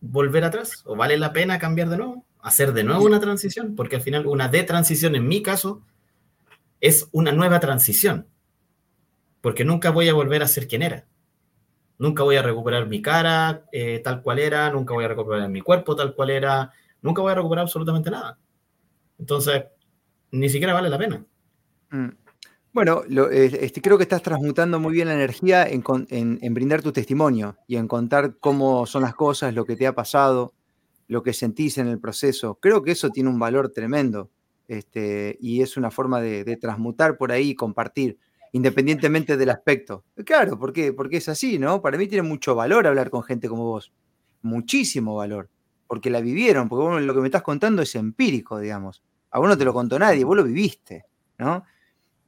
volver 0.00 0.44
atrás? 0.44 0.82
¿O 0.84 0.94
vale 0.94 1.16
la 1.16 1.32
pena 1.32 1.58
cambiar 1.58 1.88
de 1.88 1.96
nuevo? 1.96 2.24
hacer 2.44 2.74
de 2.74 2.84
nuevo 2.84 3.04
una 3.04 3.20
transición, 3.20 3.74
porque 3.74 3.96
al 3.96 4.02
final 4.02 4.26
una 4.26 4.48
detransición 4.48 5.16
en 5.16 5.26
mi 5.26 5.42
caso 5.42 5.82
es 6.78 7.08
una 7.10 7.32
nueva 7.32 7.58
transición, 7.58 8.28
porque 9.40 9.64
nunca 9.64 9.90
voy 9.90 10.10
a 10.10 10.14
volver 10.14 10.42
a 10.42 10.46
ser 10.46 10.68
quien 10.68 10.82
era. 10.82 11.06
Nunca 11.98 12.22
voy 12.22 12.36
a 12.36 12.42
recuperar 12.42 12.86
mi 12.86 13.00
cara 13.00 13.64
eh, 13.72 14.00
tal 14.02 14.22
cual 14.22 14.38
era, 14.38 14.70
nunca 14.70 14.94
voy 14.94 15.04
a 15.04 15.08
recuperar 15.08 15.48
mi 15.48 15.60
cuerpo 15.60 15.94
tal 15.94 16.14
cual 16.14 16.30
era, 16.30 16.72
nunca 17.02 17.22
voy 17.22 17.32
a 17.32 17.36
recuperar 17.36 17.62
absolutamente 17.62 18.10
nada. 18.10 18.38
Entonces, 19.18 19.64
ni 20.32 20.48
siquiera 20.48 20.74
vale 20.74 20.90
la 20.90 20.98
pena. 20.98 21.24
Mm. 21.90 22.08
Bueno, 22.74 23.02
eh, 23.30 23.56
este, 23.60 23.80
creo 23.80 23.96
que 23.96 24.02
estás 24.02 24.22
transmutando 24.22 24.80
muy 24.80 24.92
bien 24.92 25.06
la 25.06 25.14
energía 25.14 25.64
en, 25.68 25.84
en, 26.10 26.54
brindar 26.54 26.82
tu 26.82 26.90
testimonio 26.90 27.56
y 27.68 27.76
en 27.76 27.86
contar 27.86 28.36
cómo 28.40 28.84
son 28.84 29.02
las 29.02 29.14
cosas, 29.14 29.54
lo 29.54 29.64
que 29.64 29.76
te 29.76 29.86
ha 29.86 29.94
pasado, 29.94 30.54
lo 31.06 31.22
que 31.22 31.32
sentís 31.32 31.78
en 31.78 31.86
el 31.86 32.00
proceso. 32.00 32.58
Creo 32.60 32.82
que 32.82 32.90
eso 32.90 33.10
tiene 33.10 33.30
un 33.30 33.38
valor 33.38 33.68
tremendo 33.68 34.28
este, 34.66 35.36
y 35.40 35.62
es 35.62 35.76
una 35.76 35.92
forma 35.92 36.20
de, 36.20 36.56
transmutar 36.56 37.16
por 37.16 37.30
ahí 37.30 37.50
y 37.50 37.54
compartir, 37.54 38.18
independientemente 38.54 39.36
del 39.36 39.50
aspecto. 39.50 40.04
Claro. 40.24 40.56
Porque 40.58 40.94
es 41.10 41.28
así, 41.28 41.58
¿no? 41.58 41.82
Para 41.82 41.98
mí 41.98 42.06
tiene 42.06 42.22
mucho 42.22 42.54
valor 42.54 42.86
hablar 42.86 43.10
con 43.10 43.24
gente 43.24 43.48
como 43.48 43.64
vos, 43.64 43.92
muchísimo 44.42 45.16
valor, 45.16 45.50
porque 45.88 46.08
la 46.08 46.20
vivieron, 46.20 46.68
porque 46.68 47.00
lo 47.04 47.14
que 47.14 47.20
me 47.20 47.26
estás 47.26 47.42
contando 47.42 47.82
es 47.82 47.96
empírico, 47.96 48.60
digamos. 48.60 49.02
A 49.32 49.40
vos 49.40 49.48
no 49.48 49.58
te 49.58 49.64
lo 49.64 49.74
contó 49.74 49.98
nadie, 49.98 50.22
vos 50.22 50.36
lo 50.36 50.44
viviste, 50.44 51.04
¿no? 51.36 51.64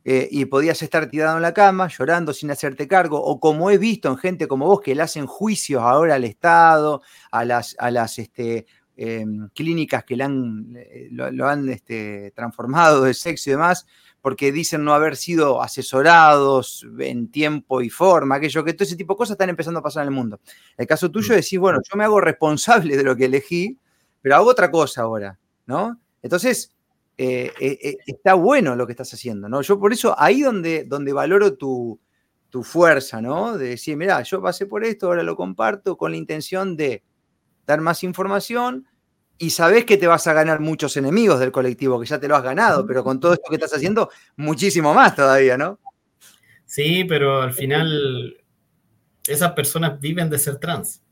Eh, 0.04 0.28
y 0.32 0.44
podías 0.46 0.82
estar 0.82 1.08
tirado 1.08 1.36
en 1.36 1.42
la 1.42 1.54
cama 1.54 1.86
llorando 1.86 2.32
sin 2.32 2.50
hacerte 2.50 2.88
cargo, 2.88 3.22
o 3.22 3.38
como 3.38 3.70
he 3.70 3.78
visto 3.78 4.08
en 4.08 4.16
gente 4.16 4.48
como 4.48 4.66
vos 4.66 4.80
que 4.80 4.96
le 4.96 5.02
hacen 5.02 5.26
juicios 5.26 5.80
ahora 5.80 6.16
al 6.16 6.24
Estado, 6.24 7.02
a 7.30 7.44
las, 7.44 7.76
a 7.78 7.92
las 7.92 8.18
este, 8.18 8.66
em, 8.96 9.48
clínicas 9.50 10.02
que 10.02 10.16
le 10.16 10.24
han, 10.24 10.74
eh, 10.76 11.08
lo, 11.12 11.46
han 11.46 11.68
este, 11.68 12.32
transformado 12.34 13.04
de 13.04 13.14
sexo 13.14 13.50
y 13.50 13.52
demás, 13.52 13.86
porque 14.26 14.50
dicen 14.50 14.82
no 14.82 14.92
haber 14.92 15.14
sido 15.14 15.62
asesorados 15.62 16.84
en 16.98 17.30
tiempo 17.30 17.80
y 17.80 17.90
forma, 17.90 18.34
aquello 18.34 18.64
que 18.64 18.72
todo 18.72 18.82
ese 18.82 18.96
tipo 18.96 19.12
de 19.14 19.18
cosas 19.18 19.34
están 19.34 19.50
empezando 19.50 19.78
a 19.78 19.84
pasar 19.84 20.02
en 20.02 20.08
el 20.08 20.14
mundo. 20.16 20.40
El 20.76 20.84
caso 20.88 21.12
tuyo 21.12 21.32
mm. 21.32 21.36
decís, 21.36 21.56
bueno, 21.60 21.78
yo 21.88 21.96
me 21.96 22.02
hago 22.02 22.20
responsable 22.20 22.96
de 22.96 23.04
lo 23.04 23.14
que 23.14 23.26
elegí, 23.26 23.78
pero 24.20 24.34
hago 24.34 24.50
otra 24.50 24.68
cosa 24.68 25.02
ahora, 25.02 25.38
¿no? 25.66 26.00
Entonces, 26.22 26.74
eh, 27.16 27.52
eh, 27.60 27.78
eh, 27.80 27.98
está 28.04 28.34
bueno 28.34 28.74
lo 28.74 28.84
que 28.84 28.94
estás 28.94 29.14
haciendo, 29.14 29.48
¿no? 29.48 29.62
Yo 29.62 29.78
por 29.78 29.92
eso 29.92 30.12
ahí 30.18 30.42
donde, 30.42 30.82
donde 30.82 31.12
valoro 31.12 31.54
tu, 31.54 32.00
fuerza, 32.64 33.20
¿no? 33.20 33.56
De 33.56 33.68
decir, 33.68 33.96
mira, 33.96 34.20
yo 34.22 34.42
pasé 34.42 34.66
por 34.66 34.84
esto, 34.84 35.06
ahora 35.06 35.22
lo 35.22 35.36
comparto 35.36 35.96
con 35.96 36.10
la 36.10 36.16
intención 36.16 36.76
de 36.76 37.04
dar 37.64 37.80
más 37.80 38.02
información 38.02 38.88
y 39.38 39.50
sabes 39.50 39.84
que 39.84 39.96
te 39.96 40.06
vas 40.06 40.26
a 40.26 40.32
ganar 40.32 40.60
muchos 40.60 40.96
enemigos 40.96 41.40
del 41.40 41.52
colectivo, 41.52 42.00
que 42.00 42.06
ya 42.06 42.18
te 42.18 42.28
lo 42.28 42.36
has 42.36 42.42
ganado, 42.42 42.86
pero 42.86 43.04
con 43.04 43.20
todo 43.20 43.34
esto 43.34 43.48
que 43.48 43.56
estás 43.56 43.74
haciendo, 43.74 44.10
muchísimo 44.36 44.94
más 44.94 45.14
todavía, 45.14 45.56
¿no? 45.58 45.78
Sí, 46.64 47.04
pero 47.04 47.42
al 47.42 47.52
final 47.52 48.38
esas 49.26 49.52
personas 49.52 50.00
viven 50.00 50.30
de 50.30 50.38
ser 50.38 50.56
trans. 50.56 51.02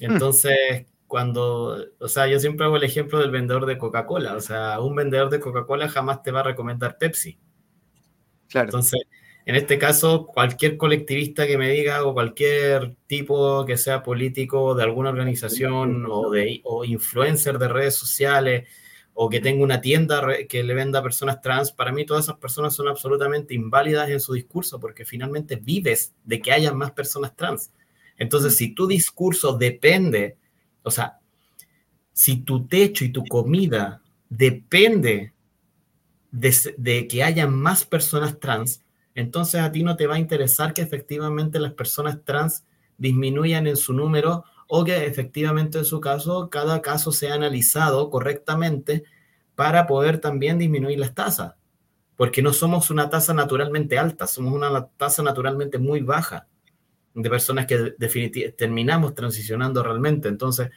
Hmm. 0.00 0.12
Entonces, 0.12 0.86
cuando, 1.06 1.86
o 1.98 2.08
sea, 2.08 2.26
yo 2.28 2.38
siempre 2.38 2.66
hago 2.66 2.76
el 2.76 2.84
ejemplo 2.84 3.18
del 3.18 3.30
vendedor 3.30 3.66
de 3.66 3.78
Coca-Cola, 3.78 4.36
o 4.36 4.40
sea, 4.40 4.80
un 4.80 4.94
vendedor 4.94 5.30
de 5.30 5.40
Coca-Cola 5.40 5.88
jamás 5.88 6.22
te 6.22 6.30
va 6.30 6.40
a 6.40 6.44
recomendar 6.44 6.98
Pepsi. 6.98 7.38
Claro. 8.48 8.68
Entonces, 8.68 9.00
en 9.48 9.56
este 9.56 9.78
caso, 9.78 10.26
cualquier 10.26 10.76
colectivista 10.76 11.46
que 11.46 11.56
me 11.56 11.70
diga 11.70 12.04
o 12.04 12.12
cualquier 12.12 12.94
tipo 13.06 13.64
que 13.64 13.76
sea 13.76 14.02
político 14.02 14.74
de 14.74 14.82
alguna 14.84 15.08
organización 15.08 16.06
o, 16.08 16.30
de, 16.30 16.60
o 16.64 16.84
influencer 16.84 17.58
de 17.58 17.68
redes 17.68 17.94
sociales 17.96 18.68
o 19.14 19.28
que 19.28 19.40
tenga 19.40 19.64
una 19.64 19.80
tienda 19.80 20.22
que 20.48 20.62
le 20.62 20.74
venda 20.74 21.00
a 21.00 21.02
personas 21.02 21.40
trans, 21.40 21.72
para 21.72 21.90
mí 21.90 22.06
todas 22.06 22.26
esas 22.26 22.36
personas 22.36 22.74
son 22.74 22.88
absolutamente 22.88 23.54
inválidas 23.54 24.10
en 24.10 24.20
su 24.20 24.34
discurso 24.34 24.78
porque 24.78 25.04
finalmente 25.04 25.56
vives 25.56 26.14
de 26.24 26.40
que 26.40 26.52
haya 26.52 26.72
más 26.72 26.92
personas 26.92 27.34
trans. 27.34 27.72
Entonces, 28.16 28.56
si 28.56 28.74
tu 28.74 28.86
discurso 28.86 29.56
depende 29.56 30.36
o 30.88 30.90
sea, 30.90 31.18
si 32.14 32.38
tu 32.38 32.66
techo 32.66 33.04
y 33.04 33.10
tu 33.10 33.24
comida 33.26 34.02
depende 34.28 35.32
de, 36.30 37.06
que 37.06 37.22
haya 37.22 37.46
más 37.46 37.84
personas 37.84 38.40
trans, 38.40 38.82
entonces 39.18 39.60
a 39.60 39.72
ti 39.72 39.82
no 39.82 39.96
te 39.96 40.06
va 40.06 40.14
a 40.14 40.20
interesar 40.20 40.72
que 40.72 40.80
efectivamente 40.80 41.58
las 41.58 41.72
personas 41.72 42.24
trans 42.24 42.64
disminuyan 42.98 43.66
en 43.66 43.76
su 43.76 43.92
número 43.92 44.44
o 44.68 44.84
que 44.84 45.06
efectivamente 45.06 45.78
en 45.78 45.84
su 45.84 45.98
caso 46.00 46.48
cada 46.50 46.82
caso 46.82 47.10
sea 47.10 47.34
analizado 47.34 48.10
correctamente 48.10 49.02
para 49.56 49.88
poder 49.88 50.18
también 50.20 50.56
disminuir 50.56 51.00
las 51.00 51.16
tasas. 51.16 51.54
Porque 52.14 52.42
no 52.42 52.52
somos 52.52 52.90
una 52.90 53.10
tasa 53.10 53.34
naturalmente 53.34 53.98
alta, 53.98 54.28
somos 54.28 54.52
una 54.52 54.86
tasa 54.96 55.24
naturalmente 55.24 55.78
muy 55.78 56.00
baja 56.00 56.46
de 57.12 57.28
personas 57.28 57.66
que 57.66 57.94
definitivamente 57.98 58.56
terminamos 58.56 59.16
transicionando 59.16 59.82
realmente. 59.82 60.28
Entonces, 60.28 60.70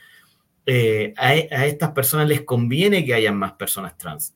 eh, 0.65 1.13
a, 1.15 1.35
estas 1.35 1.91
personas 1.91 2.27
les 2.27 2.41
conviene 2.41 3.05
que 3.05 3.13
hayan 3.13 3.37
más 3.37 3.53
personas 3.53 3.99
trans. 3.99 4.33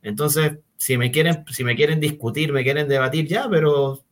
Entonces, 0.00 0.58
si 0.76 0.98
me 0.98 1.10
quieren, 1.10 1.44
si 1.50 1.64
me 1.64 1.74
quieren 1.74 2.00
discutir, 2.00 2.52
me 2.52 2.62
quieren 2.62 2.88
debatir, 2.88 3.26
ya, 3.26 3.48
pero 3.48 4.04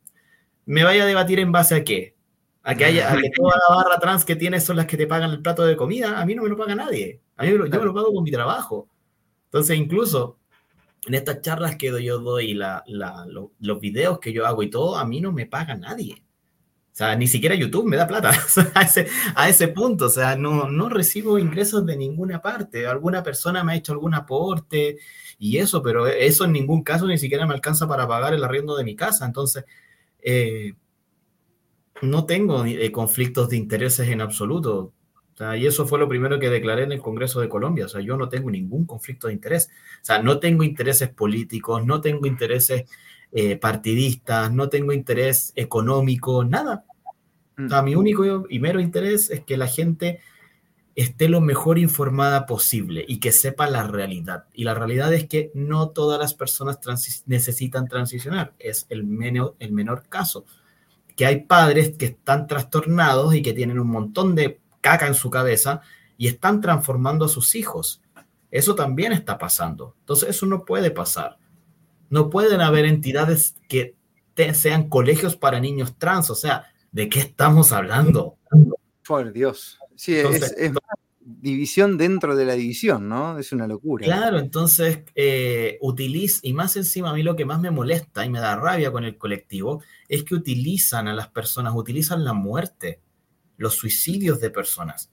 me 0.66 0.84
vaya 0.84 1.04
a 1.04 1.06
debatir 1.06 1.40
en 1.40 1.52
base 1.52 1.74
a 1.74 1.84
qué? 1.84 2.14
A 2.62 2.74
que, 2.74 2.84
haya, 2.84 3.12
a 3.12 3.16
que 3.16 3.30
toda 3.36 3.54
la 3.68 3.76
barra 3.76 3.98
trans 3.98 4.24
que 4.24 4.36
tienes 4.36 4.64
son 4.64 4.76
las 4.76 4.86
que 4.86 4.96
te 4.96 5.06
pagan 5.06 5.30
el 5.30 5.42
plato 5.42 5.64
de 5.64 5.76
comida. 5.76 6.18
A 6.18 6.24
mí 6.24 6.34
no 6.34 6.42
me 6.42 6.48
lo 6.48 6.56
paga 6.56 6.74
nadie. 6.74 7.20
A 7.36 7.44
mí 7.44 7.50
yo 7.50 7.58
me 7.58 7.68
lo 7.68 7.94
pago 7.94 8.12
con 8.12 8.24
mi 8.24 8.30
trabajo. 8.30 8.88
Entonces, 9.46 9.76
incluso 9.76 10.38
en 11.06 11.14
estas 11.14 11.42
charlas 11.42 11.76
que 11.76 12.02
yo 12.02 12.18
doy, 12.18 12.54
la, 12.54 12.82
los 12.86 13.80
videos 13.80 14.18
que 14.18 14.32
yo 14.32 14.46
hago 14.46 14.62
y 14.62 14.70
todo, 14.70 14.96
a 14.96 15.04
mí 15.04 15.20
no 15.20 15.32
me 15.32 15.46
paga 15.46 15.74
nadie. 15.74 16.24
O 16.94 16.96
sea, 16.96 17.16
ni 17.16 17.26
siquiera 17.26 17.56
YouTube 17.56 17.86
me 17.86 17.96
da 17.96 18.06
plata 18.06 18.30
a, 18.74 18.82
ese, 18.82 19.08
a, 19.34 19.48
ese, 19.48 19.68
punto. 19.68 20.06
O 20.06 20.08
sea, 20.08 20.36
no, 20.36 20.68
no 20.68 20.88
recibo 20.88 21.38
ingresos 21.38 21.84
de 21.84 21.96
ninguna 21.96 22.40
parte. 22.40 22.86
Alguna 22.86 23.22
persona 23.22 23.62
me 23.64 23.72
ha 23.72 23.76
hecho 23.76 23.92
algún 23.92 24.14
aporte 24.14 24.98
y 25.39 25.59
eso, 25.59 25.82
pero 25.82 26.07
eso 26.07 26.45
en 26.45 26.53
ningún 26.53 26.82
caso 26.82 27.07
ni 27.07 27.18
siquiera 27.18 27.47
me 27.47 27.55
alcanza 27.55 27.89
para 27.89 28.07
pagar 28.07 28.35
el 28.35 28.45
arriendo 28.45 28.76
de 28.76 28.85
mi 28.85 28.97
casa. 28.97 29.26
Entonces, 29.26 29.64
eh, 30.20 30.74
no 32.03 32.26
tengo 32.26 32.64
eh, 32.64 32.91
conflictos 32.93 33.49
de 33.49 33.57
intereses 33.57 34.09
en 34.09 34.20
absoluto. 34.20 34.93
O 35.35 35.37
sea, 35.37 35.57
y 35.57 35.66
eso 35.66 35.87
fue 35.87 35.99
lo 35.99 36.09
primero 36.09 36.39
que 36.39 36.49
declaré 36.49 36.85
en 36.85 36.93
el 36.93 37.01
Congreso 37.01 37.41
de 37.41 37.49
Colombia. 37.49 37.87
O 37.87 37.89
sea, 37.89 38.01
yo 38.01 38.16
no 38.16 38.28
tengo 38.28 38.51
ningún 38.51 38.87
conflicto 38.87 39.26
de 39.26 39.32
interés. 39.32 39.68
O 40.03 40.05
sea, 40.05 40.22
no 40.22 40.39
tengo 40.39 40.62
intereses 40.62 41.09
políticos, 41.09 41.85
no 41.85 42.01
tengo 42.01 42.26
intereses 42.26 42.85
eh, 43.32 43.57
partidistas, 43.57 44.53
no 44.53 44.68
tengo 44.68 44.93
interés 44.93 45.53
económico, 45.57 46.45
nada. 46.45 46.85
O 47.59 47.68
sea, 47.68 47.82
mi 47.82 47.95
mm. 47.95 47.99
único 47.99 48.47
y 48.49 48.59
mero 48.61 48.80
interés 48.80 49.30
es 49.30 49.41
que 49.41 49.57
la 49.57 49.66
gente 49.66 50.20
esté 50.97 51.28
lo 51.28 51.40
mejor 51.40 51.78
informada 51.78 52.47
posible 52.47 53.05
y 53.07 53.18
que 53.18 53.32
sepa 53.32 53.68
la 53.68 53.86
realidad. 53.86 54.45
Y 54.55 54.64
la 54.64 54.74
realidad 54.74 55.12
es 55.12 55.26
que 55.26 55.51
no 55.55 55.88
todas 55.88 56.20
las 56.20 56.34
personas 56.34 56.78
necesitan 57.26 57.88
transicionar, 57.88 58.55
es 58.59 58.86
el, 58.90 59.05
menor, 59.05 59.57
el 59.59 59.72
menor 59.72 60.05
caso. 60.09 60.45
Que 61.16 61.26
hay 61.26 61.42
padres 61.42 61.97
que 61.97 62.07
están 62.07 62.47
trastornados 62.47 63.34
y 63.34 63.42
que 63.42 63.53
tienen 63.53 63.78
un 63.78 63.88
montón 63.88 64.34
de 64.34 64.61
caca 64.80 65.07
en 65.07 65.14
su 65.14 65.30
cabeza 65.30 65.80
y 66.16 66.28
están 66.28 66.61
transformando 66.61 67.24
a 67.24 67.28
sus 67.28 67.55
hijos. 67.55 68.03
Eso 68.51 68.74
también 68.74 69.12
está 69.12 69.38
pasando. 69.38 69.97
Entonces 70.01 70.28
eso 70.28 70.47
no 70.47 70.64
puede 70.64 70.90
pasar. 70.90 71.38
No 72.09 72.30
pueden 72.30 72.61
haber 72.61 72.84
entidades 72.84 73.57
que 73.68 73.97
sean 74.53 74.88
colegios 74.88 75.36
para 75.36 75.59
niños 75.59 75.97
trans. 75.99 76.30
O 76.30 76.34
sea, 76.36 76.66
¿de 76.92 77.09
qué 77.09 77.18
estamos 77.20 77.72
hablando? 77.72 78.36
Por 79.07 79.32
Dios. 79.32 79.78
Sí, 79.97 80.16
es, 80.16 80.55
división 81.24 81.97
dentro 81.97 82.36
de 82.36 82.45
la 82.45 82.55
división, 82.55 83.09
¿no? 83.09 83.38
Es 83.38 83.53
una 83.53 83.66
locura. 83.66 84.05
Claro, 84.05 84.38
entonces 84.38 85.01
eh, 85.14 85.78
utiliza, 85.80 86.40
y 86.42 86.53
más 86.53 86.76
encima 86.76 87.11
a 87.11 87.14
mí 87.14 87.22
lo 87.22 87.34
que 87.34 87.47
más 87.47 87.61
me 87.61 87.70
molesta 87.70 88.26
y 88.26 88.30
me 88.30 88.40
da 88.40 88.57
rabia 88.57 88.92
con 88.92 89.05
el 89.05 89.16
colectivo 89.16 89.82
es 90.09 90.22
que 90.22 90.34
utilizan 90.34 91.09
a 91.09 91.14
las 91.14 91.28
personas, 91.28 91.72
utilizan 91.74 92.24
la 92.24 92.34
muerte, 92.34 93.01
los 93.57 93.74
suicidios 93.74 94.40
de 94.40 94.51
personas 94.51 95.11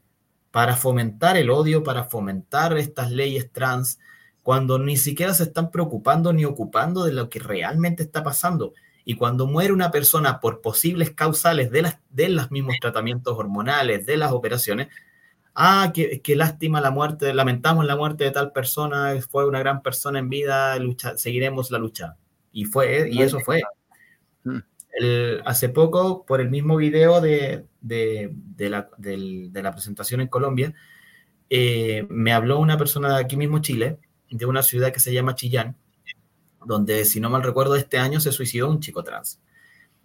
para 0.52 0.76
fomentar 0.76 1.38
el 1.38 1.50
odio, 1.50 1.82
para 1.82 2.04
fomentar 2.04 2.78
estas 2.78 3.12
leyes 3.12 3.52
trans, 3.52 4.00
cuando 4.44 4.78
ni 4.78 4.98
siquiera 4.98 5.34
se 5.34 5.44
están 5.44 5.72
preocupando 5.72 6.34
ni 6.34 6.46
ocupando 6.46 7.06
de 7.06 7.14
lo 7.14 7.30
que 7.30 7.40
realmente 7.40 8.04
está 8.04 8.22
pasando. 8.22 8.74
Y 9.06 9.16
cuando 9.16 9.48
muere 9.48 9.74
una 9.74 9.92
persona 9.92 10.40
por 10.40 10.62
posibles 10.62 11.12
causales 11.12 11.72
de, 11.72 11.82
las, 11.82 12.00
de 12.10 12.30
los 12.30 12.52
mismos 12.52 12.76
tratamientos 12.80 13.38
hormonales, 13.38 14.06
de 14.06 14.18
las 14.18 14.32
operaciones, 14.32 14.90
ah, 15.56 15.92
qué, 15.94 16.36
lástima 16.36 16.82
la 16.82 16.92
muerte, 16.92 17.34
lamentamos 17.34 17.86
la 17.86 17.96
muerte 17.96 18.24
de 18.24 18.32
tal 18.32 18.52
persona, 18.52 19.14
fue 19.30 19.48
una 19.48 19.60
gran 19.60 19.82
persona 19.82 20.20
en 20.20 20.30
vida, 20.30 20.78
lucha, 20.78 21.18
seguiremos 21.18 21.72
la 21.72 21.80
lucha. 21.80 22.16
Y, 22.52 22.66
fue, 22.66 23.10
y 23.10 23.22
eso 23.22 23.40
fue. 23.40 23.62
Mm. 24.44 24.60
hace 25.46 25.70
poco, 25.70 26.26
por 26.26 26.42
el 26.42 26.50
mismo 26.50 26.76
video 26.76 27.22
de, 27.22 27.66
de, 27.80 28.30
la, 28.70 28.90
de 28.98 29.62
la 29.62 29.72
presentación 29.72 30.22
en 30.22 30.28
Colombia, 30.28 30.74
eh, 31.54 32.08
me 32.10 32.32
habló 32.32 32.60
una 32.60 32.78
persona 32.78 33.18
de 33.18 33.22
aquí 33.22 33.36
mismo, 33.36 33.60
Chile, 33.60 33.98
de 34.30 34.46
una 34.46 34.64
ciudad 34.64 34.94
que 34.94 35.02
se 35.02 35.14
llama 35.14 35.36
Chillán, 35.36 35.76
donde, 36.66 37.06
si 37.06 37.20
no 37.20 37.30
mal 37.30 37.44
recuerdo, 37.44 37.76
este 37.76 37.98
año 37.98 38.20
se 38.20 38.32
suicidó 38.32 38.70
un 38.70 38.80
chico 38.80 39.04
trans. 39.04 39.42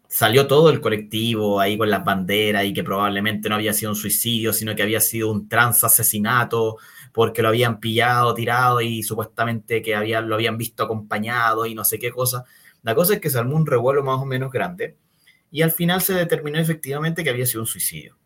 Salió 0.08 0.46
todo 0.46 0.70
el 0.70 0.80
colectivo 0.80 1.60
ahí 1.60 1.76
con 1.76 1.90
las 1.90 2.04
banderas 2.04 2.64
y 2.64 2.72
que 2.72 2.84
probablemente 2.84 3.48
no 3.48 3.56
había 3.56 3.72
sido 3.72 3.90
un 3.90 3.96
suicidio, 3.96 4.52
sino 4.52 4.74
que 4.74 4.82
había 4.82 5.00
sido 5.00 5.30
un 5.30 5.48
trans 5.48 5.82
asesinato 5.84 6.76
porque 7.12 7.42
lo 7.42 7.48
habían 7.48 7.80
pillado, 7.80 8.34
tirado 8.34 8.80
y 8.80 9.02
supuestamente 9.02 9.82
que 9.82 9.96
lo 9.96 10.34
habían 10.34 10.56
visto 10.58 10.84
acompañado 10.84 11.66
y 11.66 11.74
no 11.74 11.84
sé 11.84 11.98
qué 11.98 12.10
cosa. 12.10 12.44
La 12.82 12.94
cosa 12.94 13.14
es 13.14 13.20
que 13.20 13.30
se 13.30 13.38
armó 13.38 13.56
un 13.56 13.66
revuelo 13.66 14.04
más 14.04 14.20
o 14.20 14.26
menos 14.26 14.52
grande 14.52 14.96
y 15.50 15.62
al 15.62 15.72
final 15.72 16.02
se 16.02 16.14
determinó 16.14 16.58
efectivamente 16.58 17.24
que 17.24 17.30
había 17.30 17.46
sido 17.46 17.62
un 17.62 17.66
suicidio. 17.66 18.16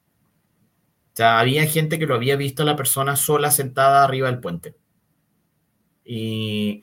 O 1.12 1.16
sea, 1.16 1.40
había 1.40 1.66
gente 1.66 1.98
que 1.98 2.06
lo 2.06 2.14
había 2.14 2.36
visto 2.36 2.62
a 2.62 2.66
la 2.66 2.76
persona 2.76 3.16
sola 3.16 3.50
sentada 3.50 4.04
arriba 4.04 4.28
del 4.30 4.40
puente. 4.40 4.76
Y 6.04 6.82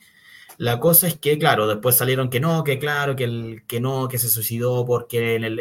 la 0.58 0.80
cosa 0.80 1.06
es 1.06 1.16
que, 1.18 1.38
claro, 1.38 1.68
después 1.68 1.94
salieron 1.94 2.30
que 2.30 2.40
no, 2.40 2.64
que 2.64 2.80
claro, 2.80 3.14
que, 3.14 3.24
el, 3.24 3.62
que 3.68 3.80
no, 3.80 4.08
que 4.08 4.18
se 4.18 4.28
suicidó 4.28 4.84
porque 4.84 5.36
el, 5.36 5.60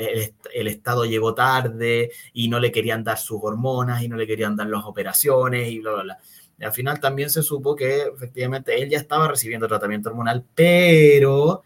Estado 0.68 1.06
llegó 1.06 1.36
tarde 1.36 2.12
y 2.34 2.50
no 2.50 2.60
le 2.60 2.72
querían 2.72 3.04
dar 3.04 3.20
sus 3.20 3.40
hormonas 3.44 4.02
y 4.02 4.10
no 4.10 4.18
le 4.18 4.26
querían 4.26 4.56
dar 4.56 4.68
las 4.68 4.86
operaciones 4.86 5.70
y 5.70 5.80
bla, 5.80 5.94
bla, 5.94 6.04
bla. 6.04 6.20
Y 6.60 6.64
al 6.64 6.72
final 6.72 7.00
también 7.00 7.30
se 7.30 7.44
supo 7.44 7.76
que 7.76 8.08
efectivamente 8.16 8.82
él 8.82 8.90
ya 8.90 8.98
estaba 8.98 9.28
recibiendo 9.28 9.68
tratamiento 9.68 10.10
hormonal, 10.10 10.44
pero 10.56 11.62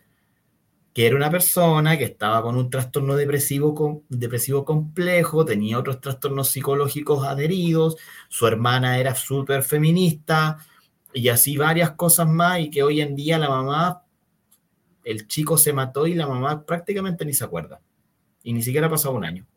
que 0.93 1.07
era 1.07 1.15
una 1.15 1.31
persona 1.31 1.97
que 1.97 2.03
estaba 2.03 2.41
con 2.41 2.57
un 2.57 2.69
trastorno 2.69 3.15
depresivo, 3.15 4.03
depresivo 4.09 4.65
complejo, 4.65 5.45
tenía 5.45 5.79
otros 5.79 6.01
trastornos 6.01 6.49
psicológicos 6.49 7.25
adheridos, 7.25 7.95
su 8.27 8.45
hermana 8.45 8.99
era 8.99 9.15
súper 9.15 9.63
feminista 9.63 10.57
y 11.13 11.29
así 11.29 11.57
varias 11.57 11.91
cosas 11.91 12.27
más 12.27 12.59
y 12.59 12.69
que 12.69 12.83
hoy 12.83 13.01
en 13.01 13.15
día 13.15 13.37
la 13.37 13.49
mamá, 13.49 14.03
el 15.03 15.27
chico 15.27 15.57
se 15.57 15.73
mató 15.73 16.07
y 16.07 16.13
la 16.13 16.27
mamá 16.27 16.65
prácticamente 16.65 17.25
ni 17.25 17.33
se 17.33 17.43
acuerda 17.43 17.81
y 18.43 18.53
ni 18.53 18.61
siquiera 18.61 18.87
ha 18.87 18.89
pasado 18.89 19.15
un 19.15 19.25
año. 19.25 19.47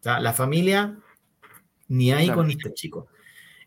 O 0.00 0.02
sea, 0.02 0.20
la 0.20 0.32
familia 0.32 0.98
ni 1.88 2.12
hay 2.12 2.30
con 2.30 2.50
este 2.50 2.72
chico. 2.72 3.08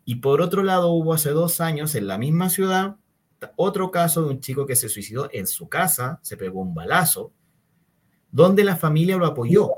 Y 0.05 0.15
por 0.15 0.41
otro 0.41 0.63
lado, 0.63 0.89
hubo 0.91 1.13
hace 1.13 1.29
dos 1.29 1.61
años 1.61 1.95
en 1.95 2.07
la 2.07 2.17
misma 2.17 2.49
ciudad 2.49 2.97
otro 3.55 3.91
caso 3.91 4.23
de 4.23 4.29
un 4.29 4.39
chico 4.39 4.65
que 4.65 4.75
se 4.75 4.89
suicidó 4.89 5.29
en 5.31 5.47
su 5.47 5.67
casa, 5.67 6.19
se 6.21 6.37
pegó 6.37 6.61
un 6.61 6.73
balazo, 6.73 7.31
donde 8.31 8.63
la 8.63 8.75
familia 8.75 9.17
lo 9.17 9.25
apoyó, 9.25 9.69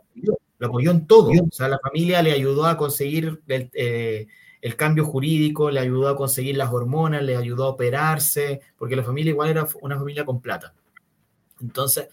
lo 0.57 0.67
apoyó 0.67 0.91
en 0.91 1.07
todo. 1.07 1.29
O 1.29 1.51
sea, 1.51 1.67
la 1.67 1.79
familia 1.79 2.21
le 2.21 2.31
ayudó 2.31 2.65
a 2.65 2.77
conseguir 2.77 3.41
el, 3.47 3.69
eh, 3.73 4.27
el 4.65 4.75
cambio 4.75 5.05
jurídico, 5.05 5.69
le 5.69 5.79
ayudó 5.79 6.07
a 6.07 6.17
conseguir 6.17 6.57
las 6.57 6.73
hormonas, 6.73 7.21
le 7.21 7.37
ayudó 7.37 7.65
a 7.65 7.69
operarse, 7.69 8.61
porque 8.75 8.95
la 8.95 9.03
familia 9.03 9.29
igual 9.29 9.49
era 9.51 9.67
una 9.79 9.95
familia 9.95 10.25
con 10.25 10.41
plata. 10.41 10.73
Entonces, 11.61 12.07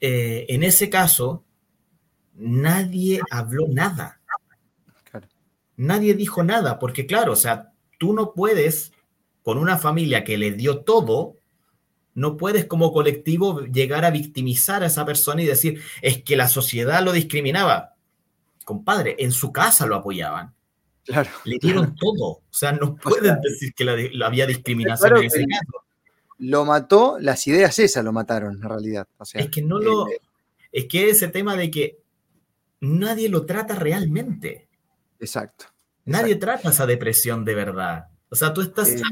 eh, 0.00 0.46
en 0.48 0.64
ese 0.64 0.90
caso, 0.90 1.44
nadie 2.34 3.20
habló 3.30 3.68
nada. 3.68 4.20
Nadie 5.76 6.14
dijo 6.14 6.42
nada, 6.42 6.80
porque 6.80 7.06
claro, 7.06 7.34
o 7.34 7.36
sea, 7.36 7.72
tú 8.00 8.14
no 8.14 8.32
puedes, 8.32 8.92
con 9.44 9.56
una 9.56 9.78
familia 9.78 10.24
que 10.24 10.38
le 10.38 10.50
dio 10.50 10.80
todo, 10.80 11.36
no 12.14 12.36
puedes 12.36 12.64
como 12.64 12.92
colectivo 12.92 13.60
llegar 13.60 14.04
a 14.04 14.10
victimizar 14.10 14.82
a 14.82 14.86
esa 14.86 15.06
persona 15.06 15.40
y 15.40 15.46
decir, 15.46 15.80
es 16.02 16.20
que 16.24 16.34
la 16.34 16.48
sociedad 16.48 17.00
lo 17.04 17.12
discriminaba. 17.12 17.94
Compadre, 18.64 19.14
en 19.20 19.30
su 19.30 19.52
casa 19.52 19.86
lo 19.86 19.94
apoyaban. 19.94 20.55
Claro. 21.06 21.30
Le 21.44 21.58
dieron 21.58 21.94
todo. 21.94 22.26
O 22.26 22.44
sea, 22.50 22.72
no 22.72 22.96
pueden 22.96 23.40
decir 23.40 23.72
que 23.74 23.84
la, 23.84 24.26
había 24.26 24.46
discriminación 24.46 25.16
en 25.18 25.24
ese 25.24 25.46
caso. 25.46 25.84
Lo 26.38 26.64
mató, 26.64 27.16
las 27.18 27.46
ideas 27.46 27.78
esas 27.78 28.04
lo 28.04 28.12
mataron, 28.12 28.56
en 28.56 28.62
realidad. 28.62 29.06
es 29.34 29.48
que 29.48 29.62
no 29.62 29.78
lo. 29.78 30.08
Eh, 30.08 30.20
es 30.72 30.86
que 30.86 31.08
ese 31.08 31.28
tema 31.28 31.56
de 31.56 31.70
que 31.70 31.98
nadie 32.80 33.28
lo 33.28 33.46
trata 33.46 33.74
realmente. 33.74 34.68
Exacto. 35.18 35.66
Nadie 36.04 36.36
trata 36.36 36.70
esa 36.70 36.86
depresión 36.86 37.44
de 37.44 37.54
verdad. 37.54 38.08
O 38.28 38.36
sea, 38.36 38.52
tú 38.52 38.60
estás 38.60 38.90
eh, 38.90 39.02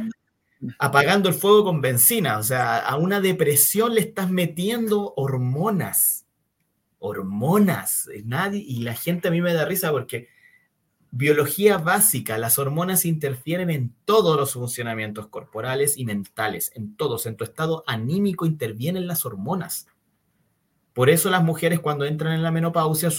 apagando 0.79 1.29
el 1.29 1.35
fuego 1.35 1.65
con 1.65 1.81
benzina. 1.81 2.39
O 2.39 2.43
sea, 2.43 2.79
a 2.79 2.97
una 2.97 3.21
depresión 3.21 3.95
le 3.95 4.03
estás 4.03 4.31
metiendo 4.31 5.15
hormonas. 5.17 6.27
Hormonas. 6.99 8.09
Nadie, 8.25 8.63
y 8.67 8.81
la 8.81 8.95
gente 8.95 9.29
a 9.29 9.31
mí 9.31 9.41
me 9.41 9.55
da 9.55 9.65
risa 9.65 9.91
porque 9.91 10.29
biología 11.17 11.79
básica, 11.79 12.39
las 12.39 12.59
hormonas 12.59 13.05
interfieren 13.05 13.71
en 13.71 13.95
todos 14.05 14.37
los 14.37 14.55
funcionamientos 14.55 15.29
corporales 15.29 15.97
y 15.97 16.05
mentales, 16.05 16.73
en 16.75 16.97
todos. 16.97 17.27
En 17.27 17.37
tu 17.37 17.45
estado 17.45 17.85
anímico 17.87 18.47
intervienen 18.47 19.07
las 19.07 19.25
hormonas. 19.25 19.87
Por 20.93 21.11
eso 21.11 21.31
las 21.31 21.45
mujeres 21.45 21.79
cuando 21.79 22.05
entran 22.05 22.33
en 22.35 22.43
la 22.43 22.51
menopausia 22.51 23.11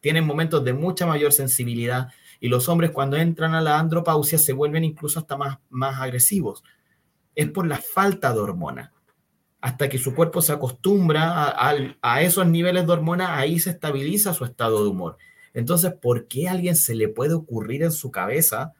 tienen 0.00 0.26
momentos 0.26 0.64
de 0.64 0.72
mucha 0.72 1.06
mayor 1.06 1.32
sensibilidad 1.32 2.08
y 2.38 2.48
los 2.48 2.68
hombres 2.68 2.92
cuando 2.92 3.16
entran 3.16 3.54
a 3.54 3.60
la 3.60 3.80
andropausia 3.80 4.38
se 4.38 4.52
vuelven 4.52 4.84
incluso 4.84 5.18
hasta 5.18 5.36
más, 5.36 5.58
más 5.70 6.00
agresivos. 6.00 6.62
Es 7.34 7.50
por 7.50 7.66
la 7.66 7.78
falta 7.78 8.32
de 8.32 8.38
hormona. 8.38 8.92
Hasta 9.60 9.88
que 9.88 9.98
su 9.98 10.14
cuerpo 10.14 10.40
se 10.40 10.52
acostumbra 10.52 11.48
a, 11.48 11.74
a 12.00 12.22
esos 12.22 12.46
niveles 12.46 12.86
de 12.86 12.92
hormona, 12.92 13.38
ahí 13.38 13.58
se 13.58 13.70
estabiliza 13.70 14.34
su 14.34 14.44
estado 14.44 14.84
de 14.84 14.90
humor. 14.90 15.18
Entonces, 15.58 15.92
¿por 15.92 16.28
qué 16.28 16.48
a 16.48 16.52
alguien 16.52 16.76
se 16.76 16.94
le 16.94 17.08
puede 17.08 17.34
ocurrir 17.34 17.82
en 17.82 17.90
su 17.90 18.10
cabeza 18.10 18.74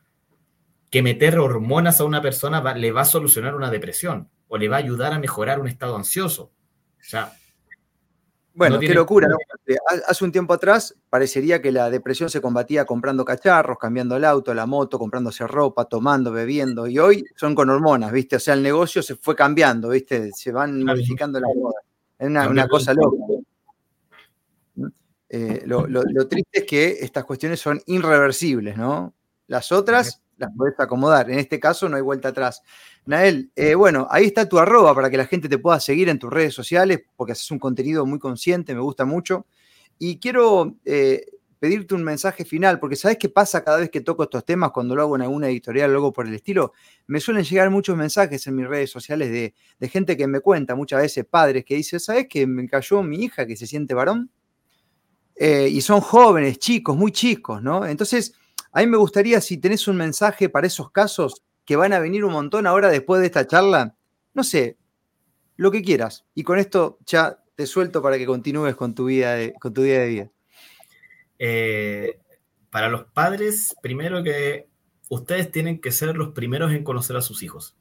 que 0.91 1.03
meter 1.03 1.39
hormonas 1.39 2.01
a 2.01 2.05
una 2.05 2.23
persona 2.23 2.75
le 2.75 2.93
va 2.93 3.01
a 3.01 3.05
solucionar 3.05 3.55
una 3.55 3.71
depresión 3.71 4.31
o 4.47 4.57
le 4.57 4.69
va 4.69 4.77
a 4.77 4.79
ayudar 4.79 5.13
a 5.13 5.19
mejorar 5.19 5.61
un 5.61 5.67
estado 5.67 5.97
ansioso? 5.97 6.53
O 7.01 7.05
sea, 7.05 7.33
bueno, 8.55 8.79
qué 8.79 8.95
locura, 8.95 9.29
¿no? 9.29 9.37
Hace 10.07 10.25
un 10.25 10.31
tiempo 10.31 10.53
atrás 10.53 10.95
parecería 11.11 11.61
que 11.61 11.71
la 11.73 11.91
depresión 11.91 12.31
se 12.31 12.41
combatía 12.41 12.85
comprando 12.85 13.25
cacharros, 13.25 13.79
cambiando 13.79 14.17
el 14.17 14.25
auto, 14.25 14.55
la 14.55 14.67
moto, 14.67 14.99
comprándose 14.99 15.47
ropa, 15.47 15.85
tomando, 15.85 16.33
bebiendo, 16.33 16.87
y 16.87 16.99
hoy 16.99 17.25
son 17.37 17.55
con 17.55 17.71
hormonas, 17.71 18.11
¿viste? 18.13 18.37
O 18.37 18.41
sea, 18.41 18.55
el 18.55 18.63
negocio 18.63 19.03
se 19.03 19.17
fue 19.17 19.35
cambiando, 19.37 19.89
¿viste? 19.91 20.31
Se 20.33 20.53
van 20.53 20.85
modificando 20.85 21.41
las 21.41 21.51
modas. 21.57 21.85
Es 22.19 22.29
una, 22.29 22.69
cosa 22.69 22.95
loca. 22.95 23.17
Eh, 25.29 25.63
lo, 25.67 25.87
triste 26.29 26.61
es 26.61 26.65
que 26.65 26.89
estas 27.01 27.25
cuestiones 27.25 27.61
son 27.61 27.81
irreversibles, 27.87 28.77
¿no? 28.77 29.15
Las 29.47 29.73
otras 29.73 30.23
las 30.39 30.51
puedes 30.57 30.79
acomodar. 30.79 31.31
En 31.31 31.39
este 31.39 31.61
caso 31.61 31.89
no 31.89 31.97
hay 31.97 32.03
vuelta 32.03 32.29
atrás. 32.29 32.63
Nael, 33.07 33.51
eh, 33.57 33.75
bueno, 33.75 34.07
ahí 34.11 34.27
está 34.27 34.49
tu 34.49 34.59
arroba 34.59 34.95
para 34.95 35.11
que 35.11 35.17
la 35.17 35.27
gente 35.27 35.49
te 35.49 35.59
pueda 35.59 35.81
seguir 35.81 36.09
en 36.09 36.19
tus 36.19 36.33
redes 36.33 36.55
sociales, 36.55 37.01
porque 37.17 37.33
haces 37.33 37.51
un 37.51 37.59
contenido 37.59 38.07
muy 38.07 38.19
consciente, 38.19 38.75
me 38.75 38.81
gusta 38.81 39.05
mucho. 39.05 39.47
Y 39.99 40.19
quiero 40.21 40.77
eh, 40.85 41.27
pedirte 41.59 41.95
un 41.95 42.05
mensaje 42.05 42.45
final, 42.45 42.79
porque 42.79 42.97
¿sabes 42.97 43.19
qué 43.19 43.29
pasa 43.29 43.65
cada 43.65 43.79
vez 43.79 43.91
que 43.91 44.01
toco 44.01 44.23
estos 44.23 44.45
temas, 44.45 44.71
cuando 44.71 44.95
lo 44.95 45.03
hago 45.03 45.17
en 45.17 45.23
alguna 45.23 45.49
editorial 45.49 45.91
o 45.91 45.95
algo 45.95 46.13
por 46.13 46.27
el 46.27 46.35
estilo? 46.35 46.73
Me 47.07 47.21
suelen 47.21 47.45
llegar 47.45 47.71
muchos 47.71 47.97
mensajes 47.97 48.47
en 48.47 48.55
mis 48.55 48.69
redes 48.69 48.91
sociales 48.91 49.31
de, 49.31 49.55
de 49.79 49.89
gente 49.89 50.17
que 50.17 50.27
me 50.29 50.41
cuenta, 50.41 50.77
muchas 50.77 51.03
veces 51.03 51.25
padres, 51.25 51.65
que 51.65 51.75
dicen, 51.75 51.99
¿sabes 51.99 52.29
que 52.29 52.47
me 52.47 52.69
cayó 52.69 53.03
mi 53.03 53.25
hija 53.25 53.47
que 53.47 53.57
se 53.57 53.67
siente 53.67 53.95
varón? 53.95 54.31
Eh, 55.41 55.69
y 55.71 55.81
son 55.83 56.01
jóvenes, 56.01 56.59
chicos, 56.59 56.97
muy 56.97 57.13
chicos, 57.13 57.63
¿no? 57.63 57.87
Entonces, 57.87 58.35
a 58.73 58.81
mí 58.81 58.89
me 58.89 58.97
gustaría, 58.97 59.41
si 59.41 59.59
tenés 59.59 59.87
un 59.87 59.97
mensaje 59.97 60.49
para 60.49 60.67
esos 60.67 60.91
casos 60.91 61.45
que 61.65 61.77
van 61.77 61.93
a 61.93 62.01
venir 62.01 62.25
un 62.25 62.33
montón 62.33 62.67
ahora 62.67 62.89
después 62.89 63.21
de 63.21 63.27
esta 63.27 63.47
charla, 63.47 63.95
no 64.35 64.43
sé, 64.43 64.77
lo 65.57 65.71
que 65.71 65.83
quieras. 65.83 66.25
Y 66.35 66.43
con 66.43 66.59
esto 66.59 66.99
ya 67.07 67.39
te 67.55 67.67
suelto 67.67 68.03
para 68.03 68.19
que 68.19 68.27
continúes 68.27 68.75
con 68.75 68.97
tu 68.97 69.05
vida 69.05 69.35
de, 69.35 69.53
con 69.55 69.73
tu 69.73 69.83
día 69.83 70.01
de 70.01 70.09
vida. 70.09 70.31
Eh, 71.39 72.19
para 72.71 72.89
los 72.89 73.05
padres, 73.05 73.77
primero 73.81 74.25
que 74.25 74.67
ustedes 75.09 75.53
tienen 75.53 75.81
que 75.81 75.93
ser 75.93 76.17
los 76.17 76.31
primeros 76.31 76.73
en 76.73 76.83
conocer 76.83 77.17
a 77.17 77.23
sus 77.23 77.45
hijos. 77.45 77.77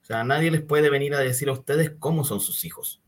O 0.00 0.06
sea, 0.06 0.24
nadie 0.24 0.50
les 0.50 0.62
puede 0.62 0.88
venir 0.88 1.14
a 1.14 1.20
decir 1.20 1.50
a 1.50 1.52
ustedes 1.52 1.92
cómo 1.98 2.24
son 2.24 2.40
sus 2.40 2.64
hijos. 2.64 3.02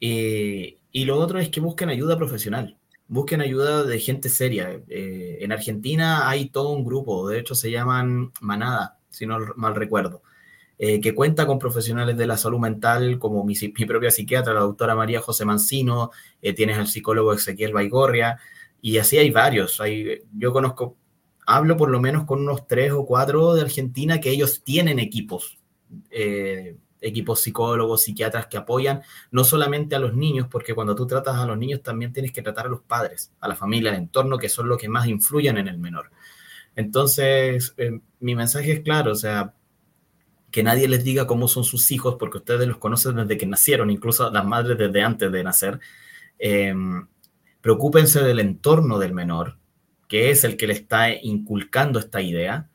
Eh, 0.00 0.78
y 0.92 1.04
lo 1.06 1.18
otro 1.18 1.40
es 1.40 1.48
que 1.48 1.60
busquen 1.60 1.88
ayuda 1.88 2.16
profesional 2.16 2.78
busquen 3.08 3.40
ayuda 3.40 3.84
de 3.84 3.98
gente 3.98 4.28
seria. 4.28 4.80
Eh, 4.88 5.38
en 5.40 5.52
Argentina 5.52 6.28
hay 6.28 6.48
todo 6.48 6.70
un 6.70 6.84
grupo, 6.84 7.28
de 7.28 7.38
hecho 7.38 7.54
se 7.54 7.70
llaman 7.70 8.32
Manada, 8.40 8.98
si 9.10 9.26
no 9.26 9.38
mal 9.56 9.74
recuerdo, 9.74 10.22
eh, 10.78 11.00
que 11.00 11.14
cuenta 11.14 11.46
con 11.46 11.58
profesionales 11.58 12.16
de 12.16 12.26
la 12.26 12.36
salud 12.36 12.58
mental 12.58 13.18
como 13.18 13.44
mi, 13.44 13.54
propia 13.86 14.10
psiquiatra, 14.10 14.54
la 14.54 14.60
doctora 14.60 14.94
María 14.94 15.20
José 15.20 15.44
Mancino, 15.44 16.10
eh, 16.42 16.52
tienes 16.52 16.78
al 16.78 16.88
psicólogo 16.88 17.32
Ezequiel 17.32 17.72
Baigorria, 17.72 18.38
y 18.80 18.98
así 18.98 19.16
hay 19.16 19.30
varios. 19.30 19.80
Hay, 19.80 20.22
yo 20.36 20.52
conozco, 20.52 20.96
hablo 21.46 21.76
por 21.76 21.90
lo 21.90 22.00
menos 22.00 22.24
con 22.24 22.40
unos 22.40 22.66
tres 22.66 22.92
o 22.92 23.06
cuatro 23.06 23.54
de 23.54 23.62
Argentina 23.62 24.20
que 24.20 24.30
ellos 24.30 24.62
tienen 24.62 24.98
equipos 24.98 25.58
equipos 27.04 27.40
psicólogos, 27.40 28.02
psiquiatras 28.02 28.46
que 28.46 28.56
apoyan 28.56 29.02
no 29.30 29.44
solamente 29.44 29.94
a 29.94 29.98
los 29.98 30.14
niños, 30.14 30.48
porque 30.50 30.74
cuando 30.74 30.94
tú 30.94 31.06
tratas 31.06 31.36
a 31.36 31.46
los 31.46 31.58
niños 31.58 31.82
también 31.82 32.12
tienes 32.12 32.32
que 32.32 32.42
tratar 32.42 32.66
a 32.66 32.70
los 32.70 32.80
padres, 32.80 33.32
a 33.40 33.48
la 33.48 33.54
familia, 33.54 33.90
al 33.90 33.98
entorno, 33.98 34.38
que 34.38 34.48
son 34.48 34.68
los 34.68 34.78
que 34.78 34.88
más 34.88 35.06
influyen 35.06 35.58
en 35.58 35.68
el 35.68 35.78
menor. 35.78 36.10
Entonces, 36.76 37.74
eh, 37.76 38.00
mi 38.20 38.34
mensaje 38.34 38.72
es 38.72 38.80
claro, 38.80 39.12
o 39.12 39.16
sea, 39.16 39.54
que 40.50 40.62
nadie 40.62 40.88
les 40.88 41.02
diga 41.04 41.26
cómo 41.26 41.48
son 41.48 41.64
sus 41.64 41.90
hijos, 41.90 42.16
porque 42.18 42.38
ustedes 42.38 42.66
los 42.68 42.78
conocen 42.78 43.16
desde 43.16 43.36
que 43.36 43.46
nacieron, 43.46 43.90
incluso 43.90 44.30
las 44.30 44.44
madres 44.44 44.78
desde 44.78 45.02
antes 45.02 45.32
de 45.32 45.44
nacer. 45.44 45.80
Em, 46.38 47.06
preocúpense 47.60 48.22
del 48.22 48.40
entorno 48.40 48.98
del 48.98 49.12
menor, 49.12 49.58
que 50.08 50.30
es 50.30 50.44
el 50.44 50.56
que 50.56 50.66
le 50.66 50.74
está 50.74 51.12
inculcando 51.12 51.98
esta 51.98 52.22
idea. 52.22 52.68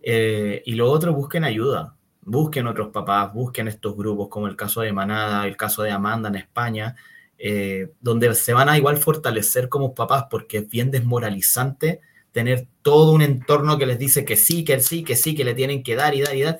Eh, 0.00 0.62
y 0.64 0.74
lo 0.74 0.90
otro, 0.90 1.12
busquen 1.14 1.44
ayuda, 1.44 1.93
busquen 2.24 2.66
otros 2.66 2.88
papás, 2.88 3.32
busquen 3.32 3.68
estos 3.68 3.96
grupos, 3.96 4.28
como 4.28 4.46
el 4.46 4.56
caso 4.56 4.80
de 4.80 4.92
Manada, 4.92 5.46
el 5.46 5.56
caso 5.56 5.82
de 5.82 5.90
Amanda 5.90 6.28
en 6.28 6.36
España, 6.36 6.96
eh, 7.38 7.92
donde 8.00 8.34
se 8.34 8.52
van 8.52 8.68
a 8.68 8.78
igual 8.78 8.96
fortalecer 8.96 9.68
como 9.68 9.94
papás, 9.94 10.26
porque 10.30 10.58
es 10.58 10.68
bien 10.68 10.90
desmoralizante 10.90 12.00
tener 12.32 12.66
todo 12.82 13.12
un 13.12 13.22
entorno 13.22 13.78
que 13.78 13.86
les 13.86 13.98
dice 13.98 14.24
que 14.24 14.36
sí, 14.36 14.64
que 14.64 14.80
sí, 14.80 15.04
que 15.04 15.16
sí, 15.16 15.34
que 15.34 15.44
le 15.44 15.54
tienen 15.54 15.82
que 15.82 15.94
dar 15.94 16.14
y 16.14 16.22
dar 16.22 16.34
y 16.34 16.42
dar, 16.42 16.58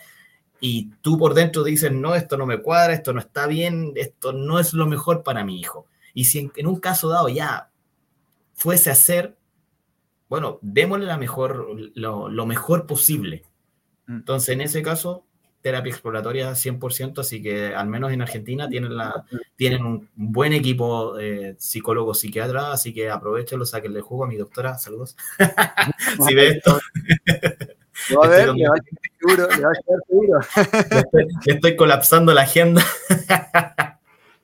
y 0.61 0.91
tú 1.03 1.19
por 1.19 1.35
dentro 1.35 1.65
dices, 1.65 1.93
no, 1.93 2.15
esto 2.15 2.37
no 2.37 2.47
me 2.47 2.63
cuadra, 2.63 2.95
esto 2.95 3.13
no 3.13 3.21
está 3.21 3.47
bien, 3.47 3.93
esto 3.97 4.33
no 4.33 4.59
es 4.59 4.73
lo 4.73 4.87
mejor 4.87 5.23
para 5.23 5.45
mi 5.45 5.59
hijo. 5.59 5.87
Y 6.15 6.25
si 6.25 6.51
en, 6.55 6.67
un 6.67 6.81
caso 6.81 7.09
dado 7.09 7.29
ya 7.29 7.71
fuese 8.55 8.91
a 8.91 8.95
ser, 8.95 9.37
bueno, 10.29 10.59
démosle 10.63 11.07
la 11.07 11.19
mejor, 11.19 11.67
lo, 11.95 12.29
lo 12.29 12.47
mejor 12.47 12.87
posible. 12.87 13.43
Mm. 14.07 14.17
Entonces, 14.17 14.49
en 14.51 14.61
ese 14.61 14.81
caso, 14.83 15.27
terapia 15.65 15.91
exploratoria 15.91 16.51
100%, 16.51 17.21
así 17.21 17.43
que 17.43 17.75
al 17.75 17.89
menos 17.89 18.13
en 18.13 18.21
Argentina 18.21 18.69
tienen, 18.69 18.95
la, 18.95 19.25
tienen 19.57 19.83
un 19.83 20.11
buen 20.15 20.53
equipo 20.53 21.15
de 21.15 21.57
psicólogos, 21.59 22.21
psiquiatras, 22.21 22.67
así 22.67 22.93
que 22.93 23.09
aprovechenlo, 23.09 23.65
saquenle 23.65 24.03
jugo 24.03 24.25
a 24.25 24.29
mi 24.29 24.37
doctora, 24.37 24.77
saludos. 24.77 25.17
si 26.29 26.35
ve 26.35 26.49
esto. 26.49 26.79
a 28.23 28.29
ver, 28.29 28.53
le 28.55 28.69
va 28.69 28.75
a 28.75 28.83
seguro, 29.19 29.49
le 29.57 29.65
va 29.65 29.71
a 29.71 30.07
seguro. 30.07 30.41
estoy, 31.03 31.27
estoy 31.47 31.77
colapsando 31.77 32.35
la 32.35 32.43
agenda. 32.43 32.85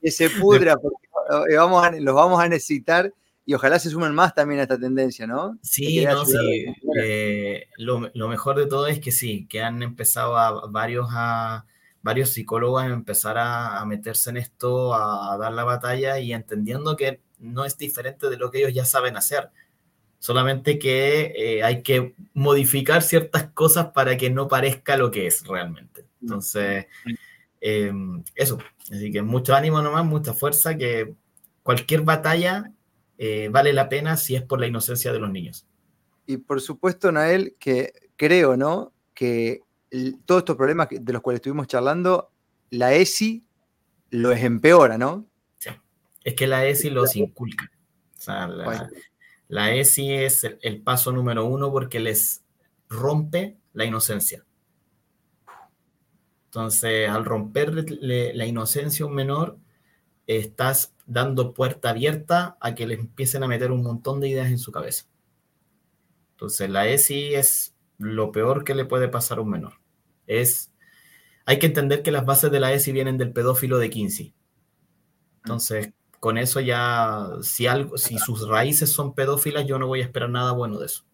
que 0.00 0.10
se 0.10 0.30
pudra, 0.30 0.78
porque 0.78 1.54
vamos 1.54 1.86
los 2.00 2.14
vamos 2.14 2.40
a 2.42 2.48
necesitar 2.48 3.12
y 3.50 3.54
ojalá 3.54 3.80
se 3.80 3.90
sumen 3.90 4.14
más 4.14 4.32
también 4.32 4.60
a 4.60 4.62
esta 4.62 4.78
tendencia, 4.78 5.26
¿no? 5.26 5.58
Sí, 5.60 6.04
no, 6.04 6.24
sí. 6.24 6.66
Eh, 7.02 7.66
lo, 7.78 7.98
mejor 8.28 8.56
de 8.56 8.66
todo 8.66 8.86
es 8.86 9.00
que 9.00 9.10
sí, 9.10 9.48
que 9.50 9.60
han 9.60 9.82
empezado 9.82 10.38
a 10.38 10.68
varios, 10.68 11.08
a, 11.10 11.66
varios 12.00 12.30
psicólogos 12.30 12.84
a 12.84 12.86
empezar 12.86 13.38
a, 13.38 13.84
meterse 13.86 14.30
en 14.30 14.36
esto, 14.36 14.94
a, 14.94 15.36
dar 15.36 15.52
la 15.52 15.64
batalla 15.64 16.20
y 16.20 16.32
entendiendo 16.32 16.94
que 16.96 17.22
no 17.40 17.64
es 17.64 17.76
diferente 17.76 18.30
de 18.30 18.36
lo 18.36 18.52
que 18.52 18.58
ellos 18.58 18.72
ya 18.72 18.84
saben 18.84 19.16
hacer. 19.16 19.50
Solamente 20.20 20.78
que 20.78 21.34
eh, 21.36 21.64
hay 21.64 21.82
que 21.82 22.14
modificar 22.34 23.02
ciertas 23.02 23.50
cosas 23.50 23.86
para 23.86 24.16
que 24.16 24.30
no 24.30 24.46
parezca 24.46 24.96
lo 24.96 25.10
que 25.10 25.26
es 25.26 25.44
realmente. 25.44 26.04
Entonces, 26.22 26.86
em, 27.60 28.22
eso. 28.36 28.58
Así 28.92 29.10
que 29.10 29.22
mucho 29.22 29.56
ánimo 29.56 29.82
nomás, 29.82 30.04
mucha 30.04 30.34
fuerza, 30.34 30.76
que 30.76 31.14
cualquier 31.64 32.02
batalla 32.02 32.72
eh, 33.22 33.50
vale 33.50 33.74
la 33.74 33.90
pena 33.90 34.16
si 34.16 34.34
es 34.34 34.40
por 34.40 34.58
la 34.60 34.66
inocencia 34.66 35.12
de 35.12 35.18
los 35.18 35.30
niños. 35.30 35.66
Y 36.24 36.38
por 36.38 36.58
supuesto, 36.62 37.12
Nael, 37.12 37.54
que 37.58 37.92
creo, 38.16 38.56
¿no? 38.56 38.94
Que 39.12 39.60
todos 40.24 40.40
estos 40.40 40.56
problemas 40.56 40.88
de 40.90 41.12
los 41.12 41.20
cuales 41.20 41.40
estuvimos 41.40 41.66
charlando, 41.66 42.32
la 42.70 42.94
ESI 42.94 43.44
los 44.08 44.38
empeora, 44.38 44.96
¿no? 44.96 45.26
Sí. 45.58 45.68
Es 46.24 46.32
que 46.32 46.46
la 46.46 46.64
ESI 46.64 46.88
los 46.88 47.14
inculca. 47.14 47.70
O 48.16 48.22
sea, 48.22 48.48
la, 49.48 49.74
ESI 49.74 50.14
es 50.14 50.44
el, 50.62 50.80
paso 50.80 51.12
número 51.12 51.44
uno 51.44 51.70
porque 51.70 52.00
les 52.00 52.42
rompe 52.88 53.58
la 53.74 53.84
inocencia. 53.84 54.46
Entonces, 56.46 57.06
al 57.06 57.26
romper 57.26 57.84
la 58.00 58.46
inocencia 58.46 59.04
a 59.04 59.08
un 59.08 59.14
menor, 59.14 59.58
estás 60.38 60.94
dando 61.06 61.54
puerta 61.54 61.90
abierta 61.90 62.56
a 62.60 62.74
que 62.76 62.86
le 62.86 62.94
empiecen 62.94 63.42
a 63.42 63.48
meter 63.48 63.72
un 63.72 63.82
montón 63.82 64.20
de 64.20 64.28
ideas 64.28 64.48
en 64.48 64.58
su 64.58 64.70
cabeza. 64.70 65.06
Entonces, 66.32 66.70
la 66.70 66.86
ESI 66.86 67.34
es 67.34 67.74
lo 67.98 68.30
peor 68.30 68.62
que 68.62 68.76
le 68.76 68.84
puede 68.84 69.08
pasar 69.08 69.38
a 69.38 69.40
un 69.40 69.50
menor. 69.50 69.74
Es, 70.26 70.72
hay 71.46 71.58
que 71.58 71.66
entender 71.66 72.02
que 72.02 72.12
las 72.12 72.24
bases 72.24 72.52
de 72.52 72.60
la 72.60 72.72
ESI 72.72 72.92
vienen 72.92 73.18
del 73.18 73.32
pedófilo 73.32 73.78
de 73.78 73.90
15. 73.90 74.32
Entonces, 75.42 75.92
con 76.20 76.38
eso 76.38 76.60
ya, 76.60 77.26
si, 77.42 77.66
algo, 77.66 77.98
si 77.98 78.16
sus 78.18 78.46
raíces 78.46 78.90
son 78.90 79.14
pedófilas, 79.14 79.66
yo 79.66 79.78
no 79.80 79.88
voy 79.88 80.00
a 80.00 80.04
esperar 80.04 80.30
nada 80.30 80.52
bueno 80.52 80.78
de 80.78 80.86
eso. 80.86 81.04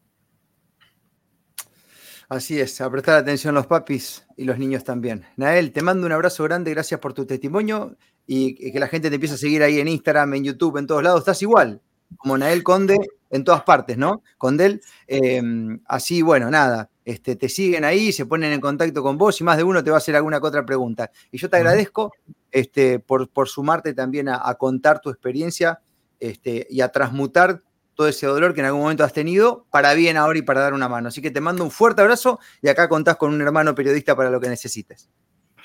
Así 2.29 2.61
es, 2.61 2.81
a 2.81 2.91
prestar 2.91 3.17
atención 3.17 3.55
los 3.55 3.67
papis 3.67 4.27
y 4.37 4.45
los 4.45 4.59
niños 4.59 4.85
también. 4.85 5.25
Nael, 5.37 5.73
te 5.73 5.81
mando 5.81 6.07
un 6.07 6.13
abrazo 6.13 6.45
grande, 6.45 6.73
gracias 6.73 7.01
por 7.01 7.15
tu 7.15 7.25
testimonio 7.25 7.97
y 8.27 8.73
que 8.73 8.81
la 8.81 8.89
gente 8.89 9.09
te 9.09 9.17
empiece 9.17 9.35
a 9.35 9.39
seguir 9.39 9.63
ahí 9.63 9.79
en 9.79 9.89
Instagram, 9.89 10.35
en 10.35 10.45
YouTube, 10.45 10.79
en 10.79 10.87
todos 10.87 11.03
lados. 11.03 11.21
Estás 11.21 11.41
igual, 11.43 11.81
como 12.17 12.37
Nael 12.37 12.63
Conde, 12.63 12.99
en 13.31 13.45
todas 13.45 13.63
partes, 13.63 13.97
¿no? 13.97 14.23
Condel. 14.39 14.83
Em, 15.07 15.81
así, 15.87 16.23
bueno, 16.23 16.51
nada, 16.51 16.91
este, 17.05 17.37
te 17.37 17.49
siguen 17.49 17.85
ahí, 17.85 18.13
se 18.13 18.27
ponen 18.27 18.53
en 18.53 18.61
contacto 18.61 19.03
con 19.03 19.19
vos 19.19 19.41
y 19.41 19.45
más 19.45 19.57
de 19.57 19.65
uno 19.65 19.83
te 19.83 19.91
va 19.91 19.97
a 19.97 19.99
hacer 19.99 20.17
alguna 20.17 20.41
que 20.41 20.47
otra 20.47 20.65
pregunta. 20.65 21.11
Y 21.31 21.39
yo 21.39 21.49
te 21.49 21.57
agradezco 21.57 22.13
este, 22.51 22.99
por, 22.99 23.29
por 23.29 23.49
sumarte 23.49 23.95
también 23.95 24.29
a, 24.29 24.55
contar 24.55 25.01
tu 25.01 25.11
experiencia 25.11 25.81
este, 26.21 26.67
y 26.71 26.81
a 26.81 26.89
transmutar 26.89 27.63
todo 27.95 28.09
ese 28.09 28.27
dolor 28.27 28.55
que 28.55 28.61
en 28.61 28.67
algún 28.67 28.83
momento 28.83 29.05
has 29.05 29.13
tenido 29.13 29.67
para 29.71 29.95
bien 29.95 30.17
ahora 30.17 30.39
y 30.39 30.43
para 30.43 30.61
dar 30.61 30.75
una 30.75 30.89
mano. 30.89 31.09
Así 31.09 31.23
que 31.23 31.31
te 31.31 31.41
mando 31.41 31.65
un 31.65 31.71
fuerte 31.71 32.03
abrazo 32.03 32.39
y 32.61 32.69
acá 32.69 32.89
contás 32.89 33.17
con 33.17 33.33
un 33.33 33.41
hermano 33.41 33.75
periodista 33.75 34.15
para 34.15 34.31
lo 34.31 34.41
que 34.41 34.49
necesites. 34.49 35.09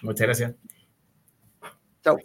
Muchas 0.01 0.27
gracias. 0.27 0.53
Chao. 2.03 2.17